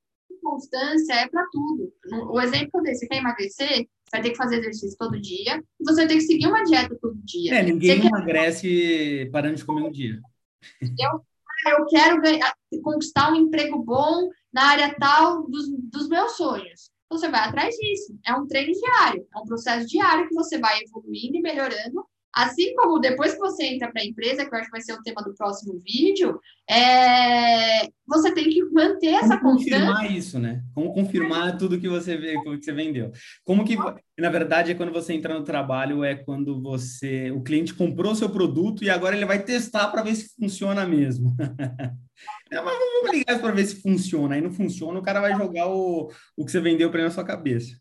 [0.47, 1.91] constância é para tudo.
[2.31, 5.83] O exemplo desse, você quer emagrecer, você vai ter que fazer exercício todo dia, e
[5.83, 7.55] você vai ter que seguir uma dieta todo dia.
[7.55, 9.31] É, ninguém você emagrece quer...
[9.31, 10.19] parando de comer um dia.
[10.81, 11.25] Eu,
[11.71, 16.91] eu quero ganhar, conquistar um emprego bom na área tal dos, dos meus sonhos.
[17.09, 18.17] Você vai atrás disso.
[18.25, 22.05] É um treino diário, é um processo diário que você vai evoluindo e melhorando
[22.37, 24.93] Assim como depois que você entra para a empresa, que eu acho que vai ser
[24.93, 26.39] o tema do próximo vídeo,
[26.69, 27.87] é...
[28.05, 30.61] você tem que manter essa Como confirmar isso, né?
[30.71, 33.11] Como confirmar tudo que você vê, que você vendeu.
[33.43, 33.75] Como que,
[34.19, 38.29] na verdade, é quando você entra no trabalho, é quando você, o cliente comprou seu
[38.29, 41.35] produto e agora ele vai testar para ver se funciona mesmo.
[42.49, 44.33] É, mas vamos ligar para ver se funciona.
[44.33, 47.13] Aí não funciona, o cara vai jogar o, o que você vendeu para ele na
[47.13, 47.77] sua cabeça.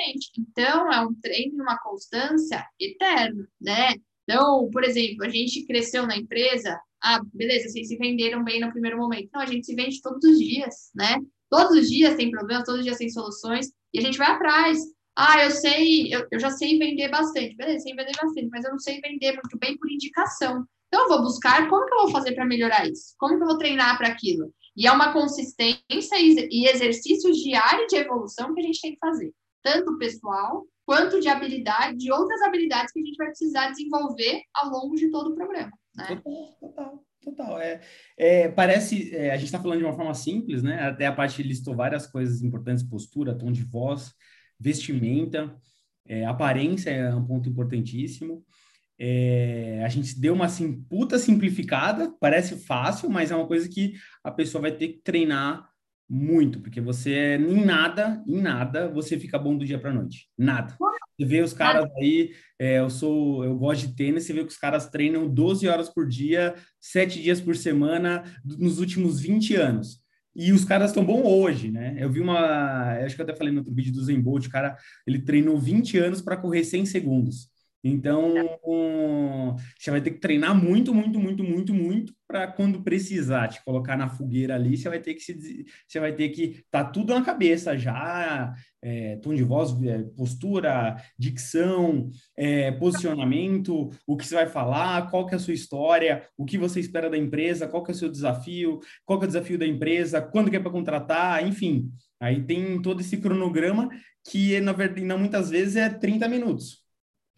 [0.00, 0.30] Exatamente.
[0.38, 3.94] Então, é um treino e uma constância eterna, né?
[4.24, 8.70] Então, por exemplo, a gente cresceu na empresa, ah, beleza, vocês se venderam bem no
[8.70, 9.30] primeiro momento.
[9.32, 11.18] Não, a gente se vende todos os dias, né?
[11.50, 14.78] Todos os dias tem problemas, todos os dias tem soluções, e a gente vai atrás.
[15.16, 17.56] Ah, eu sei, eu, eu já sei vender bastante.
[17.56, 20.64] Beleza, sei vender bastante, mas eu não sei vender muito bem por indicação.
[20.88, 23.14] Então, eu vou buscar como que eu vou fazer para melhorar isso?
[23.18, 24.52] Como que eu vou treinar para aquilo?
[24.76, 29.32] E é uma consistência e exercícios diários de evolução que a gente tem que fazer
[29.62, 34.70] tanto pessoal quanto de habilidade, de outras habilidades que a gente vai precisar desenvolver ao
[34.70, 35.70] longo de todo o programa.
[35.94, 36.20] Né?
[36.22, 37.60] Total, total, total.
[37.60, 37.80] É,
[38.16, 40.82] é parece, é, a gente está falando de uma forma simples, né?
[40.82, 44.12] Até a parte listou várias coisas importantes: postura, tom de voz,
[44.58, 45.56] vestimenta,
[46.06, 48.44] é, aparência é um ponto importantíssimo.
[48.98, 53.94] É, a gente deu uma assim, puta simplificada, parece fácil, mas é uma coisa que
[54.22, 55.69] a pessoa vai ter que treinar
[56.10, 60.28] muito, porque você em nada, em nada, você fica bom do dia para noite.
[60.36, 60.76] Nada.
[61.16, 64.50] Você vê os caras aí, é, eu sou, eu gosto de tênis, você vê que
[64.50, 70.00] os caras treinam 12 horas por dia, 7 dias por semana, nos últimos 20 anos.
[70.34, 71.96] E os caras estão bom hoje, né?
[71.98, 74.50] Eu vi uma, acho que eu até falei no outro vídeo do Zen Bolt, o
[74.50, 74.76] cara,
[75.06, 77.48] ele treinou 20 anos para correr 100 segundos.
[77.82, 78.34] Então,
[79.78, 83.96] você vai ter que treinar muito, muito, muito, muito, muito para quando precisar te colocar
[83.96, 87.24] na fogueira ali, você vai ter que se, você vai ter que tá tudo na
[87.24, 94.46] cabeça já, é, tom de voz, é, postura, dicção, é, posicionamento, o que você vai
[94.46, 97.90] falar, qual que é a sua história, o que você espera da empresa, qual que
[97.90, 100.70] é o seu desafio, qual que é o desafio da empresa, quando que é para
[100.70, 101.90] contratar, enfim.
[102.20, 103.88] Aí tem todo esse cronograma
[104.28, 106.79] que, na verdade, não, muitas vezes é 30 minutos.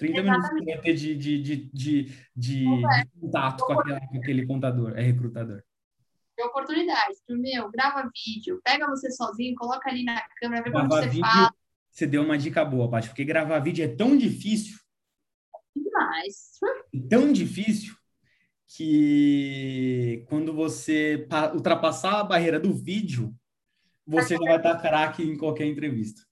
[0.03, 0.55] 30 Exatamente.
[0.55, 3.05] minutos que ter de, de, de, de, de, é.
[3.20, 5.62] contato com, aquela, com, aquele contador, é recrutador.
[6.37, 7.15] De oportunidade.
[7.29, 11.55] Meu, grava vídeo, pega você sozinho, coloca ali na câmera, vê como você vídeo, fala.
[11.91, 14.77] Você deu uma dica boa, Paty, porque gravar vídeo é tão difícil.
[15.77, 16.59] Demais.
[17.09, 17.95] Tão difícil
[18.66, 23.33] que quando você ultrapassar a barreira do vídeo,
[24.07, 26.23] você já vai estar craque em qualquer entrevista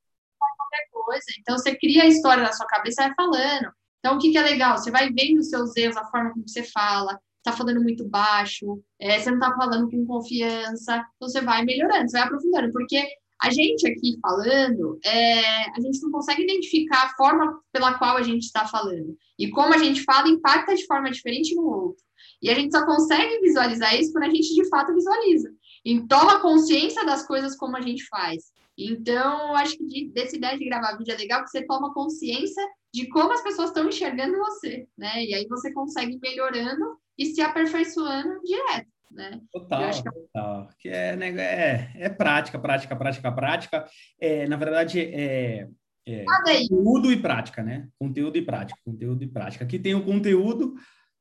[1.11, 1.25] coisa.
[1.41, 3.73] Então, você cria a história na sua cabeça e vai falando.
[3.99, 4.79] Então, o que, que é legal?
[4.79, 8.81] Você vai vendo os seus erros, a forma como você fala, está falando muito baixo,
[8.99, 13.03] é, você não está falando com confiança, então você vai melhorando, você vai aprofundando, porque
[13.43, 18.23] a gente aqui falando, é, a gente não consegue identificar a forma pela qual a
[18.23, 19.17] gente está falando.
[19.39, 22.05] E como a gente fala impacta de forma diferente no outro.
[22.43, 25.51] E a gente só consegue visualizar isso quando a gente de fato visualiza.
[25.85, 28.53] E toma consciência das coisas como a gente faz.
[28.87, 32.63] Então, acho que de, dessa ideia de gravar vídeo é legal que você toma consciência
[32.93, 35.25] de como as pessoas estão enxergando você, né?
[35.25, 39.41] E aí você consegue ir melhorando e se aperfeiçoando direto, né?
[39.53, 40.03] Total, que...
[40.03, 40.69] total.
[40.79, 43.87] Que é, né, é, é prática, prática, prática, prática.
[44.21, 45.69] É, na verdade, é,
[46.07, 47.89] é conteúdo e prática, né?
[47.99, 49.65] Conteúdo e prática, conteúdo e prática.
[49.65, 50.75] Aqui tem o conteúdo,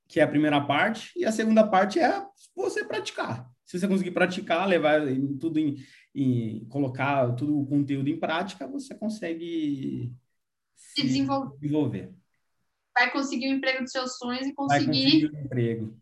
[0.10, 2.26] que é a primeira parte, e a segunda parte é
[2.56, 3.48] você praticar.
[3.64, 5.02] Se você conseguir praticar, levar
[5.40, 5.78] tudo em,
[6.14, 10.12] e colocar todo o conteúdo em prática, você consegue
[10.76, 11.56] se, desenvolver.
[11.60, 12.14] desenvolver.
[12.98, 14.86] Vai conseguir o emprego dos seus sonhos e conseguir.
[14.86, 16.02] Vai conseguir o emprego.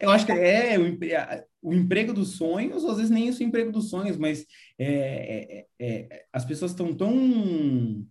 [0.00, 3.90] Eu acho que é o, o emprego dos sonhos, às vezes nem esse emprego dos
[3.90, 4.44] sonhos, mas
[4.76, 8.04] é, é, é, as pessoas estão tão,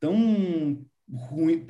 [0.00, 1.64] tão ruim,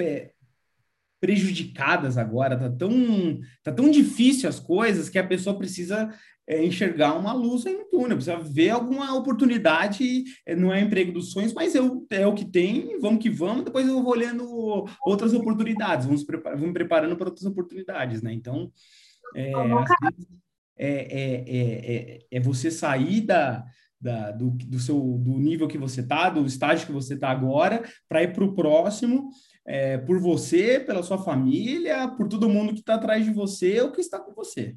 [1.23, 6.13] prejudicadas agora, tá tão, tá tão difícil as coisas que a pessoa precisa
[6.49, 11.13] é, enxergar uma luz aí no túnel, precisa ver alguma oportunidade, é, não é emprego
[11.13, 14.85] dos sonhos, mas eu, é o que tem, vamos que vamos, depois eu vou olhando
[15.07, 18.33] outras oportunidades, vamos, prepar, vamos preparando para outras oportunidades, né?
[18.33, 18.73] Então,
[19.37, 19.53] é,
[20.77, 23.65] é, é, você sair da,
[24.01, 27.85] da, do, do, seu, do nível que você está, do estágio que você está agora,
[28.09, 29.31] para ir para o próximo,
[29.67, 33.93] é, por você, pela sua família, por todo mundo que está atrás de você ou
[33.93, 34.77] que está com você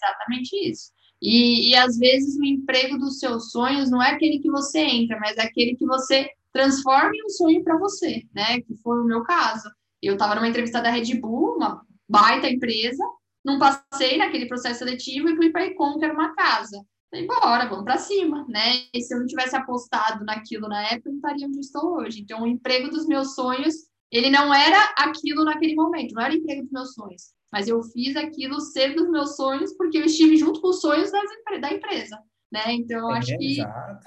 [0.00, 0.90] exatamente isso.
[1.22, 5.18] E, e às vezes o emprego dos seus sonhos não é aquele que você entra,
[5.20, 8.60] mas é aquele que você transforma em um sonho para você, né?
[8.62, 9.70] Que foi o meu caso.
[10.02, 13.04] Eu estava numa entrevista da Red Bull, uma baita empresa,
[13.44, 16.82] não passei naquele processo seletivo e fui para a Econ, que era uma casa.
[17.10, 18.84] Falei, bora, vamos para cima, né?
[18.94, 22.20] E se eu não tivesse apostado naquilo na época, eu não estaria onde estou hoje.
[22.20, 23.74] Então, o emprego dos meus sonhos,
[24.12, 27.22] ele não era aquilo naquele momento, não era o emprego dos meus sonhos.
[27.52, 31.10] Mas eu fiz aquilo ser dos meus sonhos porque eu estive junto com os sonhos
[31.10, 32.16] das, da empresa,
[32.52, 32.72] né?
[32.74, 33.60] Então, eu acho é, que...
[33.60, 34.04] Exato.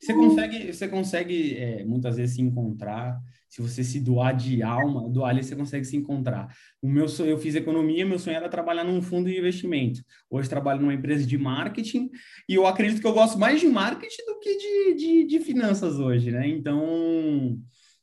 [0.00, 5.08] Você consegue, você consegue é, muitas vezes se encontrar se você se doar de alma,
[5.08, 6.54] doar ali, você consegue se encontrar.
[6.82, 10.02] O meu sonho, eu fiz economia, meu sonho era trabalhar num fundo de investimento.
[10.28, 12.10] Hoje trabalho numa empresa de marketing
[12.48, 15.98] e eu acredito que eu gosto mais de marketing do que de, de, de finanças
[15.98, 16.46] hoje, né?
[16.46, 17.58] Então,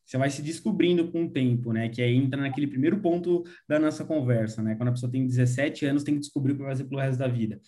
[0.05, 1.89] você vai se descobrindo com o tempo, né?
[1.89, 4.75] Que aí entra naquele primeiro ponto da nossa conversa, né?
[4.75, 7.19] Quando a pessoa tem 17 anos, tem que descobrir o que vai fazer pelo resto
[7.19, 7.59] da vida.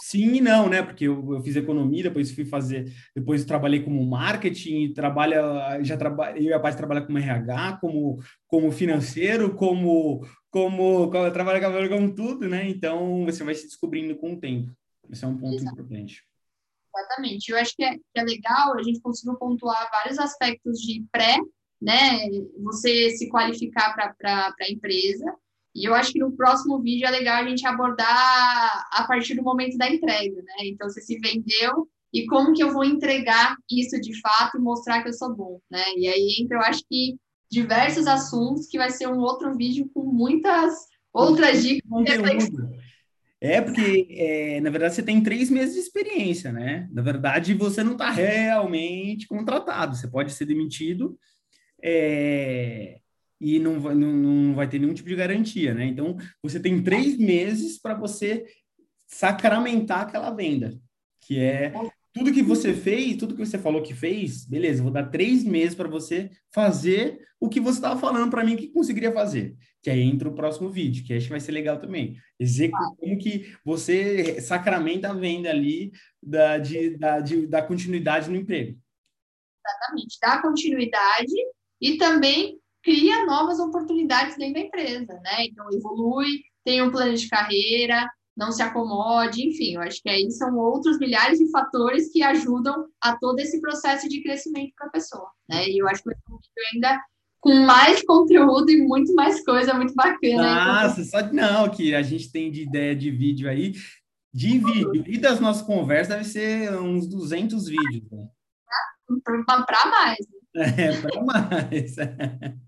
[0.00, 0.82] Sim e não, né?
[0.82, 6.46] Porque eu, eu, fiz economia, depois fui fazer, depois trabalhei como marketing, trabalha, já trabalhei,
[6.46, 12.14] eu e a parte trabalha como RH, como, como financeiro, como, como, como trabalha com
[12.14, 12.68] tudo, né?
[12.68, 14.72] Então você vai se descobrindo com o tempo.
[15.10, 15.72] Esse é um ponto Exato.
[15.72, 16.22] importante.
[16.96, 17.50] Exatamente.
[17.50, 21.38] Eu acho que é, que é legal, a gente conseguiu pontuar vários aspectos de pré,
[21.80, 22.28] né?
[22.62, 25.34] Você se qualificar para a empresa
[25.74, 29.42] e eu acho que no próximo vídeo é legal a gente abordar a partir do
[29.42, 30.54] momento da entrega, né?
[30.64, 35.02] Então, você se vendeu e como que eu vou entregar isso de fato e mostrar
[35.02, 35.82] que eu sou bom, né?
[35.96, 37.16] E aí entra, eu acho que
[37.50, 40.74] diversos assuntos que vai ser um outro vídeo com muitas
[41.12, 41.88] outras dicas.
[43.40, 46.88] É, porque, é, na verdade, você tem três meses de experiência, né?
[46.90, 49.94] Na verdade, você não está realmente contratado.
[49.94, 51.16] Você pode ser demitido
[51.82, 52.98] é,
[53.40, 55.86] e não vai, não, não vai ter nenhum tipo de garantia, né?
[55.86, 58.44] Então, você tem três meses para você
[59.06, 60.78] sacramentar aquela venda,
[61.20, 61.72] que é
[62.12, 65.74] tudo que você fez, tudo que você falou que fez, beleza, vou dar três meses
[65.74, 69.56] para você fazer o que você estava falando para mim que conseguiria fazer.
[69.80, 72.16] Que aí entra o próximo vídeo, que acho que vai ser legal também.
[72.38, 78.36] Executar como que você sacramenta a venda ali da, de, da, de, da continuidade no
[78.36, 78.76] emprego.
[79.64, 81.32] Exatamente, dá continuidade
[81.80, 85.46] e também cria novas oportunidades dentro da empresa, né?
[85.46, 90.30] Então, evolui, tem um plano de carreira, não se acomode, enfim, eu acho que aí
[90.30, 94.90] são outros milhares de fatores que ajudam a todo esse processo de crescimento para a
[94.90, 95.68] pessoa, né?
[95.68, 97.00] E eu acho que o vídeo ainda
[97.40, 100.82] com mais conteúdo e muito mais coisa muito bacana.
[100.82, 103.72] Nossa, só não, que a gente tem de ideia de vídeo aí,
[104.32, 108.28] de vídeo e das nossas conversas deve ser uns 200 vídeos, né?
[109.44, 110.18] Para mais.
[110.56, 111.94] É, para mais.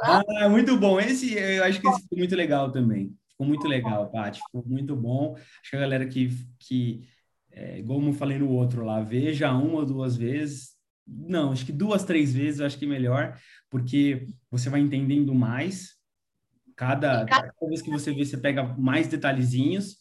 [0.00, 1.00] Ah, muito bom.
[1.00, 3.16] Esse, eu acho que esse ficou muito legal também.
[3.30, 4.40] Ficou muito legal, Paty.
[4.40, 5.34] Ficou muito bom.
[5.36, 7.08] Acho que a galera que, que
[7.50, 10.76] é, como eu falei no outro lá, veja uma ou duas vezes.
[11.06, 13.38] Não, acho que duas, três vezes eu acho que é melhor,
[13.70, 15.96] porque você vai entendendo mais.
[16.74, 19.96] Cada, cada vez que você vê, você pega mais detalhezinhos,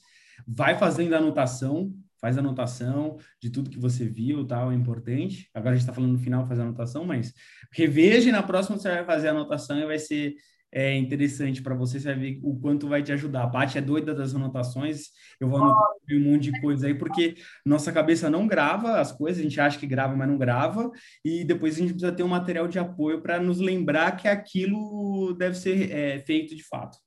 [0.45, 1.93] vai fazendo anotação,
[2.25, 5.47] faz anotação de tudo que você viu, tal, é importante.
[5.53, 7.31] Agora a gente está falando no final, faz anotação, mas
[7.71, 10.33] reveja e na próxima você vai fazer a anotação e vai ser
[10.71, 13.43] é, interessante para você, você vai ver o quanto vai te ajudar.
[13.43, 17.35] A Paty é doida das anotações, eu vou anotar um monte de coisa aí, porque
[17.63, 20.89] nossa cabeça não grava as coisas, a gente acha que grava, mas não grava,
[21.23, 25.35] e depois a gente precisa ter um material de apoio para nos lembrar que aquilo
[25.37, 27.04] deve ser é, feito de fato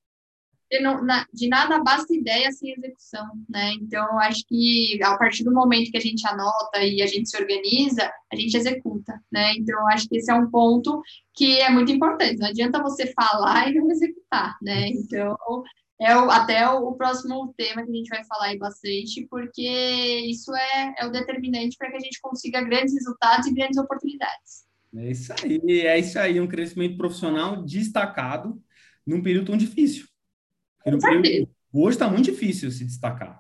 [1.33, 3.73] de nada basta ideia sem execução, né?
[3.81, 7.41] Então, acho que a partir do momento que a gente anota e a gente se
[7.41, 9.55] organiza, a gente executa, né?
[9.55, 11.01] Então, acho que esse é um ponto
[11.35, 12.39] que é muito importante.
[12.39, 14.89] Não adianta você falar e não executar, né?
[14.89, 15.37] Então,
[16.01, 19.69] é o, até o, o, próximo tema que a gente vai falar aí bastante, porque
[20.29, 24.69] isso é, é o determinante para que a gente consiga grandes resultados e grandes oportunidades.
[24.97, 28.63] É isso aí, é isso aí, um crescimento profissional destacado
[29.07, 30.07] num período tão difícil.
[30.83, 33.39] Período, hoje está muito difícil se destacar.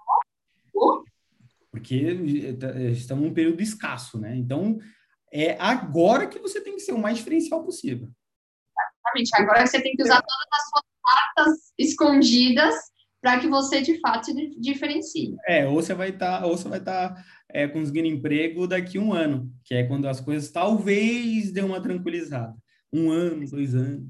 [1.70, 1.96] Porque
[2.92, 4.36] estamos num período escasso, né?
[4.36, 4.78] Então,
[5.32, 8.08] é agora que você tem que ser o mais diferencial possível.
[9.08, 9.30] Exatamente.
[9.34, 12.74] Agora você tem que usar todas as suas cartas escondidas
[13.20, 15.36] para que você de fato se diferencie.
[15.46, 18.98] É, ou você vai estar, tá, ou você vai estar tá, é, conseguindo emprego daqui
[18.98, 22.54] a um ano, que é quando as coisas talvez dê uma tranquilizada.
[22.92, 24.08] Um ano, dois anos.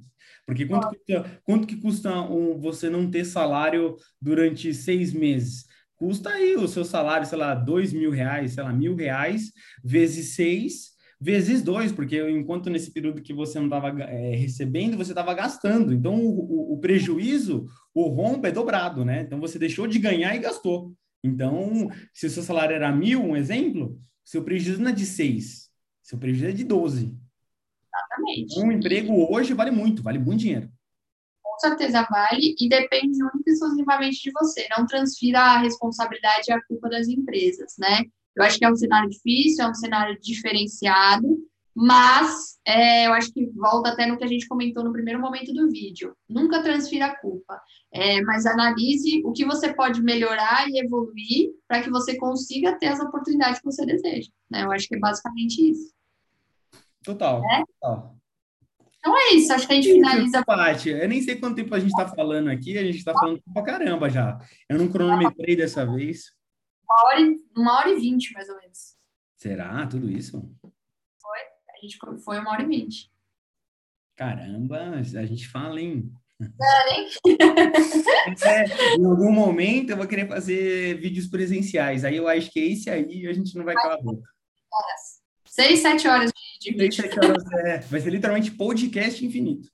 [0.48, 5.66] Porque quanto, custa, quanto que custa um, você não ter salário durante seis meses?
[5.94, 9.52] Custa aí o seu salário, sei lá, dois mil reais, sei lá, mil reais,
[9.84, 15.12] vezes seis, vezes dois, porque enquanto nesse período que você não estava é, recebendo, você
[15.12, 15.92] estava gastando.
[15.92, 19.20] Então, o, o, o, prejuízo, o rombo é dobrado, né?
[19.20, 20.94] Então, você deixou de ganhar e gastou.
[21.22, 25.68] Então, se o seu salário era mil, um exemplo, seu prejuízo não é de seis,
[26.02, 27.14] seu prejuízo é de doze.
[28.18, 28.60] Exatamente.
[28.60, 30.68] Um emprego hoje vale muito, vale muito dinheiro.
[31.42, 34.66] Com certeza vale e depende única e exclusivamente de você.
[34.76, 38.04] Não transfira a responsabilidade e a culpa das empresas, né?
[38.36, 41.26] Eu acho que é um cenário difícil, é um cenário diferenciado,
[41.74, 45.52] mas é, eu acho que volta até no que a gente comentou no primeiro momento
[45.52, 46.14] do vídeo.
[46.28, 47.60] Nunca transfira a culpa,
[47.92, 52.86] é, mas analise o que você pode melhorar e evoluir para que você consiga ter
[52.86, 54.30] as oportunidades que você deseja.
[54.50, 54.64] Né?
[54.64, 55.92] Eu acho que é basicamente isso.
[57.08, 57.42] Total.
[57.50, 57.64] É?
[57.80, 58.18] total.
[58.98, 60.44] Então é isso, acho que a gente finaliza.
[60.44, 63.40] Paty, eu nem sei quanto tempo a gente está falando aqui, a gente está falando
[63.54, 64.38] pra caramba já.
[64.68, 66.34] Eu não cronometrei dessa vez.
[66.84, 68.94] Uma hora, e, uma hora e vinte, mais ou menos.
[69.36, 69.86] Será?
[69.86, 70.36] Tudo isso?
[70.66, 73.10] A gente foi uma hora e vinte.
[74.14, 76.12] Caramba, a gente fala, hein?
[78.46, 82.04] É, é, em algum momento eu vou querer fazer vídeos presenciais.
[82.04, 84.28] Aí eu acho que esse aí a gente não vai calar a boca.
[85.46, 86.30] Seis, sete horas
[86.60, 87.02] de, de Seis, vídeo.
[87.02, 87.78] sete horas, é.
[87.80, 89.68] Vai ser literalmente podcast infinito.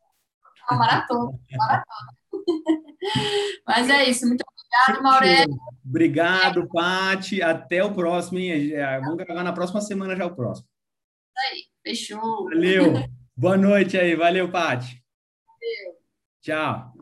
[0.70, 1.84] Uma maratona, maratona.
[3.66, 4.26] Mas é isso.
[4.26, 5.56] Muito obrigado, Maurélio.
[5.84, 7.42] Obrigado, Pati.
[7.42, 8.72] Até o próximo, hein?
[8.72, 10.66] É, vamos gravar na próxima semana já o próximo.
[11.36, 11.64] Isso aí.
[11.82, 12.44] Fechou.
[12.44, 12.94] Valeu.
[13.36, 14.14] Boa noite aí.
[14.16, 15.02] Valeu, Paty.
[15.46, 15.98] Valeu.
[16.40, 16.93] Tchau.